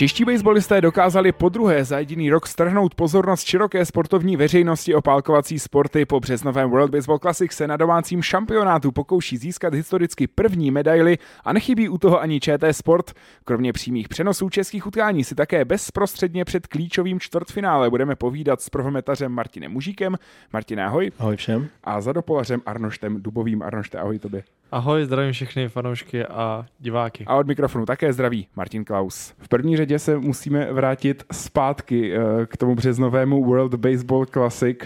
Čeští 0.00 0.24
baseballisté 0.24 0.80
dokázali 0.80 1.32
po 1.32 1.48
druhé 1.48 1.84
za 1.84 1.98
jediný 1.98 2.30
rok 2.30 2.46
strhnout 2.46 2.94
pozornost 2.94 3.46
široké 3.46 3.84
sportovní 3.84 4.36
veřejnosti 4.36 4.94
o 4.94 5.02
pálkovací 5.02 5.58
sporty. 5.58 6.04
Po 6.04 6.20
březnovém 6.20 6.70
World 6.70 6.90
Baseball 6.90 7.18
Classic 7.18 7.52
se 7.52 7.66
na 7.66 7.76
domácím 7.76 8.22
šampionátu 8.22 8.92
pokouší 8.92 9.36
získat 9.36 9.74
historicky 9.74 10.26
první 10.26 10.70
medaily 10.70 11.18
a 11.44 11.52
nechybí 11.52 11.88
u 11.88 11.98
toho 11.98 12.20
ani 12.20 12.40
ČT 12.40 12.76
Sport. 12.76 13.12
Kromě 13.44 13.72
přímých 13.72 14.08
přenosů 14.08 14.48
českých 14.48 14.86
utkání 14.86 15.24
si 15.24 15.34
také 15.34 15.64
bezprostředně 15.64 16.44
před 16.44 16.66
klíčovým 16.66 17.20
čtvrtfinále 17.20 17.90
budeme 17.90 18.16
povídat 18.16 18.60
s 18.60 18.70
prvometařem 18.70 19.32
Martinem 19.32 19.72
Mužíkem. 19.72 20.16
Martin, 20.52 20.80
ahoj. 20.80 21.10
Ahoj 21.18 21.36
všem. 21.36 21.68
A 21.84 22.00
za 22.00 22.12
dopolařem 22.12 22.62
Arnoštem 22.66 23.22
Dubovým. 23.22 23.62
Arnošte, 23.62 23.98
ahoj 23.98 24.18
tobě. 24.18 24.42
Ahoj, 24.72 25.04
zdravím 25.04 25.32
všechny 25.32 25.68
fanoušky 25.68 26.24
a 26.24 26.66
diváky. 26.78 27.24
A 27.26 27.36
od 27.36 27.46
mikrofonu 27.46 27.86
také 27.86 28.12
zdraví 28.12 28.46
Martin 28.56 28.84
Klaus. 28.84 29.32
V 29.38 29.48
první 29.48 29.76
řadě 29.76 29.98
se 29.98 30.18
musíme 30.18 30.72
vrátit 30.72 31.24
zpátky 31.32 32.12
eh, 32.14 32.20
k 32.46 32.56
tomu 32.56 32.74
březnovému 32.74 33.44
World 33.44 33.74
Baseball 33.74 34.26
Classic. 34.26 34.78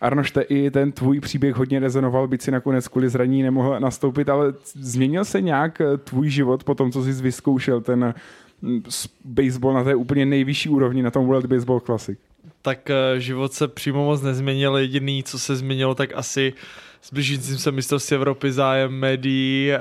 Arnošte, 0.00 0.42
i 0.42 0.70
ten 0.70 0.92
tvůj 0.92 1.20
příběh 1.20 1.56
hodně 1.56 1.80
rezonoval, 1.80 2.28
byť 2.28 2.42
si 2.42 2.50
nakonec 2.50 2.88
kvůli 2.88 3.08
zraní 3.08 3.42
nemohl 3.42 3.80
nastoupit, 3.80 4.28
ale 4.28 4.52
změnil 4.74 5.24
se 5.24 5.40
nějak 5.40 5.80
eh, 5.80 5.96
tvůj 5.96 6.30
život 6.30 6.64
po 6.64 6.74
tom, 6.74 6.92
co 6.92 7.02
jsi 7.02 7.12
vyzkoušel 7.12 7.80
ten 7.80 8.14
mm, 8.62 8.82
baseball 9.24 9.74
na 9.74 9.84
té 9.84 9.94
úplně 9.94 10.26
nejvyšší 10.26 10.68
úrovni, 10.68 11.02
na 11.02 11.10
tom 11.10 11.26
World 11.26 11.46
Baseball 11.46 11.80
Classic? 11.80 12.18
Tak 12.62 12.90
eh, 12.90 13.20
život 13.20 13.52
se 13.52 13.68
přímo 13.68 14.04
moc 14.04 14.22
nezměnil, 14.22 14.76
jediný, 14.76 15.22
co 15.22 15.38
se 15.38 15.56
změnilo, 15.56 15.94
tak 15.94 16.10
asi 16.14 16.52
s 17.00 17.12
blížícím 17.12 17.58
se 17.58 17.72
mistrovství 17.72 18.14
Evropy 18.14 18.52
zájem 18.52 18.92
médií 18.92 19.72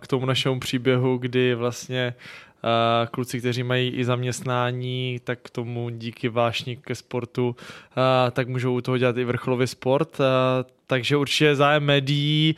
k 0.00 0.06
tomu 0.06 0.26
našemu 0.26 0.60
příběhu, 0.60 1.16
kdy 1.16 1.54
vlastně 1.54 2.14
kluci, 3.10 3.38
kteří 3.38 3.62
mají 3.62 3.90
i 3.90 4.04
zaměstnání, 4.04 5.20
tak 5.24 5.38
k 5.42 5.50
tomu 5.50 5.90
díky 5.90 6.28
vášní 6.28 6.76
ke 6.76 6.94
sportu, 6.94 7.56
tak 8.32 8.48
můžou 8.48 8.74
u 8.74 8.80
toho 8.80 8.98
dělat 8.98 9.16
i 9.16 9.24
vrcholový 9.24 9.66
sport. 9.66 10.18
Takže 10.86 11.16
určitě 11.16 11.54
zájem 11.54 11.84
médií, 11.84 12.56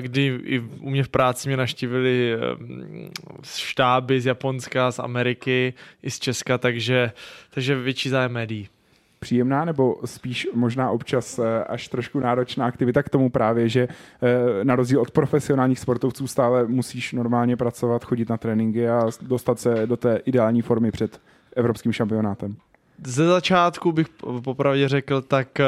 kdy 0.00 0.40
i 0.44 0.58
u 0.58 0.90
mě 0.90 1.04
v 1.04 1.08
práci 1.08 1.48
mě 1.48 1.56
naštívili 1.56 2.36
štáby 3.54 4.20
z 4.20 4.26
Japonska, 4.26 4.92
z 4.92 4.98
Ameriky, 4.98 5.74
i 6.02 6.10
z 6.10 6.18
Česka, 6.18 6.58
takže, 6.58 7.12
takže 7.50 7.74
větší 7.74 8.08
zájem 8.08 8.32
médií 8.32 8.68
příjemná 9.20 9.64
nebo 9.64 9.96
spíš 10.04 10.48
možná 10.54 10.90
občas 10.90 11.38
eh, 11.38 11.64
až 11.64 11.88
trošku 11.88 12.20
náročná 12.20 12.66
aktivita 12.66 13.02
k 13.02 13.08
tomu 13.08 13.30
právě, 13.30 13.68
že 13.68 13.88
eh, 13.88 14.64
na 14.64 14.76
rozdíl 14.76 15.00
od 15.00 15.10
profesionálních 15.10 15.78
sportovců 15.78 16.26
stále 16.26 16.66
musíš 16.66 17.12
normálně 17.12 17.56
pracovat, 17.56 18.04
chodit 18.04 18.28
na 18.28 18.36
tréninky 18.36 18.88
a 18.88 19.06
dostat 19.22 19.60
se 19.60 19.86
do 19.86 19.96
té 19.96 20.20
ideální 20.24 20.62
formy 20.62 20.90
před 20.90 21.20
evropským 21.56 21.92
šampionátem? 21.92 22.56
Ze 23.06 23.26
začátku 23.26 23.92
bych 23.92 24.06
popravdě 24.44 24.88
řekl, 24.88 25.22
tak 25.22 25.60
eh, 25.60 25.64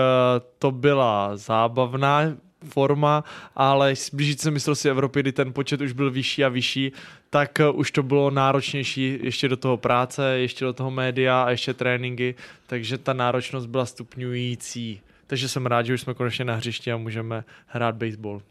to 0.59 0.70
byla 0.70 1.37
zábavná 1.37 2.22
forma, 2.69 3.25
ale 3.57 3.95
blížit 4.13 4.41
se 4.41 4.51
mistrovství 4.51 4.91
Evropy, 4.91 5.21
kdy 5.21 5.33
ten 5.33 5.53
počet 5.53 5.81
už 5.81 5.93
byl 5.93 6.11
vyšší 6.11 6.45
a 6.45 6.49
vyšší, 6.49 6.93
tak 7.31 7.61
eh, 7.61 7.71
už 7.71 7.91
to 7.91 8.03
bylo 8.03 8.31
náročnější 8.31 9.19
ještě 9.23 9.49
do 9.49 9.56
toho 9.56 9.77
práce, 9.77 10.39
ještě 10.39 10.65
do 10.65 10.72
toho 10.72 10.91
média 10.91 11.43
a 11.43 11.51
ještě 11.51 11.75
tréninky, 11.75 12.34
takže 12.67 12.99
ta 12.99 13.12
náročnost 13.12 13.67
byla 13.67 13.87
stupňující. 13.87 15.01
Takže 15.27 15.49
jsem 15.49 15.67
rád, 15.67 15.87
že 15.87 15.95
už 15.95 16.01
jsme 16.01 16.15
konečně 16.15 16.45
na 16.45 16.55
hřišti 16.55 16.93
a 16.93 16.97
můžeme 16.97 17.45
hrát 17.67 17.95
baseball. 17.95 18.43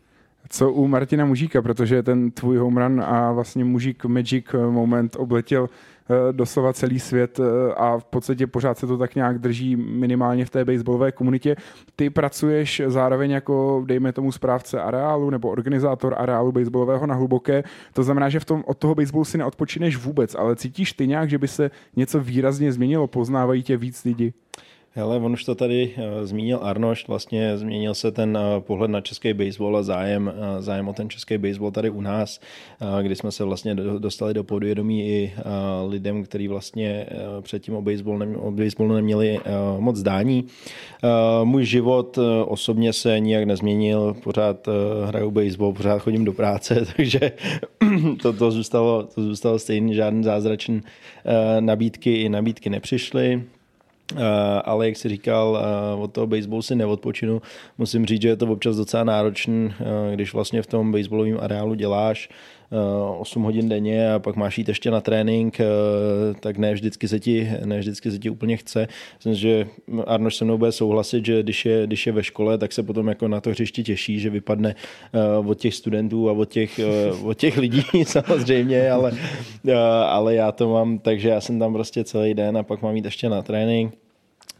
Co 0.49 0.71
u 0.71 0.87
Martina 0.87 1.25
Mužíka, 1.25 1.61
protože 1.61 2.03
ten 2.03 2.31
tvůj 2.31 2.57
home 2.57 2.77
run 2.77 3.01
a 3.01 3.31
vlastně 3.31 3.65
Mužík 3.65 4.05
Magic 4.05 4.45
moment 4.69 5.15
obletěl 5.19 5.69
Eh, 6.11 6.33
doslova 6.33 6.73
celý 6.73 6.99
svět 6.99 7.39
eh, 7.39 7.73
a 7.73 7.97
v 7.97 8.05
podstatě 8.05 8.47
pořád 8.47 8.77
se 8.77 8.87
to 8.87 8.97
tak 8.97 9.15
nějak 9.15 9.39
drží 9.39 9.75
minimálně 9.75 10.45
v 10.45 10.49
té 10.49 10.65
baseballové 10.65 11.11
komunitě. 11.11 11.55
Ty 11.95 12.09
pracuješ 12.09 12.81
zároveň 12.87 13.31
jako, 13.31 13.83
dejme 13.87 14.13
tomu, 14.13 14.31
správce 14.31 14.81
areálu 14.81 15.29
nebo 15.29 15.49
organizátor 15.49 16.15
areálu 16.17 16.51
baseballového 16.51 17.07
na 17.07 17.15
hluboké. 17.15 17.63
To 17.93 18.03
znamená, 18.03 18.29
že 18.29 18.39
v 18.39 18.45
tom, 18.45 18.63
od 18.67 18.77
toho 18.77 18.95
baseballu 18.95 19.25
si 19.25 19.37
neodpočineš 19.37 19.97
vůbec, 19.97 20.35
ale 20.35 20.55
cítíš 20.55 20.93
ty 20.93 21.07
nějak, 21.07 21.29
že 21.29 21.37
by 21.37 21.47
se 21.47 21.71
něco 21.95 22.19
výrazně 22.19 22.71
změnilo? 22.71 23.07
Poznávají 23.07 23.63
tě 23.63 23.77
víc 23.77 24.03
lidi? 24.03 24.33
Hele, 24.93 25.17
on 25.17 25.33
už 25.33 25.43
to 25.43 25.55
tady 25.55 25.93
uh, 25.97 26.03
zmínil 26.25 26.59
Arnošt, 26.61 27.07
vlastně 27.07 27.57
změnil 27.57 27.93
se 27.93 28.11
ten 28.11 28.37
uh, 28.37 28.63
pohled 28.63 28.91
na 28.91 29.01
český 29.01 29.33
baseball 29.33 29.77
a 29.77 29.83
zájem, 29.83 30.27
uh, 30.27 30.61
zájem 30.61 30.87
o 30.87 30.93
ten 30.93 31.09
český 31.09 31.37
baseball 31.37 31.71
tady 31.71 31.89
u 31.89 32.01
nás, 32.01 32.39
kdy 33.01 33.15
jsme 33.15 33.31
se 33.31 33.43
vlastně 33.43 33.75
do, 33.75 33.99
dostali 33.99 34.33
do 34.33 34.43
podvědomí 34.43 35.07
i 35.07 35.33
lidem, 35.87 36.23
kteří 36.23 36.47
vlastně 36.47 37.05
předtím 37.41 37.75
o 37.75 37.81
baseball, 37.81 38.23
o 38.37 38.51
baseball 38.51 38.93
neměli 38.93 39.39
moc 39.79 39.95
zdání. 39.95 40.45
Můj 41.43 41.65
život 41.65 42.19
osobně 42.45 42.93
se 42.93 43.19
nijak 43.19 43.43
nezměnil, 43.43 44.15
pořád 44.23 44.67
hraju 45.05 45.31
baseball, 45.31 45.73
pořád 45.73 45.99
chodím 45.99 46.25
do 46.25 46.33
práce, 46.33 46.85
takže 46.95 47.31
to, 48.21 48.33
to, 48.33 48.51
zůstalo, 48.51 49.03
to 49.03 49.23
zůstalo 49.23 49.59
stejný, 49.59 49.95
žádný 49.95 50.23
zázračný 50.23 50.81
nabídky 51.59 52.15
i 52.15 52.29
nabídky 52.29 52.69
nepřišly. 52.69 53.41
Eh, 54.15 54.61
ale 54.65 54.85
jak 54.85 54.97
si 54.97 55.09
říkal, 55.09 55.59
uh, 55.95 56.03
od 56.03 56.13
toho 56.13 56.27
baseballu 56.27 56.61
si 56.61 56.75
neodpočinu. 56.75 57.41
Musím 57.77 58.05
říct, 58.05 58.21
že 58.21 58.27
je 58.27 58.35
to 58.35 58.47
občas 58.47 58.75
docela 58.75 59.03
náročný, 59.03 59.65
uh, 59.65 60.13
když 60.13 60.33
vlastně 60.33 60.61
v 60.61 60.67
tom 60.67 60.91
baseballovém 60.91 61.37
areálu 61.41 61.73
děláš 61.73 62.29
8 63.17 63.43
hodin 63.43 63.69
denně 63.69 64.13
a 64.13 64.19
pak 64.19 64.35
máš 64.35 64.57
jít 64.57 64.67
ještě 64.67 64.91
na 64.91 65.01
trénink, 65.01 65.57
tak 66.39 66.57
ne 66.57 66.73
vždycky 66.73 67.07
se 67.07 67.19
ti, 67.19 67.51
ne 67.65 67.79
vždycky 67.79 68.11
se 68.11 68.19
ti 68.19 68.29
úplně 68.29 68.57
chce. 68.57 68.87
Myslím, 69.15 69.33
že 69.35 69.67
Arnoš 70.07 70.35
se 70.35 70.45
mnou 70.45 70.57
bude 70.57 70.71
souhlasit, 70.71 71.25
že 71.25 71.43
když 71.43 71.65
je, 71.65 71.87
když 71.87 72.07
je 72.07 72.13
ve 72.13 72.23
škole, 72.23 72.57
tak 72.57 72.73
se 72.73 72.83
potom 72.83 73.07
jako 73.07 73.27
na 73.27 73.41
to 73.41 73.49
hřiště 73.49 73.83
těší, 73.83 74.19
že 74.19 74.29
vypadne 74.29 74.75
od 75.45 75.59
těch 75.59 75.75
studentů 75.75 76.29
a 76.29 76.31
od 76.31 76.49
těch, 76.49 76.79
od 77.23 77.37
těch 77.37 77.57
lidí 77.57 77.83
samozřejmě, 78.03 78.91
ale, 78.91 79.11
ale 80.07 80.35
já 80.35 80.51
to 80.51 80.69
mám, 80.69 80.99
takže 80.99 81.29
já 81.29 81.41
jsem 81.41 81.59
tam 81.59 81.73
prostě 81.73 82.03
celý 82.03 82.33
den 82.33 82.57
a 82.57 82.63
pak 82.63 82.81
mám 82.81 82.95
jít 82.95 83.05
ještě 83.05 83.29
na 83.29 83.41
trénink 83.41 83.93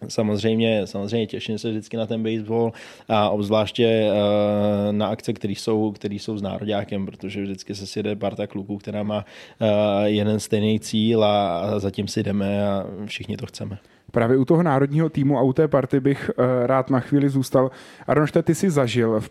Samozřejmě, 0.08 0.88
samozřejmě 0.88 1.28
těším 1.28 1.58
se 1.58 1.70
vždycky 1.70 1.98
na 1.98 2.06
ten 2.06 2.24
baseball 2.24 2.72
a 3.10 3.30
obzvláště 3.30 4.12
uh, 4.12 4.94
na 4.94 5.08
akce, 5.08 5.34
které 5.34 5.54
jsou, 5.54 5.92
který 5.92 6.20
jsou 6.20 6.38
s 6.38 6.42
nároďákem, 6.42 7.06
protože 7.06 7.44
vždycky 7.44 7.76
se 7.76 7.88
sjede 7.88 8.16
parta 8.16 8.48
kluků, 8.48 8.78
která 8.78 9.04
má 9.04 9.26
uh, 9.62 9.68
jeden 10.04 10.40
stejný 10.40 10.80
cíl 10.80 11.24
a, 11.24 11.80
zatím 11.80 12.08
si 12.08 12.24
jdeme 12.24 12.68
a 12.68 12.86
všichni 13.06 13.38
to 13.38 13.46
chceme. 13.46 13.78
Právě 14.12 14.38
u 14.38 14.46
toho 14.46 14.64
národního 14.64 15.10
týmu 15.10 15.38
a 15.38 15.42
u 15.42 15.54
té 15.54 15.68
party 15.68 16.00
bych 16.00 16.32
uh, 16.38 16.46
rád 16.66 16.90
na 16.90 17.00
chvíli 17.00 17.30
zůstal. 17.30 17.72
Arnošte, 18.08 18.44
ty 18.44 18.56
jsi 18.56 18.70
zažil 18.70 19.20
v 19.20 19.30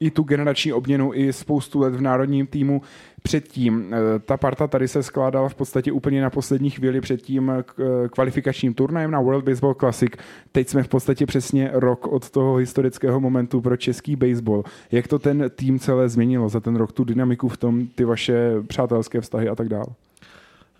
i 0.00 0.10
tu 0.10 0.22
generační 0.22 0.72
obměnu, 0.72 1.14
i 1.14 1.32
spoustu 1.32 1.80
let 1.80 1.94
v 1.94 2.00
národním 2.00 2.46
týmu 2.46 2.82
předtím. 3.22 3.94
Eh, 3.94 4.18
ta 4.18 4.36
parta 4.36 4.66
tady 4.66 4.88
se 4.88 5.02
skládala 5.02 5.48
v 5.48 5.54
podstatě 5.54 5.92
úplně 5.92 6.22
na 6.22 6.30
poslední 6.30 6.70
chvíli 6.70 7.00
před 7.00 7.22
tím 7.22 7.50
eh, 7.50 7.64
kvalifikačním 8.08 8.74
turnajem 8.74 9.10
na 9.10 9.20
World 9.20 9.44
Baseball 9.44 9.74
Classic. 9.74 10.12
Teď 10.52 10.68
jsme 10.68 10.82
v 10.82 10.88
podstatě 10.88 11.26
přesně 11.26 11.70
rok 11.72 12.06
od 12.06 12.30
toho 12.30 12.56
historického 12.56 13.20
momentu 13.20 13.60
pro 13.60 13.76
český 13.76 14.16
baseball. 14.16 14.64
Jak 14.92 15.08
to 15.08 15.18
ten 15.18 15.50
tým 15.54 15.78
celé 15.78 16.08
změnilo 16.08 16.48
za 16.48 16.60
ten 16.60 16.76
rok, 16.76 16.92
tu 16.92 17.04
dynamiku 17.04 17.48
v 17.48 17.56
tom, 17.56 17.86
ty 17.86 18.04
vaše 18.04 18.52
přátelské 18.66 19.20
vztahy 19.20 19.48
a 19.48 19.54
tak 19.54 19.68
dále? 19.68 19.86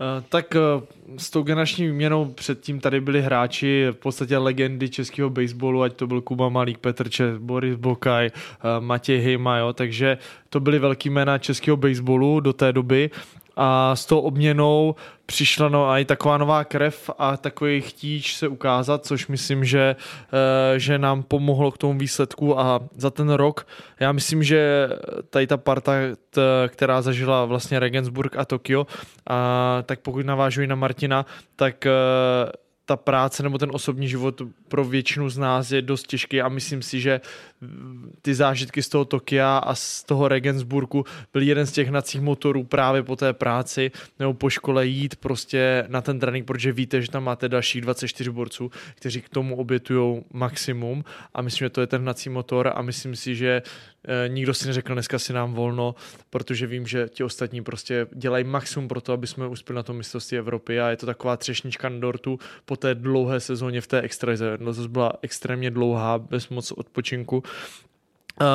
Eh, 0.00 0.24
tak 0.28 0.56
eh, 0.56 0.60
s 1.16 1.30
tou 1.30 1.42
generační 1.42 1.86
výměnou 1.86 2.24
předtím 2.24 2.80
tady 2.80 3.00
byli 3.00 3.22
hráči 3.22 3.86
v 3.90 3.96
podstatě 3.96 4.38
legendy 4.38 4.88
českého 4.88 5.30
baseballu, 5.30 5.82
ať 5.82 5.92
to 5.92 6.06
byl 6.06 6.20
Kuba 6.20 6.48
Malík, 6.48 6.78
Petr 6.78 7.08
Čes, 7.08 7.38
Boris 7.38 7.76
Bokaj, 7.76 8.26
eh, 8.26 8.30
Matěj 8.80 9.20
Hejma, 9.20 9.58
jo, 9.58 9.72
takže 9.72 10.18
to 10.48 10.60
byly 10.60 10.78
velký 10.78 11.10
jména 11.10 11.38
českého 11.38 11.76
baseballu 11.76 12.40
do 12.40 12.52
té 12.52 12.72
doby 12.72 13.10
a 13.62 13.96
s 13.96 14.06
tou 14.06 14.20
obměnou 14.20 14.94
přišla 15.26 15.68
no 15.68 15.86
i 15.90 16.04
taková 16.04 16.38
nová 16.38 16.64
krev 16.64 17.10
a 17.18 17.36
takový 17.36 17.80
chtíč 17.80 18.36
se 18.36 18.48
ukázat, 18.48 19.06
což 19.06 19.26
myslím, 19.26 19.64
že, 19.64 19.96
eh, 20.32 20.78
že 20.78 20.98
nám 20.98 21.22
pomohlo 21.22 21.70
k 21.70 21.78
tomu 21.78 21.98
výsledku. 21.98 22.60
A 22.60 22.80
za 22.96 23.10
ten 23.10 23.30
rok, 23.30 23.66
já 24.00 24.12
myslím, 24.12 24.42
že 24.42 24.88
tady 25.30 25.46
ta 25.46 25.56
parta, 25.56 25.92
která 26.68 27.02
zažila 27.02 27.44
vlastně 27.44 27.78
Regensburg 27.78 28.36
a 28.36 28.44
Tokio, 28.44 28.86
a 29.26 29.82
tak 29.86 30.00
pokud 30.00 30.26
navážuji 30.26 30.66
na 30.66 30.74
Martina, 30.74 31.26
tak 31.56 31.86
eh, 31.86 31.92
ta 32.90 32.96
práce 32.96 33.42
nebo 33.42 33.58
ten 33.58 33.70
osobní 33.72 34.08
život 34.08 34.42
pro 34.68 34.84
většinu 34.84 35.30
z 35.30 35.38
nás 35.38 35.70
je 35.70 35.82
dost 35.82 36.06
těžký 36.06 36.42
a 36.42 36.48
myslím 36.48 36.82
si, 36.82 37.00
že 37.00 37.20
ty 38.22 38.34
zážitky 38.34 38.82
z 38.82 38.88
toho 38.88 39.04
Tokia 39.04 39.58
a 39.58 39.74
z 39.74 40.04
toho 40.04 40.28
Regensburgu 40.28 41.04
byl 41.32 41.42
jeden 41.42 41.66
z 41.66 41.72
těch 41.72 41.88
hnacích 41.88 42.20
motorů 42.20 42.64
právě 42.64 43.02
po 43.02 43.16
té 43.16 43.32
práci 43.32 43.90
nebo 44.18 44.34
po 44.34 44.50
škole 44.50 44.86
jít 44.86 45.16
prostě 45.16 45.84
na 45.88 46.00
ten 46.00 46.18
trénink, 46.18 46.46
protože 46.46 46.72
víte, 46.72 47.02
že 47.02 47.10
tam 47.10 47.24
máte 47.24 47.48
dalších 47.48 47.80
24 47.80 48.30
borců, 48.30 48.70
kteří 48.94 49.22
k 49.22 49.28
tomu 49.28 49.56
obětují 49.56 50.22
maximum 50.32 51.04
a 51.34 51.42
myslím, 51.42 51.66
že 51.66 51.70
to 51.70 51.80
je 51.80 51.86
ten 51.86 52.02
hnací 52.02 52.28
motor 52.28 52.72
a 52.74 52.82
myslím 52.82 53.16
si, 53.16 53.36
že 53.36 53.62
e, 54.04 54.28
nikdo 54.28 54.54
si 54.54 54.66
neřekl, 54.66 54.92
dneska 54.94 55.18
si 55.18 55.32
nám 55.32 55.54
volno, 55.54 55.94
protože 56.30 56.66
vím, 56.66 56.86
že 56.86 57.08
ti 57.08 57.24
ostatní 57.24 57.62
prostě 57.62 58.06
dělají 58.14 58.44
maximum 58.44 58.88
pro 58.88 59.00
to, 59.00 59.12
aby 59.12 59.26
jsme 59.26 59.46
uspěli 59.46 59.76
na 59.76 59.82
tom 59.82 59.96
mistrovství 59.96 60.38
Evropy 60.38 60.80
a 60.80 60.90
je 60.90 60.96
to 60.96 61.06
taková 61.06 61.36
třešnička 61.36 61.88
na 61.88 61.98
dortu 61.98 62.38
po 62.64 62.76
té 62.80 62.94
dlouhé 62.94 63.40
sezóně 63.40 63.80
v 63.80 63.86
té 63.86 64.00
extraze. 64.00 64.58
No, 64.60 64.74
to 64.74 64.88
byla 64.88 65.12
extrémně 65.22 65.70
dlouhá, 65.70 66.18
bez 66.18 66.48
moc 66.48 66.72
odpočinku. 66.72 67.36
Uh, 68.40 68.46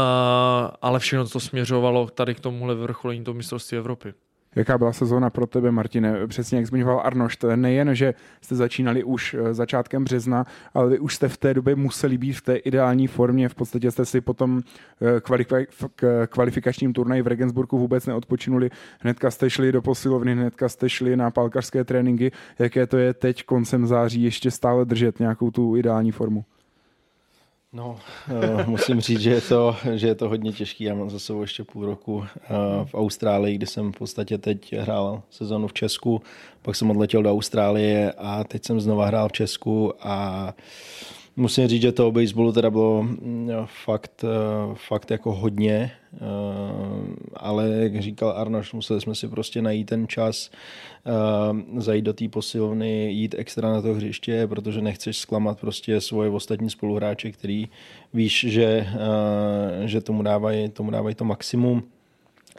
ale 0.82 1.00
všechno 1.00 1.28
to 1.28 1.40
směřovalo 1.40 2.08
tady 2.08 2.36
k 2.36 2.40
tomuhle 2.40 2.76
vrcholení 2.76 3.24
toho 3.24 3.36
mistrovství 3.36 3.78
Evropy. 3.78 4.14
Jaká 4.56 4.78
byla 4.78 4.94
sezóna 4.94 5.30
pro 5.30 5.48
tebe, 5.48 5.72
Martine? 5.72 6.28
Přesně 6.28 6.58
jak 6.58 6.68
zmiňoval 6.68 7.02
Arnošt, 7.04 7.46
nejen, 7.56 7.96
že 7.96 8.14
jste 8.42 8.56
začínali 8.56 9.04
už 9.04 9.34
eh, 9.34 9.54
začátkem 9.54 10.04
března, 10.04 10.46
ale 10.74 10.90
vy 10.90 11.00
už 11.00 11.16
jste 11.16 11.28
v 11.30 11.38
té 11.38 11.54
době 11.54 11.76
museli 11.76 12.18
být 12.18 12.34
v 12.34 12.42
té 12.42 12.56
ideální 12.56 13.08
formě. 13.08 13.50
V 13.50 13.56
podstatě 13.56 13.92
jste 13.92 14.06
si 14.06 14.22
potom 14.22 14.62
eh, 15.02 15.66
k 15.96 16.28
kvalifikačním 16.28 16.94
turnaji 16.94 17.22
v 17.22 17.28
Regensburgu 17.28 17.78
vůbec 17.78 18.06
neodpočinuli. 18.06 18.70
Hnedka 19.00 19.32
jste 19.32 19.50
šli 19.50 19.72
do 19.72 19.82
posilovny, 19.82 20.34
hnedka 20.34 20.70
jste 20.70 20.90
šli 20.90 21.18
na 21.18 21.32
palkařské 21.32 21.84
tréninky. 21.84 22.32
Jaké 22.60 22.88
to 22.88 22.98
je 22.98 23.14
teď 23.14 23.44
koncem 23.44 23.88
září 23.88 24.24
ještě 24.24 24.52
stále 24.52 24.86
držet 24.86 25.20
nějakou 25.20 25.52
tu 25.52 25.76
ideální 25.76 26.12
formu? 26.12 26.46
No, 27.76 28.00
uh, 28.32 28.68
musím 28.68 29.02
říct, 29.02 29.20
že 29.20 29.30
je, 29.30 29.42
to, 29.42 29.76
že 29.94 30.08
je 30.08 30.16
to 30.16 30.30
hodně 30.30 30.52
těžký. 30.52 30.84
Já 30.84 30.96
mám 30.96 31.10
za 31.10 31.20
sebou 31.20 31.42
ještě 31.42 31.64
půl 31.64 31.86
roku 31.86 32.16
uh, 32.16 32.26
v 32.86 32.96
Austrálii, 32.96 33.56
kdy 33.56 33.68
jsem 33.68 33.92
v 33.92 33.98
podstatě 33.98 34.38
teď 34.38 34.74
hrál 34.74 35.22
sezonu 35.30 35.68
v 35.68 35.74
Česku, 35.74 36.22
pak 36.62 36.76
jsem 36.76 36.92
odletěl 36.92 37.24
do 37.24 37.32
Austrálie 37.32 38.14
a 38.18 38.44
teď 38.44 38.66
jsem 38.66 38.80
znova 38.80 39.06
hrál 39.06 39.30
v 39.30 39.32
Česku 39.32 39.94
a 40.00 40.54
musím 41.36 41.68
říct, 41.68 41.82
že 41.82 41.92
to 41.92 42.08
o 42.08 42.12
baseballu 42.12 42.52
teda 42.52 42.70
bylo 42.70 43.04
mm, 43.04 43.50
fakt, 43.86 44.24
uh, 44.24 44.76
fakt 44.76 45.12
jako 45.12 45.32
hodně, 45.32 45.92
ale 47.34 47.70
jak 47.70 48.02
říkal 48.02 48.30
Arnoš, 48.30 48.74
museli 48.74 49.02
jsme 49.02 49.16
si 49.16 49.28
prostě 49.28 49.62
najít 49.62 49.86
ten 49.86 50.08
čas, 50.08 50.52
zajít 51.78 52.06
do 52.06 52.14
té 52.14 52.30
posilovny, 52.30 53.12
jít 53.12 53.36
extra 53.38 53.74
na 53.74 53.82
to 53.82 53.94
hřiště, 53.94 54.48
protože 54.48 54.82
nechceš 54.82 55.18
zklamat 55.18 55.60
prostě 55.60 56.02
svoje 56.02 56.30
ostatní 56.30 56.70
spoluhráče, 56.70 57.32
který 57.32 57.68
víš, 58.14 58.46
že, 58.50 58.88
že 59.86 60.02
tomu 60.02 60.24
dávají 60.24 60.70
tomu 60.70 60.92
dávaj 60.92 61.16
to 61.16 61.26
maximum. 61.26 61.84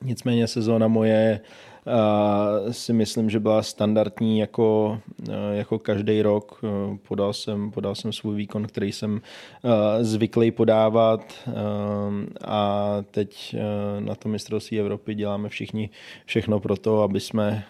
Nicméně 0.02 0.46
sezóna 0.46 0.88
moje 0.88 1.40
Uh, 1.86 2.72
si 2.72 2.92
myslím, 2.92 3.30
že 3.30 3.40
byla 3.40 3.62
standardní 3.62 4.38
jako, 4.38 4.98
jako 5.52 5.78
každý 5.78 6.22
rok. 6.22 6.60
Podal, 7.08 7.32
jsem, 7.32 7.70
podal 7.70 7.94
jsem 7.94 8.12
svůj 8.12 8.36
výkon, 8.36 8.66
který 8.66 8.92
jsem 8.92 9.20
zvyklý 10.00 10.50
podávat 10.50 11.32
a 12.44 12.88
teď 13.10 13.56
na 13.98 14.14
to 14.14 14.28
mistrovství 14.28 14.80
Evropy 14.80 15.14
děláme 15.14 15.48
všichni 15.48 15.90
všechno 16.24 16.60
pro 16.60 16.76
to, 16.76 17.02
aby 17.02 17.20
jsme, 17.20 17.64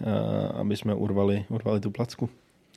aby 0.55 0.76
jsme 0.76 0.94
urvali, 0.94 1.44
urvali 1.49 1.81
tu 1.81 1.90
placku. 1.90 2.28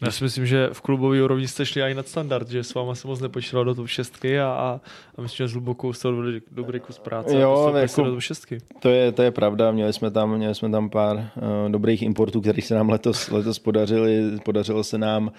Já 0.02 0.12
si 0.12 0.24
myslím, 0.24 0.46
že 0.46 0.70
v 0.74 0.82
klubové 0.82 1.24
úrovni 1.24 1.48
jste 1.48 1.66
šli 1.66 1.82
i 1.82 1.94
nad 1.94 2.08
standard, 2.08 2.50
že 2.50 2.64
s 2.64 2.74
váma 2.74 2.96
se 2.96 3.08
moc 3.08 3.22
nepočítalo 3.22 3.64
do 3.64 3.76
top 3.76 3.88
šestky 3.88 4.40
a, 4.40 4.48
a, 4.48 4.82
a 5.18 5.22
myslím, 5.22 5.38
že 5.38 5.48
s 5.48 5.52
hlubokou 5.54 5.94
jste 5.94 6.08
dobrý, 6.08 6.42
dobrý 6.52 6.80
kus 6.80 7.00
práce 7.00 7.40
jo, 7.40 7.74
jako, 7.76 8.04
do 8.04 8.12
top 8.12 8.22
šestky. 8.22 8.58
To 8.80 8.90
je, 8.90 9.12
to 9.12 9.22
je 9.22 9.32
pravda, 9.32 9.72
měli 9.72 9.94
jsme 9.94 10.12
tam, 10.12 10.38
měli 10.38 10.56
jsme 10.56 10.70
tam 10.70 10.90
pár 10.90 11.18
uh, 11.18 11.72
dobrých 11.72 12.02
importů, 12.02 12.42
kterých 12.42 12.66
se 12.66 12.76
nám 12.76 12.90
letos, 12.90 13.30
letos 13.30 13.60
podařili. 13.60 14.40
Podařilo 14.46 14.84
se 14.84 14.98
nám 14.98 15.28
uh, 15.28 15.32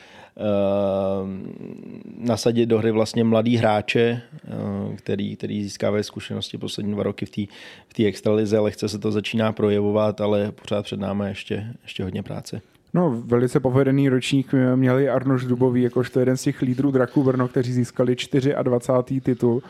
nasadit 2.18 2.66
do 2.66 2.78
hry 2.78 2.90
vlastně 2.90 3.24
mladý 3.24 3.56
hráče, 3.56 4.22
uh, 4.88 4.94
který, 4.96 5.36
který 5.36 5.62
získávají 5.62 6.04
zkušenosti 6.04 6.58
poslední 6.58 6.92
dva 6.92 7.02
roky 7.02 7.26
v 7.26 7.30
té 7.30 7.42
v 8.02 8.06
extralize, 8.06 8.58
lehce 8.58 8.88
se 8.88 8.98
to 8.98 9.12
začíná 9.12 9.52
projevovat, 9.52 10.20
ale 10.20 10.52
pořád 10.52 10.82
před 10.82 11.00
námi 11.00 11.24
ještě, 11.28 11.66
ještě 11.82 12.04
hodně 12.04 12.22
práce. 12.22 12.60
No, 12.94 13.22
velice 13.26 13.60
povedený 13.60 14.08
ročník 14.08 14.50
měli 14.75 15.08
Arnoš 15.08 15.44
Dubový, 15.44 15.82
jakožto 15.82 16.20
jeden 16.20 16.37
z 16.37 16.42
těch 16.42 16.62
lídrů 16.62 16.90
Draku 16.90 17.22
Brno, 17.22 17.48
kteří 17.48 17.72
získali 17.72 18.16
24. 18.62 19.20
titul, 19.20 19.62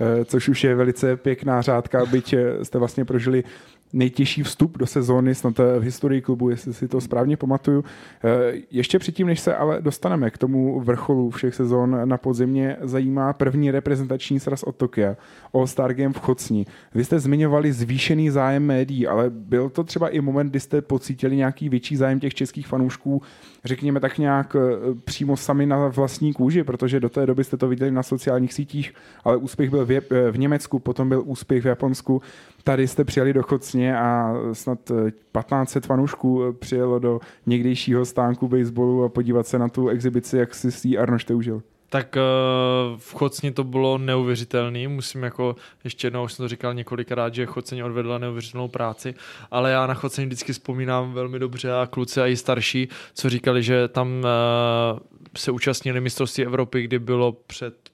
eh, 0.00 0.24
což 0.24 0.48
už 0.48 0.64
je 0.64 0.74
velice 0.74 1.16
pěkná 1.16 1.62
řádka, 1.62 2.06
byť 2.06 2.32
eh, 2.32 2.64
jste 2.64 2.78
vlastně 2.78 3.04
prožili 3.04 3.44
nejtěžší 3.92 4.42
vstup 4.42 4.78
do 4.78 4.86
sezóny 4.86 5.34
snad 5.34 5.60
eh, 5.60 5.78
v 5.78 5.82
historii 5.82 6.20
klubu, 6.20 6.50
jestli 6.50 6.74
si 6.74 6.88
to 6.88 7.00
správně 7.00 7.36
pamatuju. 7.36 7.84
Eh, 8.24 8.52
ještě 8.70 8.98
předtím, 8.98 9.26
než 9.26 9.40
se 9.40 9.56
ale 9.56 9.82
dostaneme 9.82 10.30
k 10.30 10.38
tomu 10.38 10.80
vrcholu 10.80 11.30
všech 11.30 11.54
sezón 11.54 12.08
na 12.08 12.16
podzimě, 12.16 12.76
zajímá 12.80 13.32
první 13.32 13.70
reprezentační 13.70 14.40
sraz 14.40 14.62
od 14.62 14.76
Tokia, 14.76 15.16
All 15.54 15.66
Star 15.66 15.94
Game 15.94 16.12
v 16.12 16.18
Chocni. 16.18 16.66
Vy 16.94 17.04
jste 17.04 17.20
zmiňovali 17.20 17.72
zvýšený 17.72 18.30
zájem 18.30 18.66
médií, 18.66 19.06
ale 19.06 19.30
byl 19.30 19.68
to 19.68 19.84
třeba 19.84 20.08
i 20.08 20.20
moment, 20.20 20.50
kdy 20.50 20.60
jste 20.60 20.82
pocítili 20.82 21.36
nějaký 21.36 21.68
větší 21.68 21.96
zájem 21.96 22.20
těch 22.20 22.34
českých 22.34 22.66
fanoušků, 22.66 23.22
řekněme 23.64 24.00
tak 24.00 24.18
nějak 24.18 24.56
eh, 24.56 24.94
přímo 25.04 25.36
sami 25.36 25.66
na 25.66 25.88
vlastní 25.88 26.32
kůži, 26.32 26.64
protože 26.64 27.00
do 27.00 27.08
té 27.08 27.26
doby 27.26 27.44
jste 27.44 27.56
to 27.56 27.68
viděli 27.68 27.90
na 27.90 28.02
sociálních 28.02 28.52
sítích, 28.52 28.94
ale 29.24 29.36
úspěch 29.36 29.70
byl 29.70 29.86
v, 29.86 30.00
v 30.30 30.38
Německu, 30.38 30.78
potom 30.78 31.08
byl 31.08 31.22
úspěch 31.26 31.62
v 31.62 31.66
Japonsku. 31.66 32.22
Tady 32.64 32.88
jste 32.88 33.04
přijeli 33.04 33.32
do 33.32 33.42
Chocně 33.42 33.98
a 33.98 34.34
snad 34.52 34.78
1500 34.84 35.84
eh, 35.84 35.86
fanoušků 35.86 36.44
eh, 36.44 36.52
přijelo 36.52 36.98
do 36.98 37.20
někdejšího 37.46 38.04
stánku 38.04 38.48
baseballu 38.48 39.04
a 39.04 39.08
podívat 39.08 39.46
se 39.46 39.58
na 39.58 39.68
tu 39.68 39.88
exibici, 39.88 40.36
jak 40.36 40.54
si 40.54 40.72
s 40.72 40.84
Arnoš 40.98 41.26
užil. 41.30 41.62
Tak 41.88 42.16
uh, 42.16 42.98
v 42.98 43.14
Chocni 43.14 43.50
to 43.50 43.64
bylo 43.64 43.98
neuvěřitelný, 43.98 44.86
musím 44.86 45.22
jako, 45.22 45.56
ještě 45.84 46.06
jednou 46.06 46.24
už 46.24 46.32
jsem 46.32 46.44
to 46.44 46.48
říkal 46.48 46.74
několikrát, 46.74 47.34
že 47.34 47.46
Chocni 47.46 47.82
odvedla 47.82 48.18
neuvěřitelnou 48.18 48.68
práci, 48.68 49.14
ale 49.50 49.70
já 49.70 49.86
na 49.86 49.94
Chocni 49.94 50.26
vždycky 50.26 50.52
vzpomínám 50.52 51.12
velmi 51.12 51.38
dobře 51.38 51.72
a 51.72 51.86
kluci 51.86 52.20
a 52.20 52.26
i 52.26 52.36
starší, 52.36 52.88
co 53.14 53.30
říkali, 53.30 53.62
že 53.62 53.88
tam 53.88 54.24
se 55.36 55.50
účastnili 55.50 56.00
mistrovství 56.00 56.44
Evropy, 56.44 56.82
kdy 56.82 56.98
bylo 56.98 57.32
před 57.32 57.89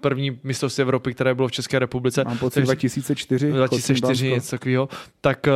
první 0.00 0.38
mistrovství 0.42 0.82
Evropy, 0.82 1.14
které 1.14 1.34
bylo 1.34 1.48
v 1.48 1.52
České 1.52 1.78
republice. 1.78 2.24
Mám 2.24 2.38
pocit 2.38 2.62
2004. 2.62 3.52
2004, 3.52 4.30
něco 4.30 4.50
takového. 4.50 4.88
Tak, 5.20 5.48
eh, 5.48 5.52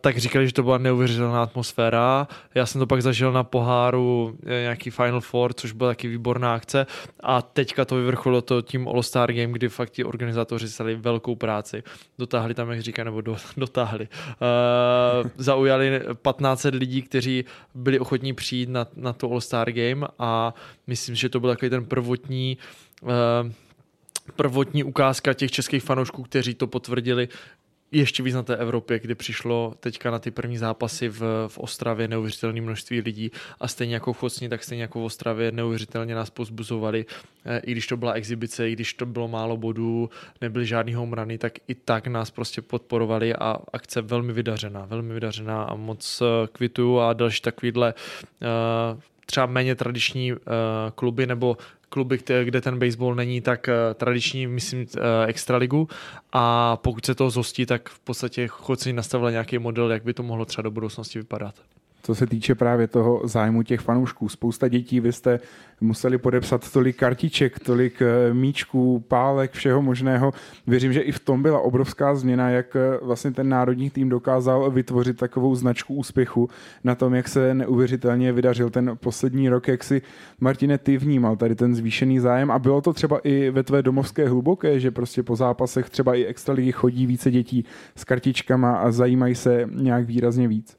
tak 0.00 0.18
říkali, 0.18 0.46
že 0.46 0.52
to 0.52 0.62
byla 0.62 0.78
neuvěřitelná 0.78 1.42
atmosféra. 1.42 2.28
Já 2.54 2.66
jsem 2.66 2.78
to 2.78 2.86
pak 2.86 3.02
zažil 3.02 3.32
na 3.32 3.44
poháru 3.44 4.38
eh, 4.46 4.48
nějaký 4.48 4.90
Final 4.90 5.20
Four, 5.20 5.52
což 5.52 5.72
byla 5.72 5.90
taky 5.90 6.08
výborná 6.08 6.54
akce. 6.54 6.86
A 7.20 7.42
teďka 7.42 7.84
to 7.84 7.96
vyvrcholilo 7.96 8.42
to 8.42 8.62
tím 8.62 8.88
All-Star 8.88 9.32
Game, 9.32 9.52
kdy 9.52 9.68
fakt 9.68 9.90
ti 9.90 10.04
organizátoři 10.04 10.68
stali 10.68 10.96
velkou 10.96 11.34
práci. 11.34 11.82
Dotáhli 12.18 12.54
tam, 12.54 12.70
jak 12.70 12.80
říká, 12.80 13.04
nebo 13.04 13.20
do, 13.20 13.36
dotáhli. 13.56 14.08
Uh, 15.24 15.30
zaujali 15.36 16.00
15 16.22 16.66
lidí, 16.72 17.02
kteří 17.02 17.44
byli 17.74 17.98
ochotní 17.98 18.32
přijít 18.32 18.68
na, 18.68 18.86
na 18.96 19.12
to 19.12 19.30
All-Star 19.30 19.72
Game 19.72 20.06
a 20.18 20.54
myslím, 20.86 21.14
že 21.14 21.28
to 21.28 21.40
byl 21.40 21.50
takový 21.50 21.70
ten 21.70 21.84
prvotní 21.84 22.58
uh, 23.02 23.10
prvotní 24.36 24.84
ukázka 24.84 25.34
těch 25.34 25.50
českých 25.50 25.82
fanoušků, 25.82 26.22
kteří 26.22 26.54
to 26.54 26.66
potvrdili 26.66 27.28
ještě 27.94 28.22
víc 28.22 28.34
na 28.34 28.42
té 28.42 28.56
Evropě, 28.56 28.98
kdy 28.98 29.14
přišlo 29.14 29.74
teďka 29.80 30.10
na 30.10 30.18
ty 30.18 30.30
první 30.30 30.58
zápasy 30.58 31.08
v, 31.08 31.20
v 31.48 31.58
Ostravě 31.58 32.08
neuvěřitelné 32.08 32.60
množství 32.60 33.00
lidí 33.00 33.30
a 33.60 33.68
stejně 33.68 33.94
jako 33.94 34.12
v 34.12 34.18
Chocni, 34.18 34.48
tak 34.48 34.64
stejně 34.64 34.82
jako 34.82 35.00
v 35.00 35.04
Ostravě 35.04 35.52
neuvěřitelně 35.52 36.14
nás 36.14 36.30
pozbuzovali, 36.30 37.06
eh, 37.44 37.58
i 37.58 37.72
když 37.72 37.86
to 37.86 37.96
byla 37.96 38.12
exibice, 38.12 38.70
i 38.70 38.72
když 38.72 38.94
to 38.94 39.06
bylo 39.06 39.28
málo 39.28 39.56
bodů, 39.56 40.10
nebyly 40.40 40.66
žádný 40.66 40.94
home 40.94 41.12
runy, 41.12 41.38
tak 41.38 41.52
i 41.68 41.74
tak 41.74 42.06
nás 42.06 42.30
prostě 42.30 42.62
podporovali 42.62 43.34
a 43.34 43.58
akce 43.72 44.02
velmi 44.02 44.32
vydařená, 44.32 44.84
velmi 44.84 45.14
vydařená 45.14 45.64
a 45.64 45.74
moc 45.74 46.22
eh, 46.22 46.46
kvituju 46.52 46.98
a 46.98 47.12
další 47.12 47.42
takovýhle 47.42 47.94
uh, 48.94 49.00
třeba 49.26 49.46
méně 49.46 49.74
tradiční 49.74 50.32
uh, 50.32 50.38
kluby 50.94 51.26
nebo 51.26 51.56
kluby, 51.88 52.18
kde 52.44 52.60
ten 52.60 52.78
baseball 52.78 53.14
není 53.14 53.40
tak 53.40 53.68
uh, 53.68 53.94
tradiční, 53.94 54.46
myslím, 54.46 54.80
uh, 54.80 55.02
extraligu 55.26 55.88
a 56.32 56.76
pokud 56.76 57.06
se 57.06 57.14
toho 57.14 57.30
zostí, 57.30 57.66
tak 57.66 57.88
v 57.88 58.00
podstatě 58.00 58.48
chodci 58.48 58.92
nastavili 58.92 59.32
nějaký 59.32 59.58
model, 59.58 59.92
jak 59.92 60.04
by 60.04 60.14
to 60.14 60.22
mohlo 60.22 60.44
třeba 60.44 60.62
do 60.62 60.70
budoucnosti 60.70 61.18
vypadat. 61.18 61.54
Co 62.04 62.14
se 62.14 62.26
týče 62.26 62.54
právě 62.54 62.86
toho 62.86 63.20
zájmu 63.24 63.62
těch 63.62 63.80
fanoušků. 63.80 64.28
Spousta 64.28 64.68
dětí, 64.68 65.00
vy 65.00 65.12
jste 65.12 65.40
museli 65.80 66.18
podepsat 66.18 66.72
tolik 66.72 66.96
kartiček, 66.96 67.58
tolik 67.58 68.02
eh, 68.02 68.34
míčků, 68.34 69.04
pálek, 69.08 69.52
všeho 69.52 69.82
možného. 69.82 70.32
Věřím, 70.66 70.92
že 70.92 71.00
i 71.00 71.12
v 71.12 71.18
tom 71.18 71.42
byla 71.42 71.60
obrovská 71.60 72.14
změna, 72.14 72.50
jak 72.50 72.76
eh, 72.76 72.98
vlastně 73.02 73.30
ten 73.30 73.48
národní 73.48 73.90
tým 73.90 74.08
dokázal 74.08 74.70
vytvořit 74.70 75.16
takovou 75.16 75.54
značku 75.54 75.94
úspěchu 75.94 76.48
na 76.84 76.94
tom, 76.94 77.14
jak 77.14 77.28
se 77.28 77.54
neuvěřitelně 77.54 78.32
vydařil 78.32 78.70
ten 78.70 78.92
poslední 79.00 79.48
rok, 79.48 79.68
jak 79.68 79.84
si 79.84 80.02
Martine 80.40 80.78
ty 80.78 80.96
vnímal 80.96 81.36
tady 81.36 81.54
ten 81.54 81.74
zvýšený 81.74 82.18
zájem 82.18 82.50
a 82.50 82.58
bylo 82.58 82.80
to 82.80 82.92
třeba 82.92 83.18
i 83.24 83.50
ve 83.50 83.62
tvé 83.62 83.82
domovské 83.82 84.28
hluboké, 84.28 84.80
že 84.80 84.90
prostě 84.90 85.22
po 85.22 85.36
zápasech 85.36 85.90
třeba 85.90 86.14
i 86.14 86.24
extraligy 86.24 86.72
chodí 86.72 87.06
více 87.06 87.30
dětí 87.30 87.64
s 87.96 88.04
kartičkama 88.04 88.76
a 88.76 88.92
zajímají 88.92 89.34
se 89.34 89.68
nějak 89.72 90.06
výrazně 90.06 90.48
víc. 90.48 90.76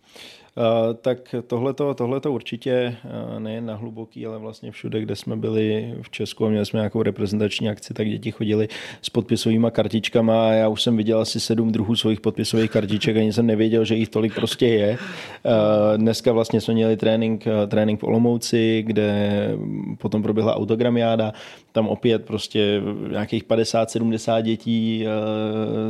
Uh, 0.58 0.94
tak 0.94 1.36
tohleto, 1.48 1.94
tohleto 1.94 2.32
určitě 2.32 2.98
uh, 3.06 3.40
nejen 3.40 3.66
na 3.66 3.76
hluboký, 3.76 4.26
ale 4.26 4.38
vlastně 4.38 4.72
všude, 4.72 5.02
kde 5.02 5.16
jsme 5.16 5.36
byli 5.36 5.96
v 6.02 6.10
Česku 6.10 6.46
a 6.46 6.50
měli 6.50 6.66
jsme 6.66 6.78
nějakou 6.78 7.04
reprezentační 7.04 7.70
akci, 7.70 7.94
tak 7.94 8.10
děti 8.10 8.32
chodili 8.32 8.68
s 9.02 9.10
podpisovými 9.10 9.68
kartičkama 9.72 10.48
a 10.48 10.52
já 10.52 10.68
už 10.68 10.82
jsem 10.82 10.98
viděl 10.98 11.20
asi 11.20 11.40
sedm 11.40 11.72
druhů 11.72 11.96
svých 11.96 12.22
podpisových 12.22 12.72
kartiček, 12.72 13.18
ani 13.18 13.34
jsem 13.34 13.46
nevěděl, 13.46 13.86
že 13.86 13.96
jich 13.96 14.10
tolik 14.10 14.36
prostě 14.36 14.68
je. 14.68 14.92
Uh, 14.92 15.98
dneska 15.98 16.32
vlastně 16.32 16.62
jsme 16.62 16.74
měli 16.74 16.98
trénink, 16.98 17.46
trénink 17.68 18.00
v 18.00 18.04
Olomouci, 18.04 18.84
kde 18.86 19.50
potom 19.98 20.24
proběhla 20.24 20.56
autogramiáda, 20.56 21.34
tam 21.72 21.88
opět 21.88 22.26
prostě 22.26 22.82
nějakých 23.12 23.44
50-70 23.46 24.42
dětí 24.42 25.06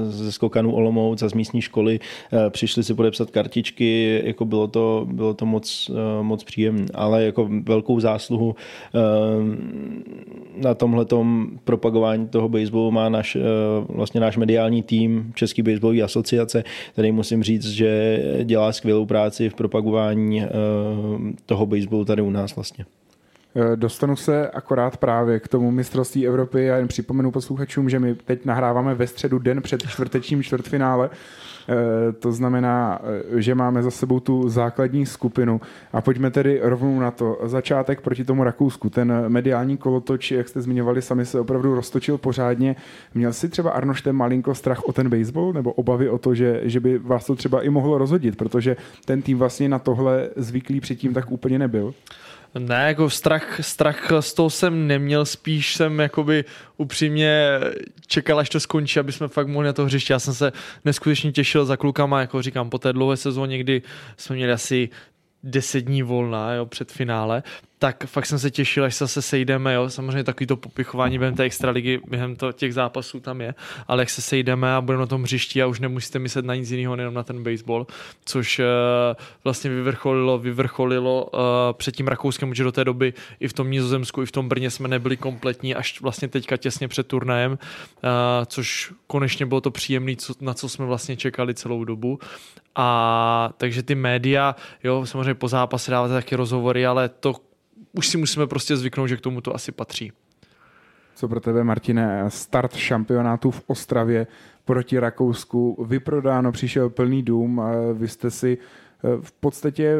ze 0.07 0.31
skokanů 0.31 0.75
Olomouc 0.75 1.23
a 1.23 1.29
z 1.29 1.33
místní 1.33 1.61
školy 1.61 1.99
přišli 2.49 2.83
si 2.83 2.93
podepsat 2.93 3.31
kartičky, 3.31 4.21
jako 4.25 4.45
bylo 4.55 4.67
to, 4.67 5.07
bylo 5.11 5.33
to 5.33 5.45
moc, 5.45 5.91
eh, 5.93 6.23
moc 6.23 6.43
příjemné, 6.43 6.85
ale 6.93 7.23
jako 7.23 7.49
velkou 7.63 7.99
zásluhu 7.99 8.55
eh, 8.55 8.99
na 10.63 10.73
tomhletom 10.73 11.47
propagování 11.63 12.27
toho 12.27 12.49
baseballu 12.49 12.91
má 12.91 13.09
naš, 13.09 13.35
eh, 13.35 13.39
vlastně 13.89 14.21
náš 14.21 14.37
mediální 14.37 14.83
tým 14.83 15.31
Český 15.35 15.61
baseballový 15.61 16.03
asociace, 16.03 16.63
který 16.93 17.11
musím 17.11 17.43
říct, 17.43 17.65
že 17.65 18.19
dělá 18.43 18.71
skvělou 18.71 19.05
práci 19.05 19.49
v 19.49 19.53
propagování 19.53 20.43
toho 21.45 21.65
baseballu 21.65 22.05
tady 22.05 22.21
u 22.21 22.29
nás 22.29 22.55
vlastně. 22.55 22.85
Dostanu 23.75 24.15
se 24.15 24.49
akorát 24.49 24.97
právě 24.97 25.39
k 25.39 25.47
tomu 25.47 25.71
mistrovství 25.71 26.27
Evropy 26.27 26.71
a 26.71 26.77
jen 26.77 26.87
připomenu 26.87 27.31
posluchačům, 27.31 27.89
že 27.89 27.99
my 27.99 28.15
teď 28.15 28.45
nahráváme 28.45 28.95
ve 28.95 29.07
středu 29.07 29.39
den 29.39 29.61
před 29.61 29.87
čtvrtečním 29.87 30.43
čtvrtfinále 30.43 31.09
to 32.19 32.31
znamená, 32.31 32.99
eh, 33.01 33.41
že 33.41 33.55
máme 33.55 33.83
za 33.83 33.91
sebou 33.91 34.19
tu 34.19 34.49
základní 34.49 35.05
skupinu. 35.05 35.61
A 35.93 36.01
pojďme 36.01 36.31
tedy 36.31 36.59
rovnou 36.63 36.99
na 36.99 37.11
to. 37.11 37.39
Začátek 37.43 38.01
proti 38.01 38.23
tomu 38.23 38.43
Rakousku. 38.43 38.89
Ten 38.89 39.13
mediální 39.27 39.77
kolotoč, 39.77 40.31
jak 40.31 40.47
jste 40.47 40.61
zmiňovali, 40.61 41.01
sami 41.01 41.25
se 41.25 41.39
opravdu 41.39 41.75
roztočil 41.75 42.17
pořádně. 42.17 42.75
Měl 43.13 43.33
si 43.33 43.49
třeba 43.49 43.71
Arnošte 43.71 44.13
malinko 44.13 44.55
strach 44.55 44.83
o 44.83 44.93
ten 44.93 45.09
baseball 45.09 45.53
nebo 45.53 45.73
obavy 45.73 46.09
o 46.09 46.17
to, 46.17 46.35
že, 46.35 46.61
že 46.63 46.79
by 46.79 46.97
vás 46.97 47.25
to 47.25 47.35
třeba 47.35 47.61
i 47.61 47.69
mohlo 47.69 47.97
rozhodit, 47.97 48.37
protože 48.37 48.77
ten 49.05 49.21
tým 49.21 49.37
vlastně 49.37 49.69
na 49.69 49.79
tohle 49.79 50.29
zvyklý 50.35 50.79
předtím 50.79 51.13
tak 51.13 51.31
úplně 51.31 51.59
nebyl? 51.59 51.93
Ne, 52.59 52.87
jako 52.87 53.09
strach, 53.09 53.59
strach 53.61 54.11
z 54.19 54.33
toho 54.33 54.49
jsem 54.49 54.87
neměl, 54.87 55.25
spíš 55.25 55.75
jsem 55.75 55.99
jakoby 55.99 56.45
upřímně 56.77 57.59
čekal, 58.07 58.39
až 58.39 58.49
to 58.49 58.59
skončí, 58.59 58.99
aby 58.99 59.11
jsme 59.11 59.27
fakt 59.27 59.47
mohli 59.47 59.65
na 59.65 59.73
to 59.73 59.85
hřiště. 59.85 60.13
Já 60.13 60.19
jsem 60.19 60.33
se 60.33 60.51
neskutečně 60.85 61.31
těšil 61.31 61.65
za 61.65 61.77
klukama, 61.77 62.21
jako 62.21 62.41
říkám, 62.41 62.69
po 62.69 62.77
té 62.77 62.93
dlouhé 62.93 63.17
sezóně, 63.17 63.57
kdy 63.57 63.81
jsme 64.17 64.35
měli 64.35 64.51
asi 64.51 64.89
10 65.43 65.81
dní 65.81 66.03
volna 66.03 66.53
jo, 66.53 66.65
před 66.65 66.91
finále, 66.91 67.43
tak 67.79 68.05
fakt 68.05 68.25
jsem 68.25 68.39
se 68.39 68.51
těšil, 68.51 68.83
až 68.83 68.95
se 68.95 69.21
sejdeme, 69.21 69.73
jo, 69.73 69.89
samozřejmě 69.89 70.23
takový 70.23 70.47
to 70.47 70.57
popichování 70.57 71.19
během 71.19 71.35
té 71.35 71.43
extraligy, 71.43 71.99
během 72.07 72.35
to, 72.35 72.51
těch 72.51 72.73
zápasů 72.73 73.19
tam 73.19 73.41
je, 73.41 73.55
ale 73.87 74.01
jak 74.01 74.09
se 74.09 74.21
sejdeme 74.21 74.75
a 74.75 74.81
budeme 74.81 75.01
na 75.01 75.07
tom 75.07 75.23
hřišti 75.23 75.61
a 75.61 75.67
už 75.67 75.79
nemusíte 75.79 76.19
myslet 76.19 76.45
na 76.45 76.55
nic 76.55 76.71
jiného, 76.71 76.95
jenom 76.95 77.13
na 77.13 77.23
ten 77.23 77.43
baseball, 77.43 77.87
což 78.25 78.59
uh, 78.59 78.65
vlastně 79.43 79.69
vyvrcholilo, 79.69 80.37
vyvrcholilo 80.37 81.25
uh, 81.25 81.39
před 81.73 81.95
tím 81.95 82.07
Rakouskem, 82.07 82.53
že 82.53 82.63
do 82.63 82.71
té 82.71 82.83
doby 82.83 83.13
i 83.39 83.47
v 83.47 83.53
tom 83.53 83.71
Nizozemsku, 83.71 84.21
i 84.21 84.25
v 84.25 84.31
tom 84.31 84.49
Brně 84.49 84.71
jsme 84.71 84.87
nebyli 84.87 85.17
kompletní, 85.17 85.75
až 85.75 86.01
vlastně 86.01 86.27
teďka 86.27 86.57
těsně 86.57 86.87
před 86.87 87.07
turnajem, 87.07 87.51
uh, 87.51 87.57
což 88.45 88.93
konečně 89.07 89.45
bylo 89.45 89.61
to 89.61 89.71
příjemné, 89.71 90.15
co, 90.15 90.33
na 90.41 90.53
co 90.53 90.69
jsme 90.69 90.85
vlastně 90.85 91.17
čekali 91.17 91.53
celou 91.53 91.83
dobu. 91.83 92.19
A 92.75 93.49
takže 93.57 93.83
ty 93.83 93.95
média, 93.95 94.55
jo, 94.83 95.05
samozřejmě 95.05 95.33
po 95.33 95.47
zápase 95.47 95.91
dáváte 95.91 96.13
taky 96.13 96.35
rozhovory, 96.35 96.85
ale 96.85 97.09
to 97.09 97.35
už 97.97 98.07
si 98.07 98.17
musíme 98.17 98.47
prostě 98.47 98.77
zvyknout, 98.77 99.09
že 99.09 99.17
k 99.17 99.21
tomu 99.21 99.41
to 99.41 99.55
asi 99.55 99.71
patří. 99.71 100.11
Co 101.15 101.27
pro 101.27 101.39
tebe, 101.39 101.63
Martine, 101.63 102.25
start 102.27 102.75
šampionátu 102.75 103.51
v 103.51 103.63
Ostravě 103.67 104.27
proti 104.65 104.99
Rakousku, 104.99 105.85
vyprodáno, 105.87 106.51
přišel 106.51 106.89
plný 106.89 107.23
dům, 107.23 107.61
vy 107.93 108.07
jste 108.07 108.31
si 108.31 108.57
eh, 108.57 109.07
v 109.21 109.31
podstatě 109.31 109.97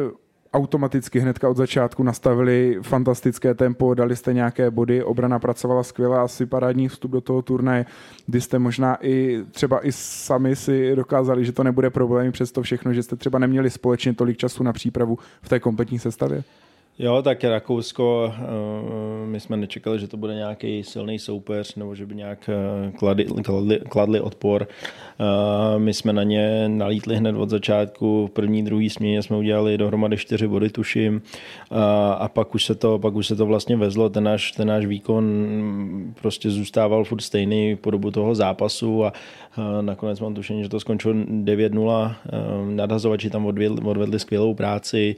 automaticky 0.52 1.20
hnedka 1.20 1.48
od 1.48 1.56
začátku 1.56 2.02
nastavili 2.02 2.78
fantastické 2.82 3.54
tempo, 3.54 3.94
dali 3.94 4.16
jste 4.16 4.32
nějaké 4.32 4.70
body, 4.70 5.02
obrana 5.02 5.38
pracovala 5.38 5.82
skvěle, 5.82 6.18
asi 6.18 6.46
parádní 6.46 6.88
vstup 6.88 7.10
do 7.10 7.20
toho 7.20 7.42
turnaje, 7.42 7.86
kdy 8.26 8.40
jste 8.40 8.58
možná 8.58 8.98
i 9.06 9.44
třeba 9.50 9.86
i 9.86 9.92
sami 9.92 10.56
si 10.56 10.96
dokázali, 10.96 11.44
že 11.44 11.52
to 11.52 11.64
nebude 11.64 11.90
problém 11.90 12.32
přes 12.32 12.52
to 12.52 12.62
všechno, 12.62 12.92
že 12.92 13.02
jste 13.02 13.16
třeba 13.16 13.38
neměli 13.38 13.70
společně 13.70 14.14
tolik 14.14 14.36
času 14.36 14.62
na 14.62 14.72
přípravu 14.72 15.18
v 15.42 15.48
té 15.48 15.60
kompletní 15.60 15.98
sestavě? 15.98 16.44
Jo, 16.98 17.22
tak 17.22 17.44
Rakousko, 17.44 18.32
eh, 18.38 19.26
my 19.26 19.40
jsme 19.40 19.56
nečekali, 19.56 19.98
že 19.98 20.08
to 20.08 20.16
bude 20.16 20.34
nějaký 20.34 20.84
silný 20.84 21.18
soupeř 21.18 21.74
nebo 21.74 21.94
že 21.94 22.06
by 22.06 22.14
nějak 22.14 22.50
eh, 22.52 22.92
kladli, 22.92 23.24
kladli, 23.24 23.80
kladli 23.88 24.20
odpor. 24.20 24.68
Eh, 24.68 25.78
my 25.78 25.94
jsme 25.94 26.12
na 26.12 26.22
ně 26.22 26.68
nalítli 26.68 27.16
hned 27.16 27.36
od 27.36 27.50
začátku. 27.50 28.26
V 28.26 28.30
první, 28.30 28.62
druhý 28.62 28.90
směně 28.90 29.22
jsme 29.22 29.36
udělali 29.36 29.78
dohromady 29.78 30.16
čtyři 30.16 30.48
body, 30.48 30.70
tuším. 30.70 31.22
A 32.18 32.28
pak 32.28 32.54
už 32.54 32.64
se 32.64 32.74
to, 32.74 32.98
pak 32.98 33.14
už 33.14 33.26
se 33.26 33.36
to 33.36 33.46
vlastně 33.46 33.76
vezlo. 33.76 34.08
Ten 34.08 34.24
náš, 34.24 34.52
ten 34.52 34.68
náš 34.68 34.86
výkon 34.86 35.24
prostě 36.20 36.50
zůstával 36.50 37.04
furt 37.04 37.20
stejný 37.20 37.76
po 37.76 37.90
dobu 37.90 38.10
toho 38.10 38.34
zápasu 38.34 39.04
a 39.04 39.12
nakonec 39.80 40.20
mám 40.20 40.34
tušení, 40.34 40.62
že 40.62 40.68
to 40.68 40.80
skončilo 40.80 41.14
9-0. 41.14 42.14
Nadhazovači 42.74 43.30
tam 43.30 43.46
odvedli, 43.46 43.80
odvedli 43.84 44.18
skvělou 44.18 44.54
práci. 44.54 45.16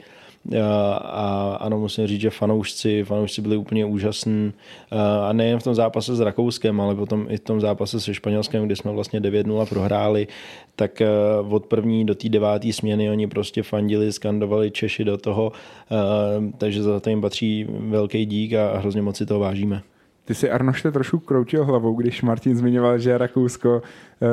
A 1.03 1.57
ano, 1.61 1.79
musím 1.79 2.07
říct, 2.07 2.21
že 2.21 2.31
fanoušci, 2.31 3.05
fanoušci 3.05 3.43
byli 3.43 3.57
úplně 3.57 3.85
úžasní. 3.85 4.53
A 5.29 5.33
nejen 5.33 5.59
v 5.59 5.63
tom 5.63 5.75
zápase 5.75 6.17
s 6.17 6.21
Rakouskem, 6.21 6.81
ale 6.81 6.95
potom 6.95 7.27
i 7.29 7.37
v 7.37 7.41
tom 7.41 7.61
zápase 7.61 8.01
se 8.01 8.15
Španělskem, 8.15 8.67
kdy 8.67 8.77
jsme 8.77 8.93
vlastně 8.93 9.21
9-0 9.21 9.67
prohráli, 9.67 10.27
tak 10.77 11.03
od 11.49 11.67
první 11.67 12.07
do 12.07 12.15
té 12.15 12.29
deváté 12.29 12.73
směny 12.73 13.11
oni 13.11 13.27
prostě 13.27 13.63
fandili, 13.63 14.13
skandovali 14.13 14.71
Češi 14.71 15.05
do 15.05 15.19
toho, 15.19 15.53
takže 16.59 16.83
za 16.83 17.01
to 17.01 17.11
jim 17.11 17.21
patří 17.21 17.67
velký 17.69 18.27
dík 18.27 18.53
a 18.53 18.79
hrozně 18.79 19.03
moc 19.03 19.17
si 19.17 19.27
toho 19.27 19.41
vážíme. 19.41 19.83
Ty 20.29 20.35
si 20.35 20.51
Arnošte 20.51 20.93
trošku 20.93 21.19
kroutil 21.19 21.65
hlavou, 21.65 21.95
když 21.95 22.23
Martin 22.23 22.57
zmiňoval, 22.57 22.99
že 22.99 23.19
Rakousko 23.19 23.83
eh, 23.83 24.27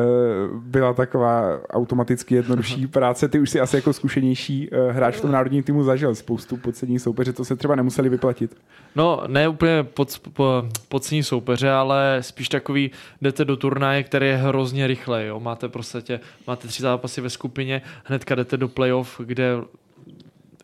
byla 0.59 0.93
taková 0.93 1.59
automaticky 1.69 2.35
jednodušší 2.35 2.87
práce. 2.87 3.27
Ty 3.27 3.39
už 3.39 3.49
si 3.49 3.59
asi 3.59 3.75
jako 3.75 3.93
zkušenější 3.93 4.69
eh, 4.71 4.91
hráč 4.91 5.15
v 5.15 5.21
tom 5.21 5.31
národním 5.31 5.63
týmu 5.63 5.83
zažil 5.83 6.15
spoustu 6.15 6.57
podcení 6.57 6.99
soupeře, 6.99 7.33
to 7.33 7.45
se 7.45 7.55
třeba 7.55 7.75
nemuseli 7.75 8.09
vyplatit. 8.09 8.57
No, 8.95 9.23
ne 9.27 9.47
úplně 9.47 9.83
pod, 9.83 10.19
po, 10.33 10.63
podcení 10.89 11.23
soupeře, 11.23 11.71
ale 11.71 12.17
spíš 12.21 12.49
takový, 12.49 12.91
jdete 13.21 13.45
do 13.45 13.57
turnaje, 13.57 14.03
který 14.03 14.27
je 14.27 14.37
hrozně 14.37 14.87
rychle. 14.87 15.25
Jo? 15.25 15.39
Máte 15.39 15.69
prostě, 15.69 16.19
máte 16.47 16.67
tři 16.67 16.81
zápasy 16.81 17.21
ve 17.21 17.29
skupině, 17.29 17.81
hnedka 18.03 18.35
jdete 18.35 18.57
do 18.57 18.67
playoff, 18.67 19.21
kde 19.23 19.55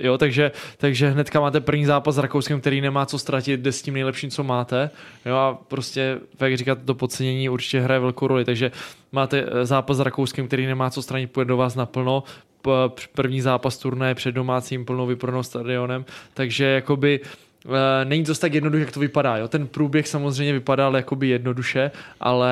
Jo, 0.01 0.17
takže, 0.17 0.51
takže 0.77 1.09
hnedka 1.09 1.39
máte 1.39 1.59
první 1.59 1.85
zápas 1.85 2.15
s 2.15 2.17
Rakouskem, 2.17 2.61
který 2.61 2.81
nemá 2.81 3.05
co 3.05 3.19
ztratit, 3.19 3.59
jde 3.59 3.71
s 3.71 3.81
tím 3.81 3.93
nejlepším, 3.93 4.29
co 4.29 4.43
máte. 4.43 4.89
Jo, 5.25 5.35
a 5.35 5.57
prostě, 5.67 6.19
jak 6.39 6.57
říkat, 6.57 6.77
to 6.85 6.95
podcenění 6.95 7.49
určitě 7.49 7.79
hraje 7.79 7.99
velkou 7.99 8.27
roli. 8.27 8.45
Takže 8.45 8.71
máte 9.11 9.45
eh, 9.47 9.65
zápas 9.65 9.97
s 9.97 9.99
Rakouskem, 9.99 10.47
který 10.47 10.65
nemá 10.65 10.89
co 10.89 11.01
stranit, 11.01 11.31
půjde 11.31 11.47
do 11.47 11.57
vás 11.57 11.75
naplno, 11.75 12.23
první 13.15 13.41
zápas 13.41 13.77
turnaje 13.77 14.15
před 14.15 14.31
domácím 14.31 14.85
plnou 14.85 15.05
vyprodanou 15.05 15.43
stadionem, 15.43 16.05
takže 16.33 16.65
jakoby 16.65 17.19
není 18.03 18.23
to 18.23 18.35
tak 18.35 18.53
jednoduché, 18.53 18.81
jak 18.81 18.91
to 18.91 18.99
vypadá. 18.99 19.37
Jo? 19.37 19.47
Ten 19.47 19.67
průběh 19.67 20.07
samozřejmě 20.07 20.53
vypadal 20.53 20.95
jakoby 20.95 21.27
jednoduše, 21.27 21.91
ale 22.19 22.51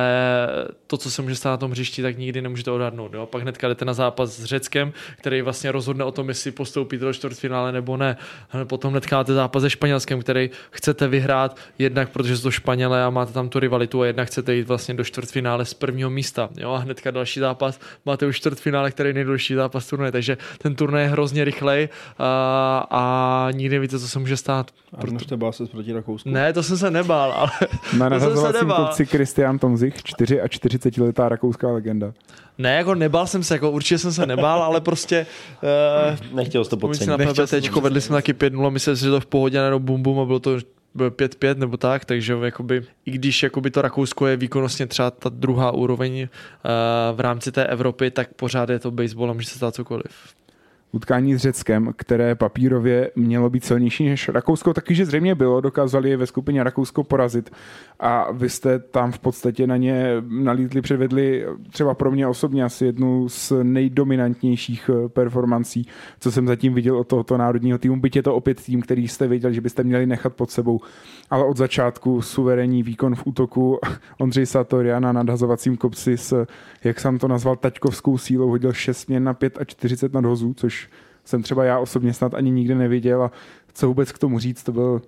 to, 0.88 0.98
co 0.98 1.12
se 1.12 1.22
může 1.22 1.36
stát 1.36 1.50
na 1.50 1.58
tom 1.58 1.72
hřišti, 1.72 2.02
tak 2.02 2.18
nikdy 2.18 2.42
nemůžete 2.42 2.72
odhadnout. 2.72 3.14
Jo? 3.14 3.26
Pak 3.26 3.42
hnedka 3.42 3.68
jdete 3.68 3.86
na 3.86 3.94
zápas 3.94 4.30
s 4.30 4.44
Řeckem, 4.44 4.94
který 5.18 5.42
vlastně 5.42 5.72
rozhodne 5.72 6.04
o 6.04 6.12
tom, 6.12 6.30
jestli 6.30 6.52
postoupíte 6.52 7.06
do 7.06 7.14
čtvrtfinále 7.14 7.72
nebo 7.72 7.98
ne. 7.98 8.18
Potom 8.64 8.92
hnedka 8.92 9.18
máte 9.18 9.34
zápas 9.34 9.64
se 9.64 9.70
Španělskem, 9.70 10.20
který 10.22 10.50
chcete 10.72 11.08
vyhrát, 11.08 11.58
jednak 11.80 12.10
protože 12.10 12.38
jsou 12.38 12.44
to 12.44 12.52
Španělé 12.52 13.04
a 13.04 13.10
máte 13.10 13.34
tam 13.34 13.50
tu 13.50 13.60
rivalitu 13.60 14.02
a 14.02 14.06
jednak 14.06 14.28
chcete 14.28 14.56
jít 14.56 14.68
vlastně 14.68 14.94
do 14.94 15.04
čtvrtfinále 15.04 15.66
z 15.66 15.74
prvního 15.74 16.10
místa. 16.10 16.50
Jo? 16.58 16.72
A 16.72 16.78
hnedka 16.78 17.12
další 17.12 17.40
zápas 17.40 17.80
máte 18.06 18.26
už 18.26 18.38
čtvrtfinále, 18.38 18.92
který 18.92 19.10
je 19.10 19.14
nejdůležitější 19.14 19.56
zápas 19.56 19.88
turnaje. 19.88 20.12
Takže 20.12 20.38
ten 20.58 20.76
turnaj 20.76 21.04
je 21.04 21.10
hrozně 21.10 21.44
rychlej 21.44 21.90
a, 22.20 22.88
a 22.92 23.48
nikdy 23.52 23.76
nevíte, 23.76 24.00
co 24.00 24.08
se 24.08 24.20
může 24.20 24.38
stát. 24.38 24.72
Proto... 25.02 25.38
bál 25.38 25.52
se 25.52 25.66
proti 25.66 25.94
Rakousku? 25.94 26.30
Ne, 26.30 26.54
to 26.54 26.64
jsem 26.64 26.78
se 26.78 26.92
nebál, 26.92 27.32
ale 27.32 27.52
Na 27.98 28.10
nahazovacím 28.10 28.70
kopci 28.76 29.06
Kristian 29.06 29.60
Tomzich, 29.60 30.04
4 30.04 30.42
a 30.42 30.48
40 30.48 30.98
letá 30.98 31.30
rakouská 31.30 31.72
legenda. 31.72 32.14
Ne, 32.58 32.76
jako 32.76 32.96
nebál 32.96 33.28
jsem 33.28 33.44
se, 33.44 33.56
jako 33.56 33.72
určitě 33.72 33.98
jsem 33.98 34.14
se 34.14 34.26
nebál, 34.26 34.64
ale 34.64 34.82
prostě... 34.82 35.26
Uh, 36.32 36.36
Nechtěl 36.38 36.64
jsi 36.64 36.70
to 36.70 36.78
podcenit. 36.78 37.18
Nechtěl 37.18 37.48
tečko, 37.48 37.82
vedli 37.82 38.02
jsme 38.02 38.16
taky 38.16 38.34
5-0, 38.34 38.70
myslím 38.70 38.96
si, 38.96 39.04
že 39.04 39.10
to 39.10 39.20
v 39.20 39.26
pohodě, 39.26 39.62
nebo 39.62 39.80
bum 39.80 40.04
bum 40.04 40.20
a 40.20 40.26
bylo 40.26 40.40
to 40.40 40.58
5-5 40.96 41.58
nebo 41.58 41.78
tak, 41.78 42.06
takže 42.06 42.38
jakoby, 42.44 42.84
i 43.06 43.12
když 43.12 43.44
jakoby 43.44 43.72
to 43.72 43.82
Rakousko 43.82 44.28
je 44.28 44.38
výkonnostně 44.38 44.88
třeba 44.88 45.12
ta 45.12 45.30
druhá 45.30 45.72
úroveň 45.72 46.22
uh, 46.22 46.28
v 47.18 47.20
rámci 47.20 47.52
té 47.52 47.66
Evropy, 47.66 48.12
tak 48.12 48.34
pořád 48.34 48.70
je 48.70 48.80
to 48.80 48.92
baseball 48.92 49.30
a 49.30 49.34
může 49.34 49.48
se 49.48 49.56
stát 49.56 49.76
cokoliv 49.76 50.12
utkání 50.92 51.36
s 51.36 51.38
Řeckem, 51.38 51.94
které 51.98 52.36
papírově 52.36 53.12
mělo 53.16 53.50
být 53.50 53.66
silnější 53.66 54.10
než 54.10 54.30
Rakousko, 54.30 54.74
taky 54.74 54.96
že 54.96 55.06
zřejmě 55.06 55.36
bylo, 55.36 55.62
dokázali 55.62 56.10
je 56.10 56.18
ve 56.18 56.28
skupině 56.28 56.64
Rakousko 56.64 57.04
porazit. 57.04 57.50
A 58.00 58.32
vy 58.32 58.50
jste 58.50 58.80
tam 58.80 59.12
v 59.12 59.20
podstatě 59.20 59.68
na 59.68 59.78
ně 59.78 60.14
nalítli, 60.28 60.82
předvedli 60.82 61.46
třeba 61.72 61.94
pro 61.94 62.12
mě 62.12 62.28
osobně 62.28 62.64
asi 62.64 62.86
jednu 62.86 63.30
z 63.30 63.54
nejdominantnějších 63.64 64.90
eh, 64.94 65.10
performancí, 65.10 65.88
co 66.20 66.32
jsem 66.32 66.48
zatím 66.48 66.74
viděl 66.74 66.98
od 66.98 67.08
tohoto 67.08 67.38
národního 67.38 67.78
týmu, 67.78 68.00
byť 68.00 68.16
je 68.16 68.24
to 68.24 68.36
opět 68.36 68.66
tým, 68.66 68.82
který 68.82 69.08
jste 69.08 69.28
věděl, 69.28 69.52
že 69.52 69.62
byste 69.62 69.84
měli 69.84 70.06
nechat 70.06 70.34
pod 70.34 70.52
sebou, 70.52 70.82
ale 71.30 71.46
od 71.46 71.58
začátku 71.58 72.22
suverénní 72.22 72.84
výkon 72.84 73.16
v 73.16 73.22
útoku 73.26 73.80
Ondřej 74.20 74.46
Satorian 74.46 75.04
na 75.04 75.12
nadhazovacím 75.12 75.78
kopci 75.78 76.18
s, 76.18 76.46
jak 76.84 77.00
jsem 77.00 77.20
to 77.20 77.28
nazval, 77.28 77.56
taťkovskou 77.56 78.18
sílou 78.18 78.50
hodil 78.50 78.74
6 78.74 79.08
měn 79.08 79.24
na 79.24 79.34
5 79.34 79.58
a 79.62 79.64
40 79.64 80.14
nadhozů, 80.14 80.54
což 80.54 80.79
jsem 81.30 81.44
třeba 81.44 81.64
já 81.64 81.80
osobně 81.80 82.14
snad 82.14 82.34
ani 82.34 82.52
nikdy 82.52 82.76
neviděl 82.76 83.24
a 83.24 83.32
co 83.74 83.88
vůbec 83.88 84.12
k 84.12 84.18
tomu 84.18 84.40
říct, 84.40 84.64
to 84.64 84.72
byl 84.72 85.02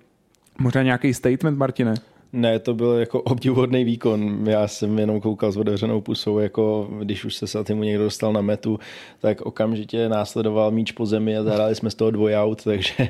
možná 0.58 0.82
nějaký 0.82 1.14
statement, 1.14 1.58
Martine? 1.58 1.94
Ne, 2.32 2.58
to 2.58 2.74
byl 2.74 2.92
jako 2.92 3.22
obdivuhodný 3.22 3.84
výkon. 3.84 4.48
Já 4.48 4.68
jsem 4.68 4.98
jenom 4.98 5.20
koukal 5.20 5.52
s 5.52 5.56
otevřenou 5.56 6.00
pusou, 6.00 6.38
jako 6.38 6.88
když 6.98 7.24
už 7.24 7.34
se 7.34 7.46
Satimu 7.46 7.82
někdo 7.82 8.04
dostal 8.04 8.32
na 8.32 8.40
metu, 8.40 8.78
tak 9.20 9.40
okamžitě 9.40 10.08
následoval 10.08 10.70
míč 10.70 10.92
po 10.92 11.06
zemi 11.06 11.36
a 11.36 11.42
zahráli 11.42 11.74
jsme 11.74 11.90
z 11.90 11.94
toho 11.94 12.10
dvojout, 12.10 12.64
takže 12.64 12.94
uh, 12.98 13.08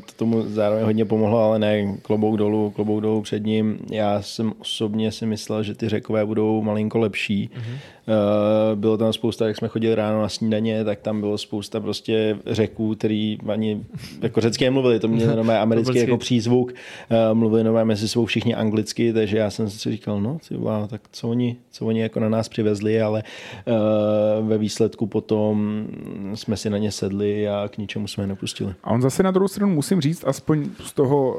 to 0.00 0.12
tomu 0.16 0.42
zároveň 0.42 0.84
hodně 0.84 1.04
pomohlo, 1.04 1.38
ale 1.38 1.58
ne, 1.58 1.96
klobouk 2.02 2.36
dolů, 2.36 2.70
klobouk 2.70 3.02
dolů 3.02 3.22
před 3.22 3.44
ním. 3.44 3.78
Já 3.90 4.22
jsem 4.22 4.52
osobně 4.58 5.12
si 5.12 5.26
myslel, 5.26 5.62
že 5.62 5.74
ty 5.74 5.88
řekové 5.88 6.26
budou 6.26 6.62
malinko 6.62 6.98
lepší. 6.98 7.50
Mm-hmm. 7.54 7.78
Uh, 8.06 8.78
bylo 8.78 8.96
tam 8.96 9.12
spousta, 9.12 9.46
jak 9.46 9.56
jsme 9.56 9.68
chodili 9.68 9.94
ráno 9.94 10.22
na 10.22 10.28
snídaně, 10.28 10.84
tak 10.84 11.00
tam 11.00 11.20
bylo 11.20 11.38
spousta 11.38 11.80
prostě 11.80 12.38
řeků, 12.46 12.94
který 12.94 13.38
ani 13.48 13.84
jako 14.22 14.40
řecké 14.40 14.70
mluvili, 14.70 15.00
to 15.00 15.08
měli 15.08 15.30
jenom 15.30 15.50
americký 15.60 15.98
jako 15.98 16.16
přízvuk, 16.16 16.72
uh, 16.72 17.34
mluvili 17.38 17.60
jenom 17.60 17.84
mezi 17.84 18.08
svou 18.14 18.26
všichni 18.26 18.54
anglicky, 18.54 19.12
takže 19.12 19.38
já 19.38 19.50
jsem 19.50 19.70
si 19.70 19.90
říkal, 19.90 20.20
no, 20.20 20.38
ty 20.48 20.56
wow, 20.56 20.86
tak 20.88 21.00
co 21.12 21.28
oni, 21.28 21.56
co 21.70 21.86
oni 21.86 22.00
jako 22.00 22.20
na 22.20 22.28
nás 22.28 22.48
přivezli, 22.48 23.02
ale 23.02 23.22
uh, 23.66 24.48
ve 24.48 24.58
výsledku 24.58 25.06
potom 25.06 25.86
jsme 26.34 26.56
si 26.56 26.70
na 26.70 26.78
ně 26.78 26.92
sedli 26.92 27.48
a 27.48 27.68
k 27.68 27.78
ničemu 27.78 28.06
jsme 28.06 28.22
je 28.22 28.28
nepustili. 28.28 28.74
A 28.84 28.90
on 28.90 29.02
zase 29.02 29.22
na 29.22 29.30
druhou 29.30 29.48
stranu 29.48 29.74
musím 29.74 30.00
říct, 30.00 30.24
aspoň 30.26 30.68
z 30.84 30.92
toho 30.92 31.36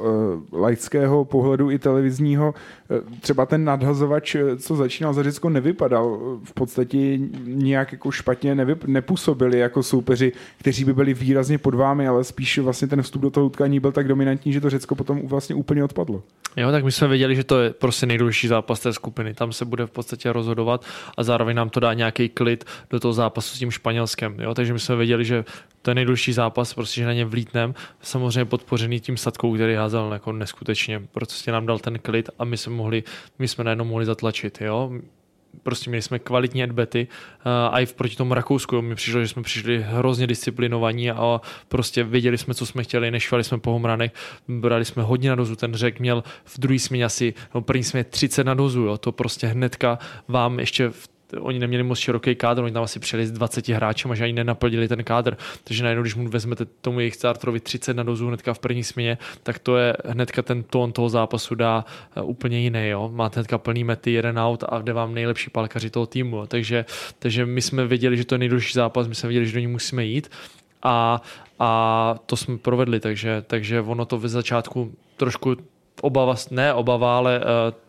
uh, 0.51 0.59
laického 0.61 1.25
pohledu 1.25 1.71
i 1.71 1.79
televizního, 1.79 2.53
uh, 2.89 2.97
třeba 3.21 3.45
ten 3.45 3.63
nadhazovač, 3.63 4.35
co 4.57 4.75
začínal 4.75 5.13
za 5.13 5.23
Řecko, 5.23 5.49
nevypadal 5.49 6.19
v 6.43 6.53
podstatě 6.53 7.17
nějak 7.45 7.91
jako 7.91 8.11
špatně 8.11 8.55
nevyp- 8.55 8.87
nepůsobili 8.87 9.59
jako 9.59 9.83
soupeři, 9.83 10.31
kteří 10.59 10.85
by 10.85 10.93
byli 10.93 11.13
výrazně 11.13 11.57
pod 11.57 11.75
vámi, 11.75 12.07
ale 12.07 12.23
spíš 12.23 12.57
vlastně 12.57 12.87
ten 12.87 13.01
vstup 13.01 13.21
do 13.21 13.29
toho 13.29 13.45
utkání 13.45 13.79
byl 13.79 13.91
tak 13.91 14.07
dominantní, 14.07 14.53
že 14.53 14.61
to 14.61 14.69
Řecko 14.69 14.95
potom 14.95 15.27
vlastně 15.27 15.55
úplně 15.55 15.83
odpadlo. 15.83 16.23
Jo, 16.57 16.64
tak 16.71 16.83
my 16.83 16.91
jsme 16.91 17.07
věděli, 17.07 17.35
že 17.35 17.43
to 17.43 17.61
je 17.61 17.69
prostě 17.73 18.05
nejdůležitější 18.05 18.47
zápas 18.47 18.79
té 18.79 18.93
skupiny. 18.93 19.33
Tam 19.33 19.53
se 19.53 19.65
bude 19.65 19.85
v 19.85 19.91
podstatě 19.91 20.33
rozhodovat 20.33 20.85
a 21.17 21.23
zároveň 21.23 21.55
nám 21.55 21.69
to 21.69 21.79
dá 21.79 21.93
nějaký 21.93 22.29
klid 22.29 22.65
do 22.89 22.99
toho 22.99 23.13
zápasu 23.13 23.55
s 23.55 23.59
tím 23.59 23.71
Španělskem. 23.71 24.39
Jo? 24.39 24.53
Takže 24.53 24.73
my 24.73 24.79
jsme 24.79 24.95
věděli, 24.95 25.25
že 25.25 25.45
to 25.81 25.91
je 25.91 25.95
nejdůležitější 25.95 26.33
zápas, 26.33 26.73
prostě, 26.73 27.01
že 27.01 27.05
na 27.05 27.13
ně 27.13 27.25
vlítnem. 27.25 27.73
Samozřejmě 28.01 28.45
podpořený 28.45 28.99
tím 28.99 29.17
Sadkou, 29.17 29.53
který 29.55 29.73
házel 29.73 30.13
jako 30.13 30.31
neskutečně. 30.31 31.01
Prostě 31.11 31.51
nám 31.51 31.65
dal 31.65 31.79
ten 31.79 31.99
klid 31.99 32.29
a 32.39 32.45
my 32.45 32.57
jsme 32.57 32.73
mohli, 32.73 33.03
my 33.39 33.47
jsme 33.47 33.63
najednou 33.63 33.85
mohli 33.85 34.05
zatlačit. 34.05 34.57
Jo? 34.61 34.91
Prostě 35.63 35.89
měli 35.89 36.01
jsme 36.01 36.19
kvalitní 36.19 36.63
adbety 36.63 37.07
a 37.71 37.79
i 37.79 37.85
proti 37.85 38.15
tomu 38.15 38.33
Rakousku 38.33 38.81
mi 38.81 38.95
přišlo, 38.95 39.21
že 39.21 39.27
jsme 39.27 39.43
přišli 39.43 39.83
hrozně 39.87 40.27
disciplinovaní 40.27 41.11
a 41.11 41.41
prostě 41.67 42.03
věděli 42.03 42.37
jsme, 42.37 42.53
co 42.53 42.65
jsme 42.65 42.83
chtěli, 42.83 43.11
nešvali 43.11 43.43
jsme 43.43 43.57
po 43.57 43.71
homranech, 43.71 44.11
brali 44.47 44.85
jsme 44.85 45.03
hodně 45.03 45.29
na 45.29 45.35
dozu, 45.35 45.55
ten 45.55 45.73
řek 45.73 45.99
měl 45.99 46.23
v 46.43 46.59
druhý 46.59 46.79
směně 46.79 47.05
asi, 47.05 47.33
no 47.55 47.61
první 47.61 47.83
směně 47.83 48.03
30 48.03 48.43
na 48.43 48.53
dozu, 48.53 48.81
jo, 48.81 48.97
to 48.97 49.11
prostě 49.11 49.47
hnedka 49.47 49.99
vám 50.27 50.59
ještě 50.59 50.89
v 50.89 51.14
oni 51.39 51.59
neměli 51.59 51.83
moc 51.83 51.99
široký 51.99 52.35
kádr, 52.35 52.63
oni 52.63 52.73
tam 52.73 52.83
asi 52.83 52.99
přijeli 52.99 53.27
s 53.27 53.31
20 53.31 53.67
hráčem 53.67 54.11
a 54.11 54.15
že 54.15 54.23
ani 54.23 54.33
nenaplnili 54.33 54.87
ten 54.87 55.03
kádr. 55.03 55.37
Takže 55.63 55.83
najednou, 55.83 56.01
když 56.01 56.15
mu 56.15 56.29
vezmete 56.29 56.65
tomu 56.65 56.99
jejich 56.99 57.15
starterovi 57.15 57.59
30 57.59 57.93
na 57.93 58.03
dozu 58.03 58.27
hnedka 58.27 58.53
v 58.53 58.59
první 58.59 58.83
směně, 58.83 59.17
tak 59.43 59.59
to 59.59 59.77
je 59.77 59.97
hnedka 60.05 60.41
ten 60.41 60.63
tón 60.63 60.91
toho 60.91 61.09
zápasu 61.09 61.55
dá 61.55 61.85
eh, 62.15 62.21
úplně 62.21 62.59
jiný. 62.59 62.87
Jo? 62.87 63.09
Máte 63.13 63.39
hnedka 63.39 63.57
plný 63.57 63.83
mety, 63.83 64.11
jeden 64.11 64.39
out 64.39 64.63
a 64.69 64.81
jde 64.81 64.93
vám 64.93 65.13
nejlepší 65.13 65.49
palkaři 65.49 65.89
toho 65.89 66.05
týmu. 66.05 66.45
Takže, 66.47 66.85
takže 67.19 67.45
my 67.45 67.61
jsme 67.61 67.87
věděli, 67.87 68.17
že 68.17 68.25
to 68.25 68.35
je 68.35 68.39
nejdůležitější 68.39 68.75
zápas, 68.75 69.07
my 69.07 69.15
jsme 69.15 69.29
věděli, 69.29 69.45
že 69.47 69.53
do 69.53 69.59
ní 69.59 69.67
musíme 69.67 70.05
jít 70.05 70.29
a, 70.83 71.21
a 71.59 72.15
to 72.25 72.37
jsme 72.37 72.57
provedli, 72.57 72.99
takže, 72.99 73.43
takže 73.47 73.81
ono 73.81 74.05
to 74.05 74.19
ve 74.19 74.29
začátku 74.29 74.91
trošku 75.17 75.55
obava, 76.01 76.35
ne 76.51 76.73
obava, 76.73 77.17
ale 77.17 77.39
uh, 77.39 77.45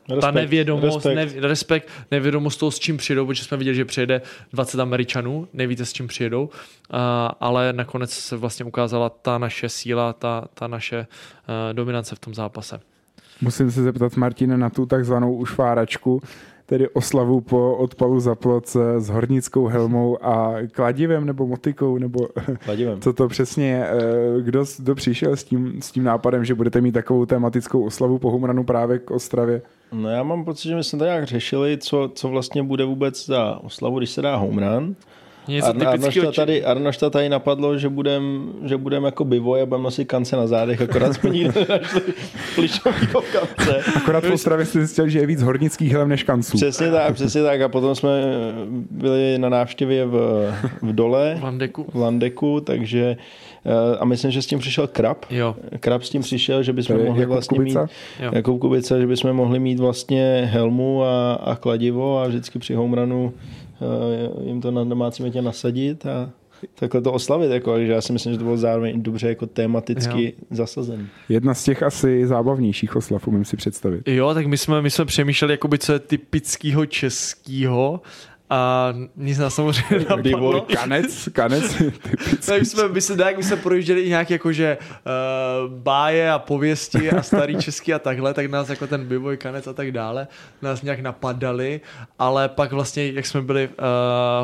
respekt, 0.09 0.21
ta 0.21 0.31
nevědomost, 0.31 1.07
respekt. 1.07 1.35
Ne, 1.35 1.49
respekt, 1.49 1.89
nevědomost 2.11 2.57
toho, 2.57 2.71
s 2.71 2.79
čím 2.79 2.97
přijedou, 2.97 3.27
protože 3.27 3.45
jsme 3.45 3.57
viděli, 3.57 3.77
že 3.77 3.85
přijede 3.85 4.23
20 4.53 4.81
Američanů, 4.81 5.49
nevíte, 5.53 5.85
s 5.85 5.93
čím 5.93 6.07
přijedou, 6.07 6.45
uh, 6.45 6.99
ale 7.41 7.73
nakonec 7.73 8.11
se 8.11 8.37
vlastně 8.37 8.65
ukázala 8.65 9.09
ta 9.09 9.39
naše 9.39 9.69
síla, 9.69 10.13
ta, 10.13 10.45
ta 10.55 10.67
naše 10.67 10.99
uh, 10.99 11.75
dominance 11.75 12.15
v 12.15 12.19
tom 12.19 12.35
zápase. 12.35 12.81
Musím 13.41 13.71
se 13.71 13.83
zeptat 13.83 14.17
Martina 14.17 14.57
na 14.57 14.71
tu 14.71 14.87
takzvanou 14.87 15.35
ušváračku 15.35 16.23
tedy 16.67 16.89
oslavu 16.89 17.41
po 17.41 17.77
odpalu 17.77 18.21
za 18.21 18.35
plot 18.35 18.69
s 18.99 19.09
hornickou 19.09 19.67
helmou 19.67 20.25
a 20.25 20.55
kladivem 20.73 21.27
nebo 21.27 21.47
motikou, 21.47 21.99
nebo 21.99 22.29
kladivem. 22.65 23.01
co 23.03 23.13
to 23.13 23.29
přesně 23.29 23.71
je. 23.71 23.87
Eh, 23.87 24.43
kdo, 24.43 24.65
kdo 24.79 24.95
přišel 24.95 25.37
s 25.37 25.45
tím, 25.45 25.83
s 25.83 25.93
tím 25.93 26.05
nápadem, 26.05 26.45
že 26.45 26.55
budete 26.55 26.81
mít 26.81 26.93
takovou 26.93 27.27
tematickou 27.27 27.85
oslavu 27.85 28.19
po 28.19 28.31
Humranu 28.31 28.65
právě 28.65 28.99
k 28.99 29.11
Ostravě? 29.11 29.63
No 29.93 30.09
já 30.09 30.23
mám 30.23 30.45
pocit, 30.45 30.69
že 30.69 30.77
my 30.77 30.85
jsme 30.85 30.99
to 30.99 31.05
nějak 31.05 31.25
řešili, 31.25 31.79
co, 31.79 32.11
co 32.15 32.29
vlastně 32.29 32.63
bude 32.63 32.85
vůbec 32.85 33.27
za 33.27 33.61
oslavu, 33.63 33.99
když 33.99 34.11
se 34.11 34.23
dá 34.23 34.37
home 34.37 34.59
run. 34.59 34.97
Něco 35.49 35.69
Ar- 35.69 35.89
Arnošta 35.89 36.33
tady, 36.33 36.65
Arnošta 36.65 37.11
tady 37.11 37.29
napadlo, 37.29 37.79
že 37.79 37.89
budem, 37.89 38.53
že 38.65 38.77
budem 38.77 39.05
jako 39.05 39.25
bivoj 39.25 39.63
a 39.63 39.67
budeme 39.67 39.85
nosit 39.85 40.05
kance 40.05 40.37
na 40.37 40.47
zádech, 40.47 40.81
akorát 40.83 41.13
jsme 41.15 41.31
nikdy 41.31 41.67
našli 41.69 42.01
plišovýho 42.55 43.23
kance. 43.33 43.81
Akorát 43.97 44.25
v 44.25 44.33
Ostravě 44.33 44.67
jste 44.67 44.79
zjistil, 44.79 45.09
že 45.09 45.19
je 45.19 45.27
víc 45.27 45.43
hornických 45.43 45.93
helm 45.93 46.09
než 46.09 46.23
kanců. 46.23 46.57
Přesně 46.57 46.91
tak, 46.91 47.15
přesně 47.15 47.43
tak. 47.43 47.61
A 47.61 47.69
potom 47.69 47.95
jsme 47.95 48.11
byli 48.91 49.39
na 49.39 49.49
návštěvě 49.49 50.07
v, 50.07 50.17
v 50.83 50.93
dole, 50.95 51.37
v 51.41 51.45
Landeku. 51.45 51.87
v 51.93 51.97
Landeku, 51.97 52.61
takže 52.61 53.17
eh, 53.67 53.99
a 53.99 54.05
myslím, 54.05 54.31
že 54.31 54.43
s 54.43 54.47
tím 54.47 54.59
přišel 54.59 54.87
Krab. 54.87 55.25
Jo. 55.31 55.57
Krab 55.81 56.03
s 56.03 56.11
tím 56.11 56.23
přišel, 56.23 56.63
že 56.63 56.73
bychom 56.73 56.97
mohli 57.05 57.21
Jakub 57.21 57.33
vlastně 57.33 57.59
Kubica? 57.59 57.83
mít 57.83 57.91
jako 58.33 58.59
Kubica, 58.59 58.99
že 58.99 59.07
bychom 59.07 59.33
mohli 59.33 59.59
mít 59.59 59.81
vlastně 59.81 60.49
helmu 60.53 61.05
a, 61.05 61.35
a 61.35 61.57
kladivo 61.57 62.19
a 62.19 62.29
vždycky 62.29 62.59
při 62.59 62.75
home 62.75 62.95
runu 62.95 63.33
Eh, 63.35 63.66
jim 64.45 64.61
to 64.61 64.71
na 64.71 64.85
domácí 64.85 65.23
metě 65.23 65.43
nasadit 65.43 66.07
a 66.07 66.31
takhle 66.75 67.01
to 67.01 67.13
oslavit. 67.13 67.51
Jako, 67.51 67.73
takže 67.75 67.93
já 67.93 68.01
si 68.01 68.13
myslím, 68.13 68.33
že 68.33 68.39
to 68.39 68.45
bylo 68.45 68.57
zároveň 68.57 69.03
dobře 69.03 69.29
jako 69.29 69.47
tematicky 69.47 70.25
jo. 70.25 70.47
zasazený. 70.51 71.07
Jedna 71.29 71.55
z 71.55 71.65
těch 71.65 71.83
asi 71.83 72.27
zábavnějších 72.27 72.97
oslav, 72.97 73.29
umím 73.29 73.45
si 73.45 73.57
představit. 73.57 74.09
Jo, 74.09 74.35
tak 74.35 74.47
my 74.47 74.59
jsme, 74.59 74.83
my 74.83 74.91
jsme 74.91 75.05
přemýšleli, 75.05 75.53
jakoby, 75.53 75.79
co 75.79 75.93
je 75.93 75.99
typického 75.99 76.87
českého 76.87 78.01
A 78.51 78.93
nic 79.17 79.39
nás 79.39 79.55
samozřejmě 79.55 80.07
napadlo. 80.09 80.61
Kanec, 80.61 81.29
kanec. 81.33 81.83
tak 82.47 82.67
jsme, 82.67 82.89
my 82.89 83.01
se, 83.01 83.17
tak, 83.17 83.37
my 83.37 83.43
jsme 83.43 83.57
projížděli 83.57 84.01
i 84.01 84.09
nějaké 84.09 84.35
jakože 84.35 84.79
uh, 84.81 85.73
báje 85.73 86.31
a 86.31 86.39
pověsti 86.39 87.11
a 87.11 87.23
starý 87.23 87.57
český 87.61 87.95
a 87.95 87.99
takhle, 87.99 88.35
tak 88.35 88.51
nás 88.51 88.69
jako 88.69 88.87
ten 88.87 89.05
bivoj 89.05 89.37
kanec 89.37 89.67
a 89.67 89.73
tak 89.73 89.93
dále, 89.93 90.29
nás 90.63 90.83
nějak 90.83 91.01
napadali, 91.01 91.81
ale 92.19 92.49
pak 92.49 92.73
vlastně, 92.73 93.13
jak 93.13 93.27
jsme 93.27 93.43
byli 93.43 93.69
uh, 93.69 93.75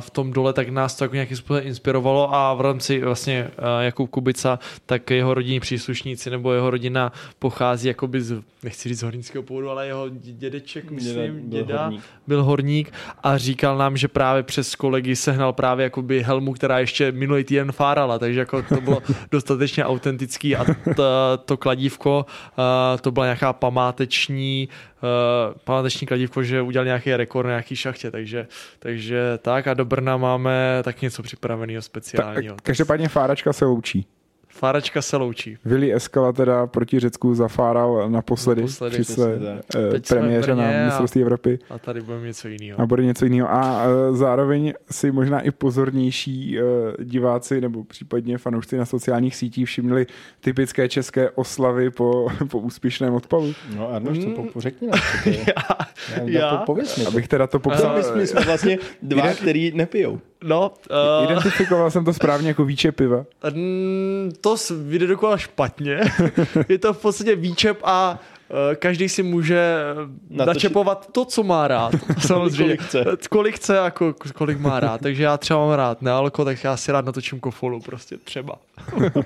v 0.00 0.10
tom 0.10 0.32
dole, 0.32 0.52
tak 0.52 0.68
nás 0.68 0.94
to 0.94 1.04
jako 1.04 1.14
nějakým 1.14 1.36
způsobem 1.36 1.66
inspirovalo 1.66 2.34
a 2.34 2.54
v 2.54 2.60
rámci 2.60 3.00
vlastně 3.00 3.50
uh, 3.58 3.64
Jakub 3.80 4.10
Kubica, 4.10 4.58
tak 4.86 5.10
jeho 5.10 5.34
rodinní 5.34 5.60
příslušníci 5.60 6.30
nebo 6.30 6.52
jeho 6.52 6.70
rodina 6.70 7.12
pochází 7.38 7.88
jakoby 7.88 8.22
z, 8.22 8.42
nechci 8.62 8.88
říct 8.88 8.98
z 8.98 9.02
hornického 9.02 9.42
původu, 9.42 9.70
ale 9.70 9.86
jeho 9.86 10.08
dědeček, 10.08 10.90
myslím, 10.90 11.50
děda, 11.50 11.64
byl 11.66 11.78
horník. 11.78 12.02
byl 12.26 12.44
horník 12.44 12.92
a 13.22 13.38
říkal 13.38 13.78
nám, 13.78 13.91
že 13.96 14.09
právě 14.09 14.42
přes 14.42 14.74
kolegy 14.74 15.16
sehnal 15.16 15.52
právě 15.52 15.85
jakoby 15.85 16.22
helmu, 16.22 16.52
která 16.52 16.78
ještě 16.78 17.12
minulý 17.12 17.44
týden 17.44 17.72
fárala, 17.72 18.18
takže 18.18 18.40
jako 18.40 18.62
to 18.62 18.81
bylo 18.81 19.02
dostatečně 19.31 19.85
autentický 19.85 20.57
a 20.57 20.64
to, 20.96 21.05
to 21.44 21.57
kladívko, 21.57 22.26
uh, 22.59 23.00
to 23.00 23.11
byla 23.11 23.26
nějaká 23.26 23.52
památeční 23.52 24.68
uh, 25.02 25.61
památeční 25.64 26.07
kladívko, 26.07 26.42
že 26.42 26.62
udělal 26.62 26.87
nějaký 26.87 27.16
rekord 27.16 27.46
na 27.46 27.52
nějaký 27.52 27.76
šachtě, 27.76 28.11
takže, 28.11 28.46
takže 28.78 29.38
tak 29.42 29.66
a 29.66 29.74
do 29.74 29.85
Brna 29.85 30.16
máme 30.16 30.81
tak 30.83 31.02
něco 31.02 31.22
připraveného 31.22 31.83
speciálního. 31.83 32.55
Tak, 32.55 32.64
každopádně 32.64 33.09
fáračka 33.09 33.52
se 33.52 33.64
loučí. 33.64 34.07
Fáračka 34.54 35.02
se 35.02 35.16
loučí. 35.16 35.58
Vili 35.64 35.94
Eskala 35.94 36.32
teda 36.32 36.66
proti 36.66 37.00
Řecku 37.00 37.34
zafáral 37.34 38.10
naposledy, 38.10 38.60
naposledy 38.60 38.94
při 38.94 39.04
své 39.04 39.34
uh, 39.34 39.40
premiéře 40.08 40.54
na 40.54 40.84
mistrovství 40.84 41.22
Evropy. 41.22 41.58
A 41.70 41.78
tady 41.78 42.00
bude 42.00 42.20
něco 42.20 42.48
jiného. 42.48 42.80
A 42.80 42.86
bude 42.86 43.04
něco 43.04 43.24
jiného. 43.24 43.50
A 43.50 43.84
uh, 43.86 44.16
zároveň 44.16 44.72
si 44.90 45.12
možná 45.12 45.40
i 45.40 45.50
pozornější 45.50 46.58
uh, 46.58 47.04
diváci 47.04 47.60
nebo 47.60 47.84
případně 47.84 48.38
fanoušci 48.38 48.76
na 48.76 48.84
sociálních 48.84 49.36
sítích 49.36 49.66
všimli 49.66 50.06
typické 50.40 50.88
české 50.88 51.30
oslavy 51.30 51.90
po, 51.90 52.28
po 52.50 52.58
úspěšném 52.58 53.14
odpalu. 53.14 53.52
No 53.76 53.94
a 53.94 54.00
to 54.00 54.10
mm. 54.10 54.48
po, 54.52 54.60
řekni 54.60 54.88
nám, 54.88 55.00
co 55.00 55.22
to 55.24 55.28
je. 55.28 55.44
já, 56.16 56.22
já, 56.24 56.56
po, 56.56 56.66
pověz 56.66 56.96
mi 56.96 57.04
to. 57.04 57.10
Abych 57.10 57.28
teda 57.28 57.46
to 57.46 57.58
popsal. 57.58 57.96
My 57.96 58.02
jsme, 58.02 58.16
my 58.16 58.26
jsme 58.26 58.40
vlastně 58.40 58.78
dva, 59.02 59.34
který 59.34 59.72
nepijou. 59.74 60.20
No, 60.42 60.72
uh... 60.90 61.31
Identifikoval 61.31 61.90
jsem 61.90 62.05
to 62.05 62.12
správně 62.12 62.48
jako 62.48 62.64
víče 62.64 62.92
piva. 62.92 63.24
To 64.40 64.57
vyjde 64.70 65.07
dokola 65.07 65.37
špatně. 65.37 66.00
je 66.68 66.78
to 66.78 66.92
v 66.92 67.02
podstatě 67.02 67.37
výčep 67.37 67.78
a 67.83 68.18
uh, 68.48 68.74
každý 68.74 69.09
si 69.09 69.22
může 69.22 69.76
Natočit. 70.31 70.46
načepovat 70.46 71.09
to, 71.12 71.24
co 71.24 71.42
má 71.42 71.68
rád. 71.68 71.92
Samozřejmě. 72.18 72.64
kolik 72.64 72.83
chce. 72.83 73.05
Kolik 73.31 73.57
chce 73.57 73.81
a 73.81 73.92
kolik 74.35 74.59
má 74.59 74.81
rád. 74.81 75.00
Takže 75.00 75.22
já 75.22 75.37
třeba 75.37 75.66
mám 75.66 75.76
rád 75.76 76.02
nealko, 76.02 76.44
tak 76.44 76.64
já 76.64 76.76
si 76.76 76.92
rád 76.92 77.05
natočím 77.05 77.40
kofolu 77.40 77.81
prostě 77.81 78.16
třeba. 78.16 78.55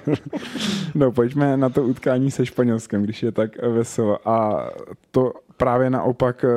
no 0.94 1.12
pojďme 1.12 1.56
na 1.56 1.68
to 1.68 1.82
utkání 1.82 2.30
se 2.30 2.46
Španělskem, 2.46 3.02
když 3.02 3.22
je 3.22 3.32
tak 3.32 3.62
veselo. 3.62 4.28
A 4.28 4.66
to 5.10 5.32
právě 5.56 5.90
naopak 5.90 6.44
eh, 6.44 6.48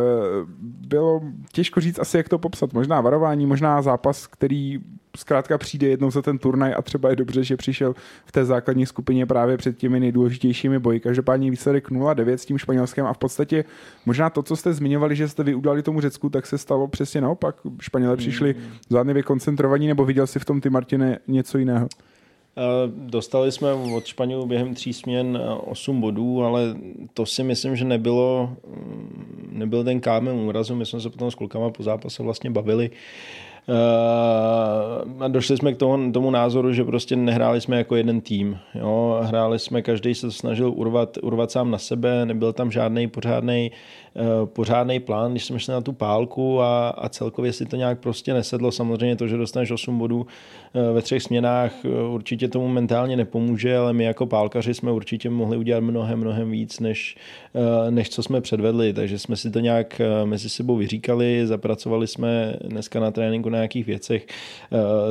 bylo 0.62 1.22
těžko 1.52 1.82
říct 1.82 2.00
asi, 2.00 2.18
jak 2.18 2.30
to 2.30 2.40
popsat. 2.40 2.74
Možná 2.74 3.02
varování, 3.02 3.46
možná 3.46 3.82
zápas, 3.82 4.28
který 4.28 4.80
zkrátka 5.18 5.58
přijde 5.58 5.88
jednou 5.88 6.12
za 6.12 6.22
ten 6.22 6.38
turnaj 6.38 6.74
a 6.78 6.82
třeba 6.82 7.10
je 7.10 7.16
dobře, 7.16 7.44
že 7.44 7.58
přišel 7.58 7.96
v 8.26 8.32
té 8.32 8.46
základní 8.46 8.86
skupině 8.86 9.26
právě 9.26 9.58
před 9.58 9.78
těmi 9.78 10.00
nejdůležitějšími 10.00 10.80
boji. 10.80 11.00
Každopádně 11.00 11.52
výsledek 11.52 11.92
0-9 11.92 12.34
s 12.34 12.46
tím 12.46 12.58
Španělskem 12.58 13.06
a 13.06 13.14
v 13.14 13.18
podstatě 13.18 13.66
možná 14.06 14.30
to, 14.30 14.44
co 14.44 14.56
jste 14.56 14.74
zmiňovali, 14.74 15.16
že 15.16 15.28
jste 15.28 15.44
vy 15.44 15.56
udali 15.56 15.84
tomu 15.84 16.02
Řecku, 16.02 16.30
tak 16.30 16.46
se 16.46 16.58
stalo 16.58 16.88
přesně 16.88 17.22
naopak. 17.22 17.56
Španělé 17.82 18.18
přišli 18.18 18.54
mm. 18.54 18.72
zádnivě 18.90 19.24
koncentrovaní, 19.24 19.88
nebo 19.88 20.06
viděl 20.06 20.28
si 20.28 20.40
v 20.40 20.46
tom 20.46 20.62
ty 20.62 20.70
Martine 20.70 21.20
něco 21.28 21.58
jiného? 21.58 21.88
Dostali 22.88 23.52
jsme 23.52 23.74
od 23.74 24.06
Španělů 24.06 24.46
během 24.46 24.74
tří 24.74 24.94
směn 24.94 25.42
8 25.66 26.02
bodů, 26.02 26.44
ale 26.44 26.76
to 27.14 27.26
si 27.26 27.44
myslím, 27.44 27.76
že 27.76 27.86
nebylo, 27.86 28.50
mm, 28.68 29.50
nebyl 29.52 29.84
ten 29.84 30.00
kámen 30.00 30.36
úrazu. 30.36 30.76
My 30.76 30.86
jsme 30.86 31.02
se 31.02 31.10
potom 31.10 31.32
s 31.32 31.36
klukama 31.36 31.70
po 31.70 31.84
zápase 31.84 32.24
vlastně 32.24 32.50
bavili. 32.50 32.90
Uh, 33.70 35.24
a 35.24 35.28
došli 35.28 35.58
jsme 35.58 35.74
k 35.74 35.78
tomu, 35.78 36.12
tomu 36.12 36.32
názoru, 36.32 36.74
že 36.74 36.84
prostě 36.84 37.16
nehráli 37.16 37.62
jsme 37.62 37.78
jako 37.78 37.96
jeden 37.96 38.22
tým. 38.22 38.58
Jo? 38.76 39.20
Hráli 39.24 39.60
jsme, 39.60 39.82
každý 39.82 40.16
se 40.16 40.32
snažil 40.32 40.72
urvat, 40.76 41.18
urvat 41.22 41.52
sám 41.52 41.72
na 41.72 41.78
sebe, 41.78 42.26
nebyl 42.26 42.54
tam 42.54 42.72
žádný 42.72 43.08
pořádný 43.08 43.72
pořádný 44.46 45.00
plán, 45.00 45.32
když 45.32 45.46
jsme 45.46 45.60
šli 45.60 45.74
na 45.74 45.82
tu 45.82 45.94
pálku 45.94 46.62
a, 46.62 46.90
a 46.90 47.10
celkově 47.10 47.54
si 47.54 47.66
to 47.66 47.76
nějak 47.76 48.00
prostě 48.00 48.34
nesedlo. 48.34 48.72
Samozřejmě 48.72 49.16
to, 49.16 49.28
že 49.28 49.38
dostaneš 49.38 49.72
8 49.72 49.98
bodů 49.98 50.28
eh, 50.74 50.94
ve 50.94 51.02
třech 51.02 51.24
směnách, 51.24 51.86
eh, 51.86 52.04
určitě 52.04 52.48
tomu 52.48 52.68
mentálně 52.68 53.18
nepomůže, 53.18 53.78
ale 53.78 53.94
my 53.94 54.04
jako 54.04 54.26
pálkaři 54.26 54.74
jsme 54.74 54.92
určitě 54.92 55.30
mohli 55.30 55.58
udělat 55.58 55.80
mnohem, 55.80 56.20
mnohem 56.20 56.52
víc, 56.52 56.80
než, 56.80 57.18
než 57.90 58.10
co 58.10 58.24
jsme 58.24 58.42
předvedli. 58.42 58.94
Takže 58.94 59.20
jsme 59.20 59.36
si 59.36 59.52
to 59.52 59.60
nějak 59.60 60.02
mezi 60.26 60.50
sebou 60.50 60.76
vyříkali, 60.76 61.48
zapracovali 61.48 62.08
jsme 62.08 62.56
dneska 62.64 63.00
na 63.00 63.12
tréninku 63.12 63.50
na 63.50 63.58
nějakých 63.58 63.86
věcech, 63.86 64.28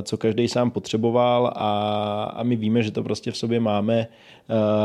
co 0.02 0.16
každý 0.16 0.48
sám 0.48 0.70
potřeboval 0.70 1.52
a, 1.54 2.24
a 2.24 2.42
my 2.42 2.56
víme, 2.56 2.82
že 2.82 2.90
to 2.90 3.02
prostě 3.02 3.30
v 3.30 3.36
sobě 3.36 3.60
máme, 3.60 4.06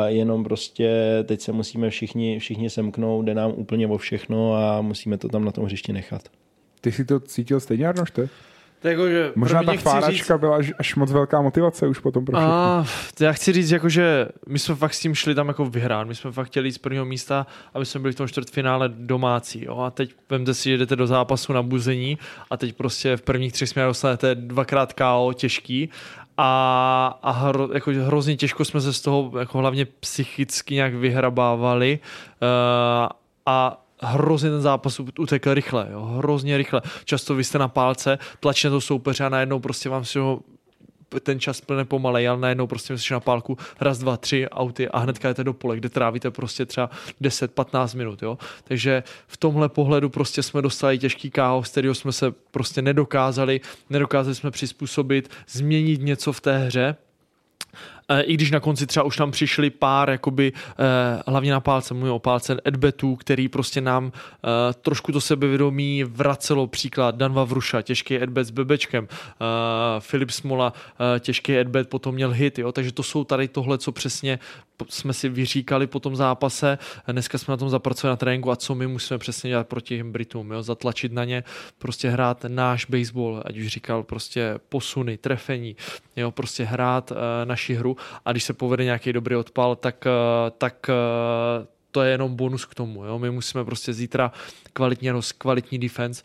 jenom 0.08 0.44
prostě 0.44 0.90
teď 1.24 1.42
se 1.42 1.52
musíme 1.52 1.90
všichni, 1.90 2.40
všichni 2.40 2.70
semknout, 2.70 3.26
jde 3.26 3.34
nám 3.34 3.54
úplně 3.56 3.88
o 3.88 3.98
všechno 4.04 4.56
a 4.56 4.82
musíme 4.82 5.18
to 5.18 5.30
tam 5.30 5.46
na 5.46 5.52
tom 5.52 5.66
hřišti 5.66 5.94
nechat. 5.94 6.22
Ty 6.82 6.92
si 6.92 7.06
to 7.06 7.20
cítil 7.20 7.60
stejně, 7.60 7.88
Arnošte? 7.88 8.30
Jako, 8.84 9.10
že 9.10 9.32
Možná 9.36 9.64
ta 9.64 9.74
fáračka 9.74 10.34
říct... 10.34 10.40
byla 10.40 10.56
až, 10.56 10.74
až 10.78 10.96
moc 10.96 11.12
velká 11.12 11.42
motivace 11.42 11.88
už 11.88 12.00
potom 12.00 12.26
pro 12.26 12.38
A, 12.38 12.86
já 13.20 13.34
chci 13.34 13.54
říct, 13.54 13.72
jako, 13.72 13.90
že 13.90 14.28
my 14.48 14.60
jsme 14.60 14.76
fakt 14.76 14.94
s 14.94 15.00
tím 15.00 15.16
šli 15.16 15.36
tam 15.36 15.48
jako 15.48 15.66
vyhrát. 15.66 16.08
My 16.08 16.16
jsme 16.16 16.32
fakt 16.32 16.48
chtěli 16.48 16.68
jít 16.68 16.72
z 16.72 16.78
prvního 16.78 17.06
místa, 17.06 17.48
aby 17.74 17.86
jsme 17.86 18.00
byli 18.00 18.14
v 18.14 18.16
tom 18.16 18.28
čtvrtfinále 18.28 18.90
domácí. 18.90 19.66
Jo? 19.66 19.78
A 19.78 19.92
teď 19.92 20.16
vemte 20.30 20.54
si, 20.54 20.70
že 20.70 20.78
jdete 20.78 20.96
do 20.96 21.08
zápasu 21.08 21.54
na 21.54 21.62
buzení 21.62 22.18
a 22.50 22.58
teď 22.58 22.76
prostě 22.76 23.18
v 23.18 23.22
prvních 23.22 23.54
třech 23.54 23.70
směrech 23.70 23.90
dostanete 23.90 24.36
dvakrát 24.36 24.94
KO 24.94 25.34
těžký 25.36 25.90
a, 26.38 27.20
a 27.24 27.32
hro, 27.32 27.70
jako 27.74 27.92
hrozně 27.92 28.36
těžko 28.36 28.66
jsme 28.66 28.82
se 28.82 28.94
z 28.94 29.02
toho 29.02 29.32
jako 29.40 29.58
hlavně 29.58 29.86
psychicky 29.86 30.76
nějak 30.76 30.94
vyhrabávali 30.94 32.00
uh, 32.42 33.08
a 33.46 33.83
hrozně 34.08 34.50
ten 34.50 34.62
zápas 34.62 35.00
utekl 35.20 35.54
rychle, 35.54 35.88
jo, 35.92 36.02
hrozně 36.02 36.58
rychle. 36.58 36.82
Často 37.06 37.36
vy 37.36 37.44
jste 37.44 37.58
na 37.58 37.68
pálce, 37.68 38.20
tlačíte 38.40 38.70
to 38.70 38.82
soupeře 38.82 39.26
a 39.26 39.30
najednou 39.30 39.60
prostě 39.60 39.90
vám 39.90 40.06
si 40.06 40.20
ho 40.20 40.40
ten 41.20 41.40
čas 41.40 41.62
plně 41.62 41.86
pomalej, 41.86 42.28
ale 42.28 42.40
najednou 42.40 42.68
prostě 42.68 42.98
jste 42.98 43.14
na 43.14 43.20
pálku 43.20 43.58
raz, 43.80 43.98
dva, 43.98 44.18
tři 44.18 44.50
auty 44.50 44.90
a 44.90 45.00
hnedka 45.00 45.28
jdete 45.28 45.44
do 45.44 45.54
pole, 45.54 45.78
kde 45.78 45.90
trávíte 45.90 46.32
prostě 46.32 46.66
třeba 46.66 46.90
10-15 47.22 47.98
minut, 47.98 48.24
jo. 48.24 48.38
Takže 48.64 49.04
v 49.28 49.38
tomhle 49.38 49.70
pohledu 49.70 50.10
prostě 50.10 50.44
jsme 50.44 50.62
dostali 50.62 51.00
těžký 51.00 51.32
káos, 51.32 51.70
kterého 51.70 51.96
jsme 51.96 52.12
se 52.12 52.34
prostě 52.52 52.82
nedokázali, 52.82 53.62
nedokázali 53.90 54.36
jsme 54.36 54.52
přizpůsobit, 54.52 55.30
změnit 55.48 56.02
něco 56.02 56.34
v 56.34 56.42
té 56.42 56.58
hře, 56.58 56.96
i 58.22 58.34
když 58.34 58.52
na 58.52 58.60
konci 58.60 58.88
třeba 58.88 59.04
už 59.04 59.18
tam 59.18 59.32
přišli 59.32 59.70
pár, 59.70 60.10
jakoby 60.10 60.54
eh, 60.56 61.24
hlavně 61.28 61.52
na 61.52 61.60
pálce, 61.60 61.94
mluvím 61.94 62.14
o 62.14 62.20
pálce 62.20 62.58
Edbetu, 62.66 63.16
který 63.16 63.48
prostě 63.48 63.82
nám 63.82 64.12
eh, 64.16 64.74
trošku 64.74 65.12
to 65.12 65.22
sebevědomí 65.22 66.04
vracelo 66.04 66.68
příklad 66.68 67.16
Dan 67.16 67.34
Vavruša, 67.34 67.82
těžký 67.82 68.24
Edbet 68.24 68.48
s 68.48 68.52
Bebečkem, 68.52 69.08
Filip 70.00 70.30
Smola, 70.30 70.74
těžký 71.20 71.58
Edbet 71.58 71.90
potom 71.90 72.16
měl 72.16 72.32
hit, 72.32 72.60
jo, 72.60 72.72
takže 72.72 72.92
to 72.92 73.04
jsou 73.04 73.24
tady 73.24 73.48
tohle, 73.48 73.78
co 73.78 73.92
přesně 73.92 74.40
jsme 74.90 75.14
si 75.14 75.30
vyříkali 75.30 75.88
po 75.88 76.00
tom 76.00 76.16
zápase, 76.16 76.78
dneska 77.08 77.38
jsme 77.38 77.52
na 77.52 77.58
tom 77.58 77.70
zapracovali 77.70 78.12
na 78.12 78.18
tréninku 78.18 78.52
a 78.52 78.56
co 78.56 78.76
my 78.76 78.88
musíme 78.88 79.18
přesně 79.18 79.50
dělat 79.50 79.68
proti 79.68 79.98
těm 79.98 80.12
Britům, 80.12 80.52
jo? 80.52 80.64
zatlačit 80.64 81.12
na 81.12 81.26
ně, 81.26 81.44
prostě 81.78 82.10
hrát 82.10 82.46
náš 82.48 82.86
baseball, 82.86 83.44
ať 83.46 83.58
už 83.58 83.68
říkal 83.68 84.04
prostě 84.04 84.60
posuny, 84.70 85.18
trefení, 85.18 85.76
jo? 86.16 86.32
prostě 86.32 86.64
hrát 86.64 87.12
naši 87.46 87.74
hru 87.74 87.98
a 88.26 88.32
když 88.32 88.44
se 88.44 88.54
povede 88.54 88.84
nějaký 88.84 89.14
dobrý 89.14 89.36
odpal, 89.36 89.76
tak, 89.76 90.06
uh, 90.06 90.50
tak 90.58 90.90
uh, 90.90 91.66
to 91.92 92.02
je 92.02 92.12
jenom 92.12 92.36
bonus 92.36 92.66
k 92.66 92.76
tomu. 92.76 93.06
Jo? 93.06 93.20
My 93.20 93.32
musíme 93.32 93.66
prostě 93.66 93.94
zítra 93.94 94.32
kvalitně 94.74 95.12
roz, 95.12 95.32
kvalitní 95.32 95.80
defense, 95.80 96.24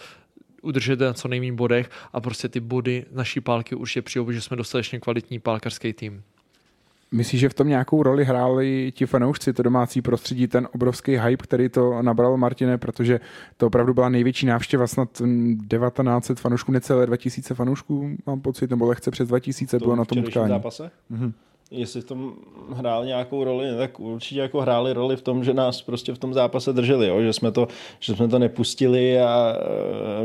udržet 0.62 1.00
na 1.00 1.12
co 1.12 1.28
nejméně 1.28 1.52
bodech 1.52 1.90
a 2.12 2.20
prostě 2.20 2.48
ty 2.48 2.60
body 2.60 3.04
naší 3.12 3.40
pálky 3.40 3.74
určitě 3.74 4.02
přijou, 4.02 4.32
že 4.32 4.40
jsme 4.40 4.56
dostatečně 4.56 5.00
kvalitní 5.00 5.38
pálkařský 5.38 5.92
tým. 5.92 6.22
Myslíš, 7.12 7.40
že 7.40 7.48
v 7.48 7.54
tom 7.54 7.68
nějakou 7.68 8.02
roli 8.02 8.24
hráli 8.24 8.92
ti 8.94 9.06
fanoušci, 9.06 9.52
to 9.52 9.62
domácí 9.62 10.02
prostředí, 10.02 10.46
ten 10.46 10.68
obrovský 10.74 11.18
hype, 11.18 11.42
který 11.42 11.68
to 11.68 12.02
nabral 12.02 12.36
Martine, 12.36 12.78
protože 12.78 13.20
to 13.56 13.66
opravdu 13.66 13.94
byla 13.94 14.08
největší 14.08 14.46
návštěva, 14.46 14.86
snad 14.86 15.08
1900 15.12 16.40
fanoušků, 16.40 16.72
necelé 16.72 17.06
2000 17.06 17.54
fanoušků, 17.54 18.16
mám 18.26 18.40
pocit, 18.40 18.70
nebo 18.70 18.86
lehce 18.86 19.10
přes 19.10 19.28
2000 19.28 19.78
to 19.78 19.84
bylo 19.84 19.96
na 19.96 20.04
tom 20.04 20.18
utkání. 20.18 20.48
zápase? 20.48 20.90
Mhm. 21.10 21.32
Jestli 21.70 22.00
v 22.00 22.04
tom 22.04 22.32
hráli 22.72 23.06
nějakou 23.06 23.44
roli, 23.44 23.66
tak 23.76 24.00
určitě 24.00 24.40
jako 24.40 24.60
hráli 24.60 24.92
roli 24.92 25.16
v 25.16 25.22
tom, 25.22 25.44
že 25.44 25.54
nás 25.54 25.82
prostě 25.82 26.12
v 26.12 26.18
tom 26.18 26.34
zápase 26.34 26.72
drželi, 26.72 27.08
jo? 27.08 27.22
Že, 27.22 27.32
jsme 27.32 27.52
to, 27.52 27.68
že 28.00 28.16
jsme 28.16 28.28
to 28.28 28.38
nepustili 28.38 29.20
a 29.20 29.56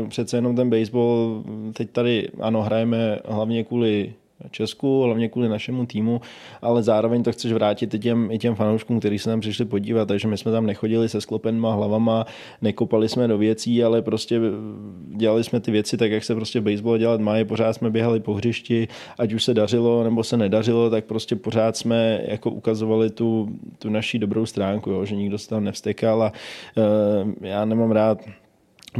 e, 0.04 0.08
přece 0.08 0.36
jenom 0.36 0.56
ten 0.56 0.70
baseball 0.70 1.42
teď 1.72 1.90
tady, 1.90 2.28
ano, 2.40 2.62
hrajeme 2.62 3.18
hlavně 3.24 3.64
kvůli 3.64 4.14
Česku, 4.50 5.02
hlavně 5.02 5.28
kvůli 5.28 5.48
našemu 5.48 5.86
týmu, 5.86 6.20
ale 6.62 6.82
zároveň 6.82 7.22
to 7.22 7.32
chceš 7.32 7.52
vrátit 7.52 7.94
i 7.94 7.98
těm, 7.98 8.30
i 8.30 8.38
těm 8.38 8.54
fanouškům, 8.54 8.98
kteří 9.00 9.18
se 9.18 9.30
tam 9.30 9.40
přišli 9.40 9.64
podívat, 9.64 10.08
takže 10.08 10.28
my 10.28 10.38
jsme 10.38 10.52
tam 10.52 10.66
nechodili 10.66 11.08
se 11.08 11.20
sklopenýma 11.20 11.74
hlavama, 11.74 12.26
nekopali 12.62 13.08
jsme 13.08 13.28
do 13.28 13.38
věcí, 13.38 13.84
ale 13.84 14.02
prostě 14.02 14.40
dělali 15.16 15.44
jsme 15.44 15.60
ty 15.60 15.70
věci 15.70 15.96
tak, 15.96 16.10
jak 16.10 16.24
se 16.24 16.34
prostě 16.34 16.60
baseball 16.60 16.98
dělat 16.98 17.20
má, 17.20 17.34
pořád 17.44 17.72
jsme 17.72 17.90
běhali 17.90 18.20
po 18.20 18.34
hřišti, 18.34 18.88
ať 19.18 19.32
už 19.32 19.44
se 19.44 19.54
dařilo 19.54 20.04
nebo 20.04 20.24
se 20.24 20.36
nedařilo, 20.36 20.90
tak 20.90 21.04
prostě 21.04 21.36
pořád 21.36 21.76
jsme 21.76 22.20
jako 22.28 22.50
ukazovali 22.50 23.10
tu, 23.10 23.48
tu 23.78 23.90
naší 23.90 24.18
dobrou 24.18 24.46
stránku, 24.46 24.90
jo, 24.90 25.04
že 25.04 25.16
nikdo 25.16 25.38
se 25.38 25.48
tam 25.48 25.64
nevstekal 25.64 26.22
a 26.22 26.32
uh, 26.76 27.32
já 27.40 27.64
nemám 27.64 27.90
rád 27.90 28.18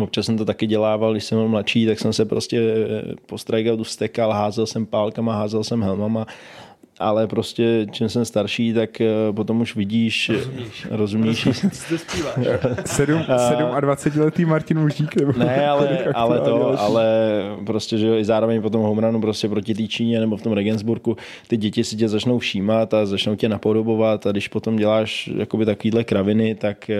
Občas 0.02 0.26
jsem 0.26 0.38
to 0.38 0.44
taky 0.44 0.66
dělával, 0.66 1.12
když 1.12 1.24
jsem 1.24 1.38
byl 1.38 1.48
mladší, 1.48 1.86
tak 1.86 2.00
jsem 2.00 2.12
se 2.12 2.24
prostě 2.24 2.60
po 3.26 3.38
strikeoutu 3.38 3.84
stekal, 3.84 4.32
házel 4.32 4.66
jsem 4.66 4.86
pálkama, 4.86 5.34
házel 5.34 5.64
jsem 5.64 5.82
helmama 5.82 6.26
ale 6.98 7.26
prostě 7.26 7.86
čím 7.90 8.08
jsem 8.08 8.24
starší, 8.24 8.72
tak 8.72 9.00
eh, 9.00 9.06
potom 9.32 9.60
už 9.60 9.76
vidíš, 9.76 10.30
rozumíš, 10.30 10.86
rozumíš. 10.90 11.48
sedm, 12.86 13.22
sedm 13.36 13.68
a 13.72 13.80
20 13.80 14.16
letý 14.16 14.44
Martin 14.44 14.80
Mužík. 14.80 15.16
Nebo 15.16 15.32
ne, 15.36 15.68
ale, 15.68 15.98
ale 16.14 16.40
to, 16.40 16.80
ale 16.80 17.06
prostě, 17.66 17.98
že 17.98 18.20
i 18.20 18.24
zároveň 18.24 18.62
po 18.62 18.70
tom 18.70 18.82
homranu 18.82 19.20
prostě 19.20 19.48
proti 19.48 19.74
té 19.74 19.86
Číně 19.86 20.20
nebo 20.20 20.36
v 20.36 20.42
tom 20.42 20.52
Regensburgu 20.52 21.16
ty 21.48 21.56
děti 21.56 21.84
si 21.84 21.96
tě 21.96 22.08
začnou 22.08 22.38
všímat 22.38 22.94
a 22.94 23.06
začnou 23.06 23.34
tě 23.34 23.48
napodobovat 23.48 24.26
a 24.26 24.32
když 24.32 24.48
potom 24.48 24.76
děláš 24.76 25.30
jakoby 25.36 25.64
takovýhle 25.64 26.04
kraviny, 26.04 26.54
tak 26.54 26.90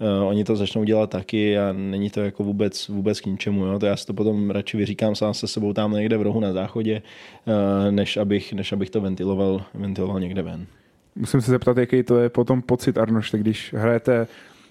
uh, 0.00 0.28
oni 0.28 0.44
to 0.44 0.56
začnou 0.56 0.84
dělat 0.84 1.10
taky 1.10 1.58
a 1.58 1.72
není 1.72 2.10
to 2.10 2.20
jako 2.20 2.44
vůbec, 2.44 2.88
vůbec 2.88 3.20
k 3.20 3.26
ničemu. 3.26 3.64
Jo? 3.64 3.78
To 3.78 3.86
já 3.86 3.96
si 3.96 4.06
to 4.06 4.14
potom 4.14 4.50
radši 4.50 4.76
vyříkám 4.76 5.14
sám 5.14 5.34
se 5.34 5.48
sebou 5.48 5.72
tam 5.72 5.92
někde 5.92 6.16
v 6.16 6.22
rohu 6.22 6.40
na 6.40 6.52
záchodě, 6.52 7.02
uh, 7.46 7.54
než 7.90 8.16
abych, 8.16 8.52
než 8.52 8.72
abych 8.72 8.90
to 8.90 9.00
ventiloval 9.00 9.25
ventiloval, 9.26 9.64
ventiloval 9.74 10.20
někde 10.20 10.42
ven. 10.42 10.66
Musím 11.16 11.40
se 11.40 11.50
zeptat, 11.50 11.76
jaký 11.76 12.02
to 12.02 12.18
je 12.18 12.28
potom 12.28 12.62
pocit, 12.62 12.98
Arnošte, 12.98 13.38
když 13.38 13.74
hrajete 13.76 14.26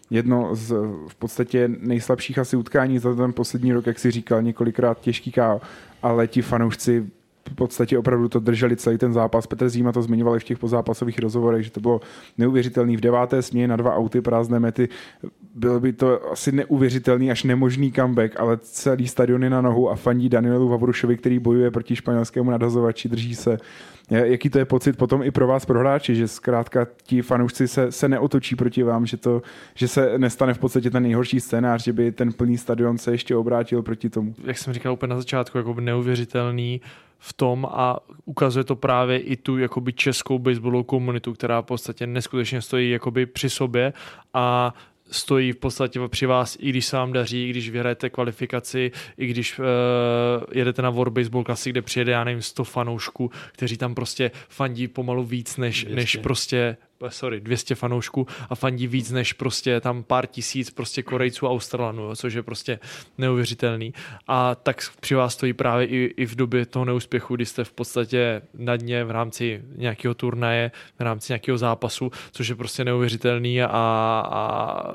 jedno 0.10 0.56
z 0.56 0.76
v 1.08 1.16
podstatě 1.16 1.70
nejslabších 1.80 2.40
asi 2.40 2.58
utkání 2.58 3.00
za 3.00 3.16
ten 3.16 3.34
poslední 3.34 3.74
rok, 3.74 3.86
jak 3.86 4.00
si 4.00 4.12
říkal, 4.12 4.42
několikrát 4.42 5.00
těžký 5.02 5.32
KO, 5.32 5.62
ale 6.04 6.28
ti 6.28 6.42
fanoušci 6.42 7.10
v 7.52 7.56
podstatě 7.56 7.98
opravdu 7.98 8.30
to 8.30 8.40
drželi 8.40 8.76
celý 8.76 8.98
ten 8.98 9.14
zápas. 9.14 9.48
Petr 9.48 9.70
Zíma 9.70 9.92
to 9.92 10.02
zmiňoval 10.02 10.36
i 10.36 10.40
v 10.40 10.44
těch 10.44 10.60
pozápasových 10.60 11.20
rozhovorech, 11.20 11.64
že 11.64 11.72
to 11.72 11.80
bylo 11.80 12.02
neuvěřitelný. 12.38 12.98
V 12.98 13.02
deváté 13.02 13.42
směně 13.42 13.68
na 13.68 13.76
dva 13.76 13.96
auty 13.96 14.22
prázdné 14.22 14.60
mety 14.60 14.90
byl 15.56 15.80
by 15.80 15.94
to 15.94 16.32
asi 16.32 16.52
neuvěřitelný 16.52 17.32
až 17.32 17.44
nemožný 17.44 17.92
comeback, 17.92 18.40
ale 18.40 18.58
celý 18.58 19.08
stadion 19.08 19.44
je 19.44 19.50
na 19.50 19.62
nohu 19.62 19.90
a 19.90 19.96
fandí 19.96 20.30
Danielu 20.30 20.70
Vavrušovi, 20.70 21.18
který 21.18 21.40
bojuje 21.40 21.72
proti 21.72 21.96
španělskému 21.96 22.52
nadhazovači, 22.52 23.10
drží 23.10 23.36
se. 23.36 23.58
Jaký 24.10 24.50
to 24.50 24.60
je 24.60 24.66
pocit 24.66 24.98
potom 24.98 25.24
i 25.24 25.32
pro 25.32 25.48
vás, 25.48 25.66
pro 25.66 25.80
hráči, 25.80 26.16
že 26.16 26.28
zkrátka 26.28 26.88
ti 27.04 27.22
fanoušci 27.22 27.68
se, 27.68 27.92
se 27.92 28.10
neotočí 28.10 28.56
proti 28.56 28.84
vám, 28.84 29.06
že, 29.06 29.18
to, 29.18 29.42
že 29.76 29.88
se 29.88 30.20
nestane 30.20 30.54
v 30.54 30.60
podstatě 30.60 30.90
ten 30.90 31.04
nejhorší 31.04 31.40
scénář, 31.40 31.84
že 31.84 31.94
by 31.94 32.12
ten 32.12 32.34
plný 32.34 32.58
stadion 32.58 32.98
se 32.98 33.12
ještě 33.12 33.36
obrátil 33.36 33.82
proti 33.82 34.10
tomu? 34.10 34.36
Jak 34.44 34.58
jsem 34.58 34.74
říkal 34.74 34.94
úplně 34.94 35.10
na 35.10 35.18
začátku, 35.18 35.58
jako 35.58 35.74
neuvěřitelný 35.74 36.82
v 37.20 37.34
tom 37.34 37.68
a 37.72 37.98
ukazuje 38.26 38.64
to 38.64 38.76
právě 38.76 39.20
i 39.20 39.36
tu 39.36 39.58
jakoby 39.58 39.94
českou 39.94 40.40
baseballovou 40.40 40.84
komunitu, 40.84 41.34
která 41.34 41.62
v 41.62 41.66
podstatě 41.66 42.08
neskutečně 42.08 42.62
stojí 42.62 42.92
jakoby 42.92 43.26
při 43.26 43.50
sobě 43.50 43.94
a 44.34 44.74
stojí 45.16 45.52
v 45.52 45.56
podstatě 45.58 46.00
při 46.08 46.26
vás, 46.26 46.58
i 46.60 46.70
když 46.70 46.86
se 46.86 46.96
vám 46.96 47.14
daří, 47.14 47.48
i 47.48 47.50
když 47.50 47.70
vyhrajete 47.70 48.10
kvalifikaci, 48.10 48.92
i 49.18 49.28
když 49.28 49.60
uh, 49.60 49.66
jedete 50.52 50.82
na 50.82 50.90
World 50.90 51.14
Baseball 51.14 51.44
Classic, 51.44 51.72
kde 51.72 51.82
přijede, 51.82 52.12
já 52.12 52.24
nevím, 52.24 52.42
100 52.42 52.64
fanoušků, 52.64 53.32
kteří 53.52 53.78
tam 53.78 53.96
prostě 53.96 54.32
fandí 54.50 54.88
pomalu 54.88 55.24
víc, 55.24 55.58
než, 55.58 55.86
než 55.90 56.16
prostě 56.16 56.78
Eh, 57.06 57.12
sorry, 57.12 57.40
200 57.40 57.76
fanoušků 57.76 58.28
a 58.50 58.56
fandí 58.56 58.88
víc 58.88 59.12
než 59.12 59.34
prostě 59.34 59.82
tam 59.82 60.04
pár 60.04 60.28
tisíc 60.28 60.70
prostě 60.70 61.04
Korejců 61.04 61.48
a 61.48 61.50
Australanů, 61.50 62.16
což 62.16 62.34
je 62.34 62.44
prostě 62.44 62.80
neuvěřitelný. 63.18 63.94
A 64.28 64.56
tak 64.56 64.82
při 65.00 65.16
vás 65.16 65.34
stojí 65.34 65.54
právě 65.54 65.86
i, 65.88 66.14
i 66.18 66.26
v 66.26 66.36
době 66.36 66.66
toho 66.66 66.86
neúspěchu, 66.86 67.36
kdy 67.36 67.46
jste 67.46 67.64
v 67.64 67.72
podstatě 67.72 68.42
na 68.58 68.76
dně 68.76 69.04
v 69.04 69.12
rámci 69.12 69.62
nějakého 69.76 70.14
turnaje, 70.14 70.72
v 71.00 71.02
rámci 71.02 71.34
nějakého 71.34 71.58
zápasu, 71.58 72.12
což 72.32 72.48
je 72.48 72.56
prostě 72.56 72.86
neuvěřitelný 72.86 73.64
a, 73.64 73.68
a 73.70 74.94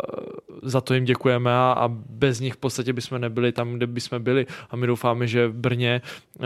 za 0.62 0.80
to 0.80 0.94
jim 0.94 1.04
děkujeme 1.04 1.50
a, 1.50 1.74
a 1.78 1.88
bez 1.88 2.40
nich 2.40 2.54
v 2.54 2.56
podstatě 2.56 2.92
bychom 2.92 3.20
nebyli 3.20 3.52
tam, 3.52 3.72
kde 3.72 3.86
bychom 3.86 4.22
byli 4.22 4.46
a 4.70 4.76
my 4.76 4.86
doufáme, 4.86 5.26
že 5.26 5.48
v 5.48 5.54
Brně 5.54 6.02
uh, 6.38 6.44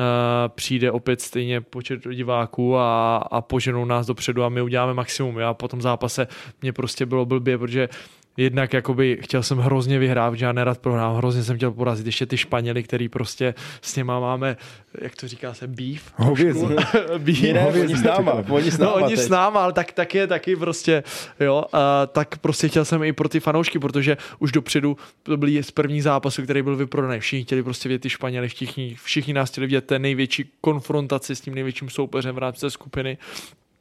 přijde 0.48 0.90
opět 0.90 1.20
stejně 1.20 1.60
počet 1.60 2.08
diváků 2.14 2.76
a, 2.76 3.16
a 3.16 3.40
poženou 3.40 3.84
nás 3.84 4.06
dopředu 4.06 4.44
a 4.44 4.48
my 4.48 4.62
uděláme 4.62 4.94
maximum 4.94 5.38
a 5.54 5.56
po 5.56 5.68
tom 5.68 5.82
zápase 5.82 6.26
mě 6.62 6.72
prostě 6.72 7.06
bylo 7.06 7.26
blbě, 7.26 7.58
protože 7.58 7.88
jednak 8.36 8.72
jakoby 8.72 9.18
chtěl 9.22 9.42
jsem 9.42 9.58
hrozně 9.58 9.98
vyhrát, 9.98 10.34
že 10.34 10.44
já 10.44 10.52
nerad 10.52 10.78
prohrám, 10.78 11.16
hrozně 11.16 11.42
jsem 11.42 11.56
chtěl 11.56 11.70
porazit 11.70 12.06
ještě 12.06 12.26
ty 12.26 12.36
Španěly, 12.36 12.82
který 12.82 13.08
prostě 13.08 13.54
s 13.82 13.96
něma 13.96 14.20
máme, 14.20 14.56
jak 15.00 15.16
to 15.16 15.28
říká 15.28 15.54
se, 15.54 15.66
beef? 15.66 16.12
Hověz. 16.16 16.56
beef. 17.18 17.42
Ne, 17.42 17.66
oni 17.66 17.96
s 17.96 18.02
náma, 18.02 18.32
oni 18.48 18.70
s 18.70 18.78
náma, 18.78 18.98
no, 18.98 19.04
oni 19.06 19.16
s 19.16 19.28
náma, 19.28 19.64
ale 19.64 19.72
tak, 19.72 19.92
tak 19.92 20.14
je 20.14 20.26
taky 20.26 20.56
prostě, 20.56 21.02
jo, 21.40 21.64
a, 21.72 22.06
tak 22.06 22.38
prostě 22.38 22.68
chtěl 22.68 22.84
jsem 22.84 23.02
i 23.02 23.12
pro 23.12 23.28
ty 23.28 23.40
fanoušky, 23.40 23.78
protože 23.78 24.16
už 24.38 24.52
dopředu 24.52 24.96
to 25.22 25.36
byly 25.36 25.62
z 25.62 25.70
první 25.70 26.00
zápasu, 26.00 26.42
který 26.42 26.62
byl 26.62 26.76
vyprodaný, 26.76 27.20
všichni 27.20 27.44
chtěli 27.44 27.62
prostě 27.62 27.88
vidět 27.88 28.02
ty 28.02 28.10
Španěly, 28.10 28.48
všichni, 28.48 28.96
všichni 29.04 29.32
nás 29.32 29.50
chtěli 29.50 29.66
vidět 29.66 29.86
té 29.86 29.98
největší 29.98 30.50
konfrontaci 30.60 31.36
s 31.36 31.40
tím 31.40 31.54
největším 31.54 31.90
soupeřem 31.90 32.34
v 32.34 32.38
rámci 32.38 32.70
skupiny 32.70 33.18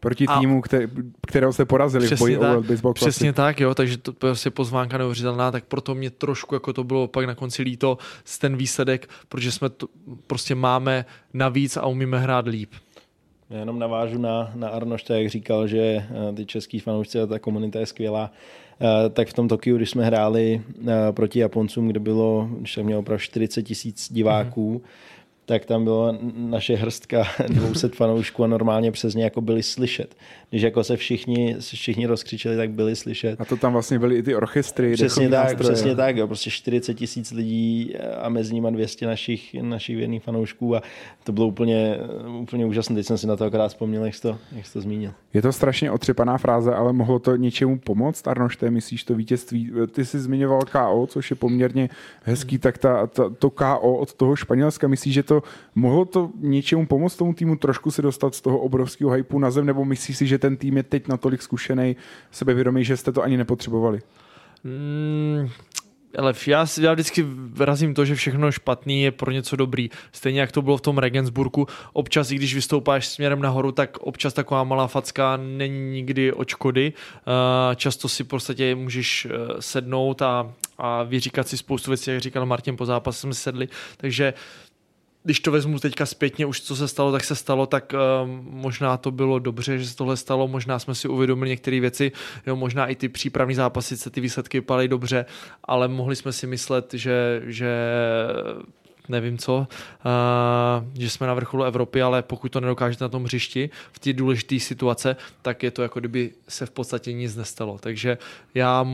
Proti 0.04 0.26
týmu, 0.40 0.62
který, 0.62 0.88
kterého 1.28 1.54
se 1.54 1.66
porazili 1.66 2.08
v 2.08 2.20
boji 2.20 2.38
tak, 2.38 2.44
o 2.44 2.48
World 2.48 2.66
Baseball 2.66 2.94
Classic. 2.94 3.16
Přesně 3.16 3.34
tak, 3.34 3.60
jo, 3.60 3.76
takže 3.76 3.98
to 3.98 4.12
je 4.12 4.16
prostě 4.18 4.50
pozvánka 4.50 4.98
neuvěřitelná, 4.98 5.52
tak 5.52 5.66
proto 5.66 5.96
mě 5.96 6.10
trošku 6.10 6.56
jako 6.56 6.74
to 6.74 6.84
bylo 6.84 7.08
pak 7.08 7.26
na 7.26 7.36
konci 7.36 7.64
líto 7.64 7.98
ten 8.42 8.58
výsledek, 8.58 9.10
protože 9.30 9.52
jsme 9.52 9.70
to 9.70 9.88
prostě 10.28 10.56
máme 10.56 11.06
navíc 11.34 11.78
a 11.78 11.86
umíme 11.86 12.20
hrát 12.20 12.48
líp. 12.48 12.74
Já 13.50 13.60
jenom 13.60 13.80
navážu 13.80 14.18
na, 14.18 14.52
na 14.56 14.70
Arnošta, 14.70 15.16
jak 15.16 15.30
říkal, 15.30 15.68
že 15.68 15.80
eh, 15.80 16.34
ty 16.34 16.46
český 16.46 16.80
fanoušci 16.80 17.20
a 17.20 17.26
ta 17.26 17.40
komunita 17.40 17.80
je 17.80 17.86
skvělá. 17.86 18.32
Eh, 18.82 19.10
tak 19.10 19.28
v 19.28 19.34
tom 19.34 19.48
Tokiu, 19.48 19.78
když 19.78 19.90
jsme 19.90 20.06
hráli 20.06 20.62
eh, 20.88 21.12
proti 21.12 21.40
Japoncům, 21.40 21.88
kde 21.88 22.00
bylo, 22.00 22.50
když 22.60 22.74
jsem 22.74 22.86
měl 22.86 23.00
opravdu 23.00 23.20
40 23.20 23.64
tisíc 23.64 24.14
diváků, 24.14 24.82
mm-hmm 24.86 25.13
tak 25.46 25.66
tam 25.66 25.84
byla 25.84 26.18
naše 26.36 26.76
hrstka 26.76 27.24
200 27.48 27.88
fanoušků 27.88 28.44
a 28.44 28.48
normálně 28.48 28.92
přes 28.92 29.16
ně 29.16 29.24
jako 29.24 29.42
byli 29.42 29.64
slyšet. 29.64 30.16
Když 30.50 30.62
jako 30.62 30.84
se 30.84 30.98
všichni, 30.98 31.56
všichni 31.60 32.06
rozkřičeli, 32.06 32.58
tak 32.58 32.72
byli 32.72 32.96
slyšet. 32.96 33.42
A 33.42 33.46
to 33.46 33.58
tam 33.58 33.74
vlastně 33.74 34.00
byly 34.00 34.16
i 34.16 34.24
ty 34.24 34.36
orchestry. 34.36 34.94
Přesně 34.94 35.30
tak, 35.30 35.44
nástroje. 35.44 35.74
přesně 35.74 35.96
tak, 35.96 36.18
jo, 36.18 36.28
prostě 36.28 36.50
40 36.50 36.94
tisíc 36.94 37.32
lidí 37.32 37.96
a 38.22 38.30
mezi 38.30 38.54
nimi 38.54 38.68
200 38.72 39.06
našich, 39.06 39.56
našich 39.62 39.96
věrných 39.96 40.24
fanoušků 40.24 40.76
a 40.76 40.82
to 41.24 41.32
bylo 41.32 41.48
úplně, 41.48 41.98
úplně 42.40 42.66
úžasné. 42.66 42.96
Teď 42.96 43.06
jsem 43.06 43.18
si 43.18 43.28
na 43.28 43.36
to 43.36 43.46
akorát 43.46 43.68
vzpomněl, 43.68 44.06
jak 44.06 44.16
jsi 44.16 44.22
to, 44.22 44.38
jak 44.52 44.66
jsi 44.66 44.74
to 44.74 44.82
zmínil. 44.82 45.12
Je 45.34 45.42
to 45.42 45.54
strašně 45.54 45.92
otřepaná 45.92 46.38
fráze, 46.38 46.74
ale 46.74 46.94
mohlo 46.94 47.20
to 47.20 47.36
něčemu 47.36 47.80
pomoct, 47.80 48.28
Arnošte, 48.28 48.72
myslíš 48.72 49.04
to 49.04 49.16
vítězství? 49.16 49.72
Ty 49.92 50.06
jsi 50.06 50.20
zmiňoval 50.20 50.62
KO, 50.62 51.08
což 51.08 51.30
je 51.30 51.36
poměrně 51.36 51.90
hezký, 52.24 52.58
tak 52.58 52.78
ta, 52.78 53.08
ta, 53.08 53.30
to 53.30 53.50
KO 53.50 53.96
od 53.98 54.14
toho 54.14 54.36
Španělska, 54.36 54.88
myslíš, 54.88 55.14
že 55.14 55.24
to 55.24 55.33
to, 55.34 55.50
mohlo 55.76 56.06
to 56.06 56.30
něčemu 56.40 56.86
pomoct 56.86 57.16
tomu 57.16 57.34
týmu 57.34 57.56
trošku 57.56 57.92
se 57.92 58.02
dostat 58.02 58.36
z 58.36 58.42
toho 58.42 58.60
obrovského 58.60 59.12
hypu 59.12 59.40
na 59.40 59.52
zem, 59.52 59.66
nebo 59.66 59.86
myslíš 59.86 60.18
si, 60.18 60.28
že 60.28 60.38
ten 60.38 60.58
tým 60.58 60.78
je 60.78 60.84
teď 60.84 61.08
natolik 61.08 61.42
zkušený, 61.42 61.96
sebevědomý, 62.32 62.86
že 62.86 62.98
jste 62.98 63.12
to 63.12 63.24
ani 63.24 63.38
nepotřebovali? 63.38 64.00
Mm, 64.64 65.50
ale 66.18 66.34
já, 66.48 66.66
já 66.82 66.94
vždycky 66.94 67.26
vyrazím 67.28 67.94
to, 67.94 68.06
že 68.06 68.16
všechno 68.16 68.52
špatný 68.52 69.02
je 69.02 69.12
pro 69.12 69.32
něco 69.32 69.56
dobrý. 69.56 69.90
Stejně 70.12 70.40
jak 70.40 70.52
to 70.52 70.62
bylo 70.62 70.78
v 70.78 70.82
tom 70.82 70.98
Regensburgu. 70.98 71.68
Občas, 71.94 72.32
i 72.32 72.36
když 72.36 72.56
vystoupáš 72.56 73.08
směrem 73.08 73.42
nahoru, 73.42 73.72
tak 73.72 73.98
občas 73.98 74.34
taková 74.34 74.64
malá 74.64 74.88
facka 74.88 75.38
není 75.38 75.92
nikdy 75.92 76.34
od 76.34 76.50
škody. 76.50 76.94
Eh, 76.94 77.76
často 77.76 78.10
si 78.10 78.24
v 78.24 78.28
podstatě 78.28 78.76
můžeš 78.76 79.26
eh, 79.26 79.30
sednout 79.60 80.22
a, 80.22 80.54
a 80.78 81.04
vyříkat 81.04 81.48
si 81.48 81.58
spoustu 81.58 81.92
věcí, 81.92 82.12
jak 82.12 82.22
říkal 82.22 82.46
Martin 82.46 82.78
po 82.78 82.86
zápase, 82.86 83.20
jsme 83.20 83.34
sedli. 83.34 83.68
Takže 83.98 84.34
když 85.24 85.40
to 85.40 85.52
vezmu 85.52 85.80
teďka 85.80 86.06
zpětně, 86.06 86.46
už 86.46 86.62
co 86.62 86.76
se 86.76 86.88
stalo, 86.88 87.12
tak 87.12 87.24
se 87.24 87.36
stalo, 87.36 87.66
tak 87.66 87.94
uh, 87.94 88.30
možná 88.42 88.98
to 88.98 89.12
bylo 89.12 89.40
dobře, 89.40 89.80
že 89.80 89.88
se 89.88 89.96
tohle 89.96 90.18
stalo, 90.18 90.48
možná 90.48 90.80
jsme 90.80 90.96
si 90.96 91.08
uvědomili 91.08 91.50
některé 91.50 91.80
věci, 91.80 92.12
jo, 92.48 92.56
možná 92.56 92.88
i 92.88 92.96
ty 92.96 93.10
přípravní 93.10 93.56
zápasy 93.56 93.98
se 93.98 94.10
ty 94.10 94.22
výsledky 94.22 94.58
vypadaly 94.58 94.88
dobře, 94.88 95.26
ale 95.64 95.88
mohli 95.88 96.16
jsme 96.16 96.32
si 96.32 96.48
myslet, 96.48 96.94
že, 96.94 97.42
že 97.46 97.76
nevím 99.10 99.38
co, 99.38 99.58
uh, 99.58 101.02
že 101.02 101.10
jsme 101.10 101.28
na 101.28 101.34
vrcholu 101.34 101.64
Evropy, 101.64 102.02
ale 102.02 102.22
pokud 102.22 102.52
to 102.52 102.62
nedokážete 102.62 103.04
na 103.04 103.10
tom 103.10 103.24
hřišti 103.24 103.70
v 103.92 104.00
té 104.00 104.14
důležité 104.14 104.60
situace, 104.60 105.16
tak 105.42 105.64
je 105.64 105.72
to 105.72 105.82
jako 105.82 106.00
kdyby 106.00 106.32
se 106.48 106.66
v 106.66 106.72
podstatě 106.72 107.14
nic 107.14 107.36
nestalo. 107.36 107.78
Takže 107.78 108.18
já 108.54 108.86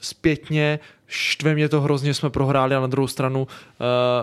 zpětně 0.00 0.78
štve 1.06 1.54
mě 1.54 1.68
to 1.68 1.80
hrozně, 1.80 2.14
jsme 2.14 2.30
prohráli 2.30 2.74
a 2.74 2.80
na 2.80 2.86
druhou 2.86 3.08
stranu 3.08 3.40
uh, 3.40 3.46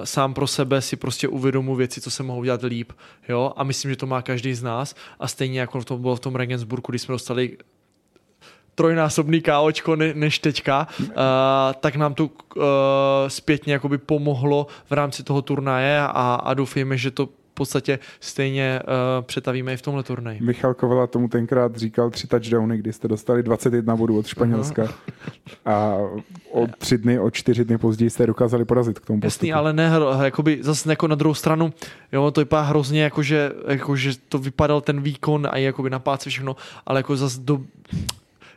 sám 0.04 0.34
pro 0.34 0.48
sebe 0.48 0.82
si 0.82 0.96
prostě 0.96 1.28
uvědomu 1.28 1.76
věci, 1.76 2.02
co 2.02 2.12
se 2.12 2.24
mohou 2.24 2.44
dělat 2.44 2.64
líp. 2.64 2.92
Jo? 3.30 3.54
A 3.56 3.64
myslím, 3.64 3.92
že 3.92 3.98
to 3.98 4.08
má 4.08 4.22
každý 4.22 4.54
z 4.54 4.64
nás 4.64 4.96
a 5.20 5.28
stejně 5.28 5.60
jako 5.60 5.84
to 5.84 5.98
bylo 5.98 6.16
v 6.16 6.20
tom 6.20 6.36
Regensburgu, 6.36 6.92
kdy 6.92 7.00
jsme 7.00 7.12
dostali 7.12 7.58
trojnásobný 8.76 9.42
KOčko 9.42 9.96
ne, 9.96 10.14
než 10.14 10.40
teďka, 10.40 10.88
uh, 11.00 11.08
tak 11.80 11.96
nám 11.96 12.14
to 12.14 12.26
uh, 12.26 12.64
zpětně 13.28 13.74
jakoby 13.74 13.98
pomohlo 13.98 14.68
v 14.90 14.92
rámci 14.92 15.24
toho 15.24 15.42
turnaje 15.42 16.00
a, 16.00 16.36
a 16.44 16.54
doufejme, 16.54 16.98
že 16.98 17.12
to 17.12 17.26
v 17.26 17.32
podstatě 17.54 18.00
stejně 18.20 18.80
uh, 18.84 19.26
přetavíme 19.26 19.74
i 19.74 19.78
v 19.78 19.82
tomhle 19.82 20.04
turnaji. 20.04 20.40
Michal 20.42 20.74
Kovala 20.74 21.08
tomu 21.08 21.28
tenkrát 21.28 21.76
říkal 21.76 22.10
tři 22.10 22.28
touchdowny, 22.28 22.78
kdy 22.78 22.94
jste 22.94 23.08
dostali 23.08 23.44
21 23.44 23.96
bodů 23.96 24.20
od 24.20 24.28
Španělska 24.28 24.84
uh-huh. 24.84 24.94
a 25.66 25.98
o 26.52 26.68
tři 26.78 26.98
dny, 26.98 27.20
o 27.20 27.32
čtyři 27.32 27.66
dny 27.66 27.78
později 27.78 28.10
jste 28.10 28.28
dokázali 28.28 28.66
porazit 28.66 29.00
k 29.00 29.06
tomu 29.06 29.22
postupu. 29.22 29.46
Jasný, 29.46 29.54
ale 29.54 29.74
ne, 29.74 29.92
jakoby 30.24 30.58
zase 30.62 30.90
jako 30.90 31.08
na 31.08 31.16
druhou 31.16 31.34
stranu, 31.34 31.74
jo, 32.12 32.32
to 32.32 32.42
vypadá 32.42 32.62
hrozně, 32.62 33.04
jakože, 33.04 33.52
jakože 33.68 34.12
to 34.30 34.38
vypadal 34.38 34.82
ten 34.82 35.02
výkon 35.02 35.48
a 35.52 35.58
jakoby 35.58 35.90
na 35.90 36.00
páce 36.00 36.30
všechno, 36.30 36.56
ale 36.86 37.00
jako 37.00 37.16
zase 37.16 37.40
do, 37.42 37.62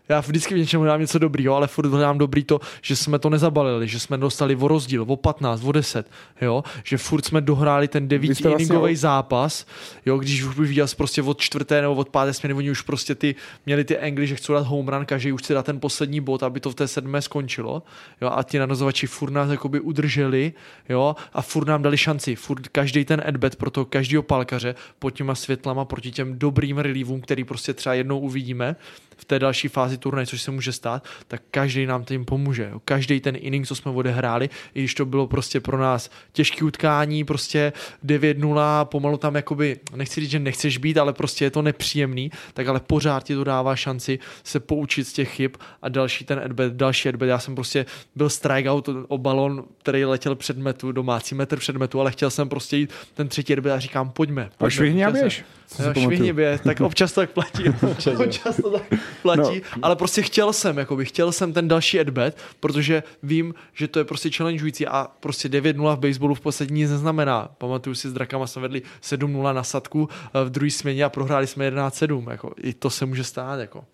já 0.08 0.20
vždycky 0.20 0.54
v 0.54 0.58
něčem 0.58 0.80
hledám 0.80 1.00
něco 1.00 1.18
dobrýho, 1.18 1.54
ale 1.54 1.66
furt 1.66 1.86
hledám 1.86 2.18
dobrý 2.18 2.44
to, 2.44 2.60
že 2.82 2.96
jsme 2.96 3.18
to 3.18 3.30
nezabalili, 3.30 3.88
že 3.88 4.00
jsme 4.00 4.18
dostali 4.18 4.56
o 4.56 4.68
rozdíl, 4.68 5.04
o 5.08 5.16
15, 5.16 5.64
o 5.64 5.72
10, 5.72 6.10
jo? 6.40 6.64
že 6.84 6.98
furt 6.98 7.24
jsme 7.24 7.40
dohráli 7.40 7.88
ten 7.88 8.08
devíti 8.08 8.48
vlastně... 8.48 8.96
zápas, 8.96 9.66
jo? 10.06 10.18
když 10.18 10.42
už 10.42 10.54
bych 10.54 10.68
viděl 10.68 10.86
prostě 10.96 11.22
od 11.22 11.40
čtvrté 11.40 11.80
nebo 11.80 11.94
od 11.94 12.08
páté 12.08 12.32
směny, 12.32 12.54
oni 12.54 12.70
už 12.70 12.82
prostě 12.82 13.14
ty, 13.14 13.34
měli 13.66 13.84
ty 13.84 13.98
angly, 13.98 14.26
že 14.26 14.36
chcou 14.36 14.52
dát 14.52 14.66
home 14.66 14.88
run, 14.88 15.06
každý 15.06 15.32
už 15.32 15.42
chce 15.42 15.54
dát 15.54 15.66
ten 15.66 15.80
poslední 15.80 16.20
bod, 16.20 16.42
aby 16.42 16.60
to 16.60 16.70
v 16.70 16.74
té 16.74 16.88
sedmé 16.88 17.22
skončilo, 17.22 17.82
jo? 18.20 18.30
a 18.34 18.42
ti 18.42 18.58
nanozovači 18.58 19.06
furt 19.06 19.30
nás 19.30 19.50
jakoby 19.50 19.80
udrželi, 19.80 20.52
jo? 20.88 21.16
a 21.32 21.42
furt 21.42 21.68
nám 21.68 21.82
dali 21.82 21.96
šanci, 21.96 22.36
furt 22.36 22.68
každý 22.68 23.04
ten 23.04 23.22
adbet 23.26 23.56
pro 23.56 23.70
to 23.70 23.84
každého 23.84 24.22
palkaře 24.22 24.74
pod 24.98 25.10
těma 25.10 25.34
světlama 25.34 25.84
proti 25.84 26.10
těm 26.10 26.38
dobrým 26.38 26.78
relievům, 26.78 27.20
který 27.20 27.44
prostě 27.44 27.74
třeba 27.74 27.94
jednou 27.94 28.18
uvidíme, 28.18 28.76
v 29.16 29.24
té 29.24 29.38
další 29.38 29.68
fázi 29.68 29.98
turnaje, 29.98 30.26
což 30.26 30.42
se 30.42 30.50
může 30.50 30.72
stát, 30.72 31.04
tak 31.28 31.42
každý 31.50 31.86
nám 31.86 32.04
tím 32.04 32.24
pomůže. 32.24 32.70
Každý 32.84 33.20
ten 33.20 33.36
inning, 33.38 33.66
co 33.66 33.74
jsme 33.74 33.90
odehráli, 33.90 34.50
i 34.74 34.80
když 34.80 34.94
to 34.94 35.06
bylo 35.06 35.26
prostě 35.26 35.60
pro 35.60 35.78
nás 35.78 36.10
těžké 36.32 36.64
utkání, 36.64 37.24
prostě 37.24 37.72
9-0, 38.04 38.84
pomalu 38.84 39.16
tam 39.16 39.34
jakoby, 39.34 39.76
nechci 39.96 40.20
říct, 40.20 40.30
že 40.30 40.38
nechceš 40.38 40.78
být, 40.78 40.98
ale 40.98 41.12
prostě 41.12 41.44
je 41.44 41.50
to 41.50 41.62
nepříjemný, 41.62 42.30
tak 42.54 42.68
ale 42.68 42.80
pořád 42.80 43.24
ti 43.24 43.34
to 43.34 43.44
dává 43.44 43.76
šanci 43.76 44.18
se 44.44 44.60
poučit 44.60 45.08
z 45.08 45.12
těch 45.12 45.30
chyb 45.30 45.50
a 45.82 45.88
další 45.88 46.24
ten 46.24 46.40
adbet, 46.44 46.72
další 46.72 47.08
adbet. 47.08 47.28
Já 47.28 47.38
jsem 47.38 47.54
prostě 47.54 47.86
byl 48.14 48.28
strikeout 48.28 48.88
o 49.08 49.18
balon, 49.18 49.64
který 49.82 50.04
letěl 50.04 50.34
před 50.34 50.58
metu, 50.58 50.92
domácí 50.92 51.34
metr 51.34 51.58
před 51.58 51.76
metu, 51.76 52.00
ale 52.00 52.12
chtěl 52.12 52.30
jsem 52.30 52.48
prostě 52.48 52.76
jít 52.76 52.92
ten 53.14 53.28
třetí 53.28 53.52
adbet 53.52 53.72
a 53.72 53.78
říkám, 53.78 54.10
pojďme. 54.10 54.50
pojďme 54.58 54.66
a 54.66 54.70
švihni 54.70 55.04
a 55.04 55.10
běž. 55.10 55.44
Švihni 55.92 56.32
běž, 56.32 56.60
tak 56.64 56.80
občas 56.80 57.12
to 57.12 57.20
tak 57.20 57.30
platí. 57.30 57.64
občas 58.16 58.56
to 58.56 58.70
tak 58.70 59.00
platí, 59.22 59.62
no. 59.76 59.78
ale 59.82 59.96
prostě 59.96 60.22
chtěl 60.22 60.52
jsem, 60.52 60.78
jakoby, 60.78 61.04
chtěl 61.04 61.32
jsem 61.32 61.52
ten 61.52 61.68
další 61.68 62.00
adbet, 62.00 62.38
protože 62.60 63.02
vím, 63.22 63.54
že 63.72 63.88
to 63.88 63.98
je 63.98 64.04
prostě 64.04 64.30
challengeující 64.30 64.86
a 64.86 65.08
prostě 65.20 65.48
9-0 65.48 65.96
v 65.96 65.98
baseballu 65.98 66.34
v 66.34 66.40
poslední 66.40 66.80
nic 66.80 66.90
neznamená. 66.90 67.48
Pamatuju 67.58 67.94
si, 67.94 68.08
s 68.08 68.12
Drakama 68.12 68.46
jsme 68.46 68.62
vedli 68.62 68.82
7-0 69.02 69.54
na 69.54 69.62
sadku 69.62 70.08
eh, 70.34 70.44
v 70.44 70.50
druhé 70.50 70.70
směně 70.70 71.04
a 71.04 71.08
prohráli 71.08 71.46
jsme 71.46 71.70
11-7. 71.70 72.30
Jako, 72.30 72.52
I 72.56 72.74
to 72.74 72.90
se 72.90 73.06
může 73.06 73.24
stát. 73.24 73.60
Jako. 73.60 73.84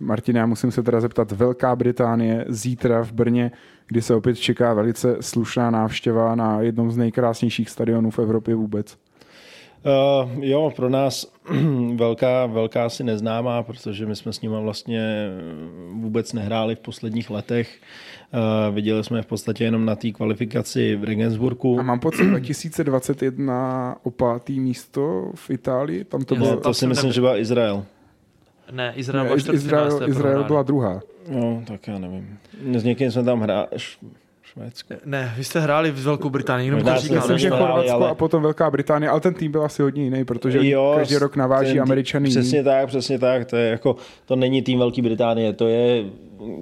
Martina, 0.00 0.40
já 0.40 0.46
musím 0.46 0.70
se 0.70 0.82
teda 0.82 1.00
zeptat, 1.00 1.32
Velká 1.32 1.76
Británie 1.76 2.44
zítra 2.48 3.04
v 3.04 3.12
Brně, 3.12 3.50
kdy 3.86 4.02
se 4.02 4.14
opět 4.14 4.34
čeká 4.34 4.74
velice 4.74 5.16
slušná 5.20 5.70
návštěva 5.70 6.34
na 6.34 6.60
jednom 6.60 6.92
z 6.92 6.96
nejkrásnějších 6.96 7.70
stadionů 7.70 8.10
v 8.10 8.18
Evropě 8.18 8.54
vůbec. 8.54 8.96
Uh, 9.86 10.44
jo, 10.44 10.72
pro 10.76 10.88
nás 10.88 11.26
velká, 11.94 12.46
velká 12.46 12.88
si 12.88 13.04
neznámá, 13.04 13.62
protože 13.62 14.06
my 14.06 14.16
jsme 14.16 14.32
s 14.32 14.40
nimi 14.40 14.56
vlastně 14.60 15.28
vůbec 15.92 16.32
nehráli 16.32 16.74
v 16.74 16.80
posledních 16.80 17.30
letech. 17.30 17.80
Uh, 18.34 18.74
viděli 18.74 19.04
jsme 19.04 19.22
v 19.22 19.26
podstatě 19.26 19.64
jenom 19.64 19.84
na 19.84 19.96
té 19.96 20.10
kvalifikaci 20.10 20.96
v 20.96 21.04
Regensburgu. 21.04 21.80
A 21.80 21.82
mám 21.82 22.00
pocit 22.00 22.24
2021 22.30 23.96
o 24.02 24.10
pátý 24.10 24.60
místo 24.60 25.32
v 25.34 25.50
Itálii. 25.50 26.04
Tam 26.04 26.24
to, 26.24 26.34
bylo... 26.34 26.56
to 26.56 26.74
si 26.74 26.86
myslím, 26.86 27.12
že 27.12 27.20
byl 27.20 27.36
Izrael. 27.36 27.84
Ne, 28.72 28.92
Izrael, 28.96 29.24
ne, 29.24 29.34
Izrael, 29.34 30.08
Izrael 30.08 30.44
byla 30.44 30.62
druhá. 30.62 31.00
No, 31.28 31.62
tak 31.66 31.88
já 31.88 31.98
nevím. 31.98 32.38
S 32.74 32.84
někým 32.84 33.10
jsme 33.10 33.24
tam 33.24 33.40
hráli 33.40 33.66
Švédsko. 34.56 34.94
Ne, 35.04 35.34
vy 35.36 35.44
jste 35.44 35.60
hráli 35.60 35.90
v 35.90 36.04
Velkou 36.04 36.30
Británii, 36.30 36.68
jenom 36.68 36.82
to. 36.82 36.92
Myslím, 36.92 37.38
že 37.38 37.50
Chorvatsko 37.50 37.92
ale... 37.92 38.10
a 38.10 38.14
potom 38.14 38.42
Velká 38.42 38.70
Británie, 38.70 39.10
ale 39.10 39.20
ten 39.20 39.34
tým 39.34 39.52
byl 39.52 39.64
asi 39.64 39.82
hodně 39.82 40.04
jiný, 40.04 40.24
protože 40.24 40.68
jo, 40.68 40.94
každý 40.96 41.16
rok 41.16 41.36
naváží 41.36 41.72
tým, 41.72 41.82
Američany. 41.82 42.28
Přesně 42.28 42.64
tak, 42.64 42.88
přesně 42.88 43.18
tak. 43.18 43.44
To, 43.44 43.56
je 43.56 43.70
jako, 43.70 43.96
to 44.26 44.36
není 44.36 44.62
tým 44.62 44.78
Velké 44.78 45.02
Británie, 45.02 45.52
to 45.52 45.68
je 45.68 46.04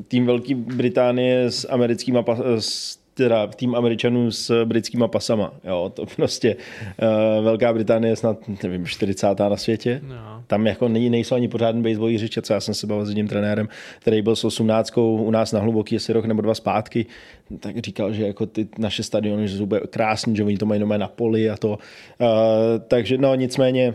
tým 0.09 0.27
Velké 0.27 0.55
Británie 0.55 1.51
s 1.51 1.69
americkýma 1.71 2.25
s 2.59 2.99
teda 3.14 3.46
tým 3.46 3.74
Američanů 3.74 4.31
s 4.31 4.64
britskýma 4.64 5.09
pasama. 5.09 5.53
Jo, 5.64 5.92
to 5.94 6.07
prostě 6.16 6.57
uh, 6.57 7.44
Velká 7.44 7.72
Británie 7.72 8.12
je 8.12 8.16
snad, 8.16 8.38
nevím, 8.62 8.87
40. 8.87 9.38
na 9.38 9.57
světě. 9.57 10.00
No. 10.09 10.44
Tam 10.46 10.66
jako 10.66 10.88
nej, 10.88 11.11
nejsou 11.11 11.35
ani 11.35 11.48
pořádný 11.48 11.83
baseballový 11.83 12.14
hřiště, 12.14 12.42
co 12.42 12.53
já 12.53 12.61
jsem 12.61 12.74
se 12.74 12.87
bavil 12.87 13.07
s 13.07 13.09
jedním 13.09 13.29
trenérem, 13.29 13.68
který 14.00 14.22
byl 14.22 14.37
s 14.37 14.44
18 14.44 14.98
u 14.98 15.31
nás 15.31 15.53
na 15.53 15.61
hluboký 15.61 15.96
asi 15.96 16.12
rok 16.12 16.24
nebo 16.24 16.42
dva 16.42 16.55
zpátky, 16.55 17.07
tak 17.61 17.79
říkal, 17.79 18.12
že 18.12 18.27
jako 18.27 18.46
ty 18.46 18.68
naše 18.79 19.03
stadiony 19.03 19.48
jsou 19.48 19.68
krásný, 19.90 20.37
že 20.37 20.44
oni 20.44 20.59
to 20.59 20.66
mají 20.66 20.83
na 20.96 21.09
poli 21.09 21.50
a 21.50 21.57
to. 21.57 21.68
Uh, 21.68 21.77
takže 22.88 23.18
no 23.18 23.35
nicméně 23.35 23.94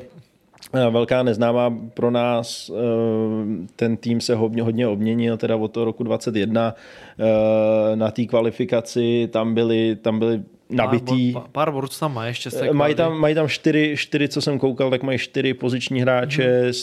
velká 0.74 1.24
neznámá 1.24 1.78
pro 1.93 2.12
nás. 2.12 2.72
Eh, 2.74 3.67
ten 3.76 3.98
tým 3.98 4.22
se 4.22 4.36
hodně, 4.36 4.63
hodně 4.63 4.88
obměnil, 4.88 5.38
teda 5.38 5.56
od 5.56 5.72
toho 5.72 5.86
roku 5.86 6.04
21 6.04 6.76
eh, 7.19 7.95
na 7.95 8.12
té 8.12 8.26
kvalifikaci, 8.26 9.30
tam 9.32 9.54
byli, 9.54 9.95
tam 9.95 10.19
byli 10.19 10.43
nabitý. 10.69 11.34
Pár, 11.34 11.43
pár 11.51 11.71
borců 11.71 11.99
tam 11.99 12.13
má 12.13 12.25
ještě. 12.25 12.49
Mají 12.71 12.95
tam, 12.95 13.17
mají 13.17 13.36
tam 13.36 13.47
čtyři, 13.47 13.93
čtyři, 13.97 14.27
co 14.27 14.41
jsem 14.41 14.60
koukal, 14.60 14.89
tak 14.89 15.03
mají 15.03 15.19
čtyři 15.19 15.53
poziční 15.53 16.01
hráče 16.01 16.63
mm. 16.65 16.73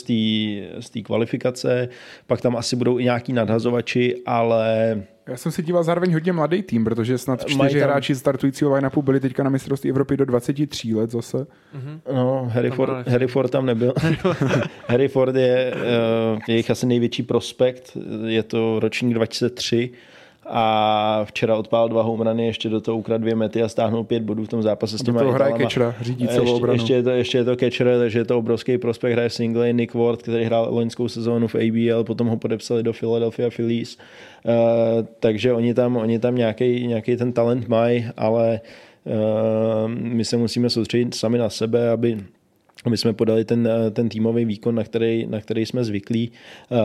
z 0.81 0.91
té 0.91 1.01
kvalifikace, 1.03 1.89
pak 2.27 2.41
tam 2.41 2.57
asi 2.57 2.77
budou 2.77 2.99
i 2.99 3.05
nějaký 3.05 3.33
nadhazovači, 3.33 4.23
ale 4.27 5.03
já 5.29 5.37
jsem 5.37 5.53
si 5.53 5.63
díval 5.63 5.85
zároveň 5.85 6.13
hodně 6.13 6.33
mladý 6.33 6.63
tým, 6.63 6.85
protože 6.85 7.19
snad 7.19 7.45
čtyři 7.47 7.81
tam... 7.81 7.89
hráči 7.89 8.15
startujícího 8.15 8.75
line-upu 8.75 9.03
byli 9.03 9.21
teďka 9.21 9.43
na 9.43 9.51
mistrovství 9.51 9.91
Evropy 9.91 10.17
do 10.17 10.25
23 10.25 10.95
let 10.95 11.11
zase. 11.11 11.37
Mm-hmm. 11.39 12.01
No, 12.15 12.49
Harry, 12.53 12.69
tam 12.69 12.77
Ford, 12.77 13.09
Harry 13.09 13.27
Ford 13.27 13.51
tam 13.51 13.67
nebyl. 13.67 13.95
Harry 14.87 15.09
Ford 15.09 15.37
je 15.37 15.75
uh, 15.75 16.41
jejich 16.49 16.71
asi 16.71 16.87
největší 16.87 17.23
prospekt, 17.23 17.97
je 18.27 18.43
to 18.43 18.81
ročník 18.81 19.15
2003 19.15 19.91
a 20.49 21.21
včera 21.25 21.57
odpál 21.57 21.89
dva 21.89 22.03
homerany, 22.03 22.47
ještě 22.47 22.69
do 22.69 22.81
toho 22.81 22.99
ukradl 22.99 23.23
dvě 23.23 23.35
mety 23.35 23.63
a 23.63 23.69
stáhnul 23.69 24.05
pět 24.05 24.23
bodů 24.23 24.45
v 24.45 24.49
tom 24.49 24.63
zápase 24.63 24.99
s 24.99 25.03
těma 25.03 25.21
to 25.21 25.33
hraje 25.33 25.55
catchera, 25.59 25.95
řídí 26.01 26.29
celou 26.29 26.43
ještě, 26.43 26.57
obranu. 26.57 26.75
Ještě 26.75 26.95
je, 26.95 27.03
to, 27.03 27.11
ještě 27.11 27.39
je 27.39 27.45
to 27.45 27.57
catcher, 27.57 27.99
takže 27.99 28.19
je 28.19 28.25
to 28.25 28.39
obrovský 28.39 28.79
prospekt, 28.79 29.13
hraje 29.13 29.31
single 29.31 29.73
Nick 29.73 29.95
Ward, 29.95 30.23
který 30.23 30.45
hrál 30.45 30.69
loňskou 30.71 31.09
sezónu 31.09 31.49
v 31.49 31.55
ABL, 31.55 32.05
potom 32.05 32.27
ho 32.27 32.37
podepsali 32.37 32.83
do 32.83 32.93
Philadelphia 32.93 33.51
Phillies, 33.51 33.99
uh, 34.45 34.53
takže 35.21 35.53
oni 35.53 35.75
tam, 35.75 35.97
oni 35.97 36.19
tam 36.19 36.35
nějaký, 36.35 36.87
nějaký 36.87 37.17
ten 37.17 37.33
talent 37.33 37.69
mají, 37.69 38.07
ale 38.17 38.61
uh, 39.05 39.89
my 39.89 40.25
se 40.25 40.37
musíme 40.37 40.71
soustředit 40.71 41.15
sami 41.15 41.39
na 41.39 41.51
sebe, 41.51 41.91
aby 41.91 42.19
my 42.91 42.97
jsme 42.97 43.13
podali 43.13 43.45
ten, 43.45 43.69
ten 43.93 44.09
týmový 44.09 44.45
výkon, 44.45 44.75
na 44.75 44.85
který, 44.85 45.27
na 45.27 45.41
který 45.41 45.67
jsme 45.67 45.85
zvyklí 45.85 46.33
eh, 46.71 46.77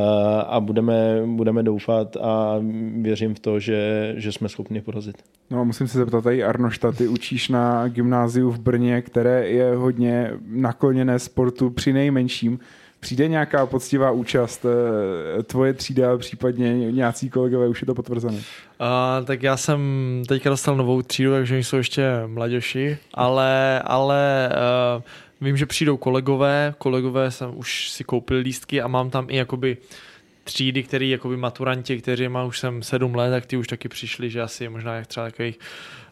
a 0.47 0.59
budeme, 0.59 1.21
budeme 1.25 1.63
doufat 1.63 2.17
a 2.17 2.55
věřím 3.01 3.35
v 3.35 3.39
to, 3.39 3.59
že, 3.59 4.13
že 4.17 4.31
jsme 4.31 4.49
schopni 4.49 4.81
porazit. 4.81 5.15
No 5.49 5.65
musím 5.65 5.87
se 5.87 5.97
zeptat 5.97 6.23
tady 6.23 6.43
Arnošta, 6.43 6.91
ty 6.91 7.07
učíš 7.07 7.49
na 7.49 7.87
gymnáziu 7.87 8.51
v 8.51 8.59
Brně, 8.59 9.01
které 9.01 9.49
je 9.49 9.75
hodně 9.75 10.31
nakloněné 10.47 11.19
sportu 11.19 11.69
při 11.69 11.93
nejmenším. 11.93 12.59
Přijde 13.01 13.27
nějaká 13.27 13.65
poctivá 13.65 14.11
účast, 14.11 14.65
eh, 14.65 15.43
tvoje 15.43 15.73
třída, 15.73 16.17
případně 16.17 16.91
nějací 16.91 17.29
kolegové, 17.29 17.67
už 17.67 17.81
je 17.81 17.85
to 17.85 17.95
potvrzené? 17.95 18.37
Uh, 18.37 19.25
tak 19.25 19.43
já 19.43 19.57
jsem 19.57 19.81
teďka 20.27 20.49
dostal 20.49 20.77
novou 20.77 21.01
třídu, 21.01 21.31
takže 21.31 21.57
jsou 21.57 21.77
ještě 21.77 22.03
mladěši, 22.27 22.97
ale, 23.13 23.81
ale 23.81 24.49
uh, 24.97 25.03
Vím, 25.41 25.58
že 25.58 25.65
přijdou 25.65 25.97
kolegové, 25.97 26.73
kolegové 26.77 27.32
jsem 27.32 27.58
už 27.58 27.89
si 27.89 28.04
koupil 28.04 28.38
lístky 28.38 28.82
a 28.82 28.88
mám 28.88 29.10
tam 29.10 29.27
i 29.30 29.36
jakoby 29.36 29.77
třídy, 30.43 30.84
který 30.84 31.10
jakoby 31.10 31.38
maturanti, 31.38 32.01
kteří 32.01 32.27
má 32.27 32.43
už 32.43 32.60
jsem 32.60 32.84
sedm 32.84 33.15
let, 33.15 33.30
tak 33.30 33.45
ty 33.45 33.58
už 33.58 33.67
taky 33.67 33.89
přišli, 33.89 34.30
že 34.30 34.41
asi 34.41 34.69
možná 34.69 34.95
jak 34.95 35.08
třeba 35.08 35.25
takových 35.25 35.60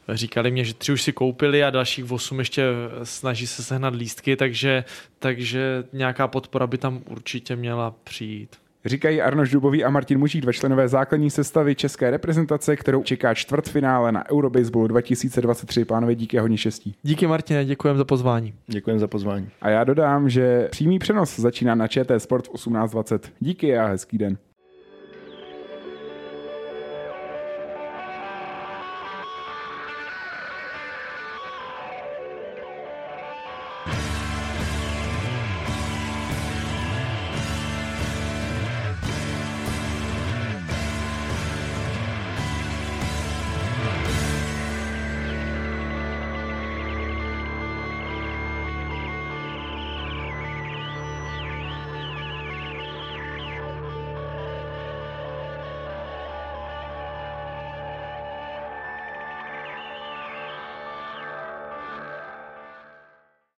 říkali 0.10 0.52
mě, 0.52 0.66
že 0.66 0.74
tři 0.74 0.92
už 0.92 1.02
si 1.02 1.14
koupili 1.14 1.64
a 1.64 1.70
dalších 1.70 2.12
osm 2.12 2.40
ještě 2.40 2.64
snaží 3.04 3.48
se 3.48 3.64
sehnat 3.64 3.96
lístky, 3.96 4.36
takže, 4.36 4.84
takže 5.20 5.84
nějaká 5.94 6.28
podpora 6.28 6.68
by 6.68 6.78
tam 6.78 7.02
určitě 7.06 7.56
měla 7.56 7.96
přijít. 8.04 8.56
Říkají 8.86 9.22
Arnoš 9.22 9.52
Dubový 9.52 9.84
a 9.84 9.90
Martin 9.90 10.20
Mužík, 10.20 10.42
dva 10.42 10.52
členové 10.52 10.88
základní 10.88 11.30
sestavy 11.30 11.76
české 11.76 12.12
reprezentace, 12.12 12.76
kterou 12.76 13.04
čeká 13.04 13.34
čtvrtfinále 13.34 14.12
na 14.12 14.32
Eurobaseball 14.32 14.88
2023. 14.88 15.86
Pánové, 15.86 16.16
díky 16.16 16.40
a 16.40 16.42
hodně 16.42 16.58
štěstí. 16.58 16.96
Díky 17.04 17.28
Martine, 17.28 17.66
děkujem 17.66 17.98
za 17.98 18.06
pozvání. 18.06 18.54
Děkujem 18.68 19.00
za 19.00 19.08
pozvání. 19.08 19.50
A 19.62 19.70
já 19.70 19.84
dodám, 19.84 20.30
že 20.30 20.68
přímý 20.72 21.00
přenos 21.00 21.40
začíná 21.40 21.76
na 21.76 21.88
ČT 21.88 22.22
Sport 22.22 22.48
v 22.48 22.54
18.20. 22.54 23.20
Díky 23.40 23.78
a 23.78 23.88
hezký 23.88 24.18
den. 24.18 24.38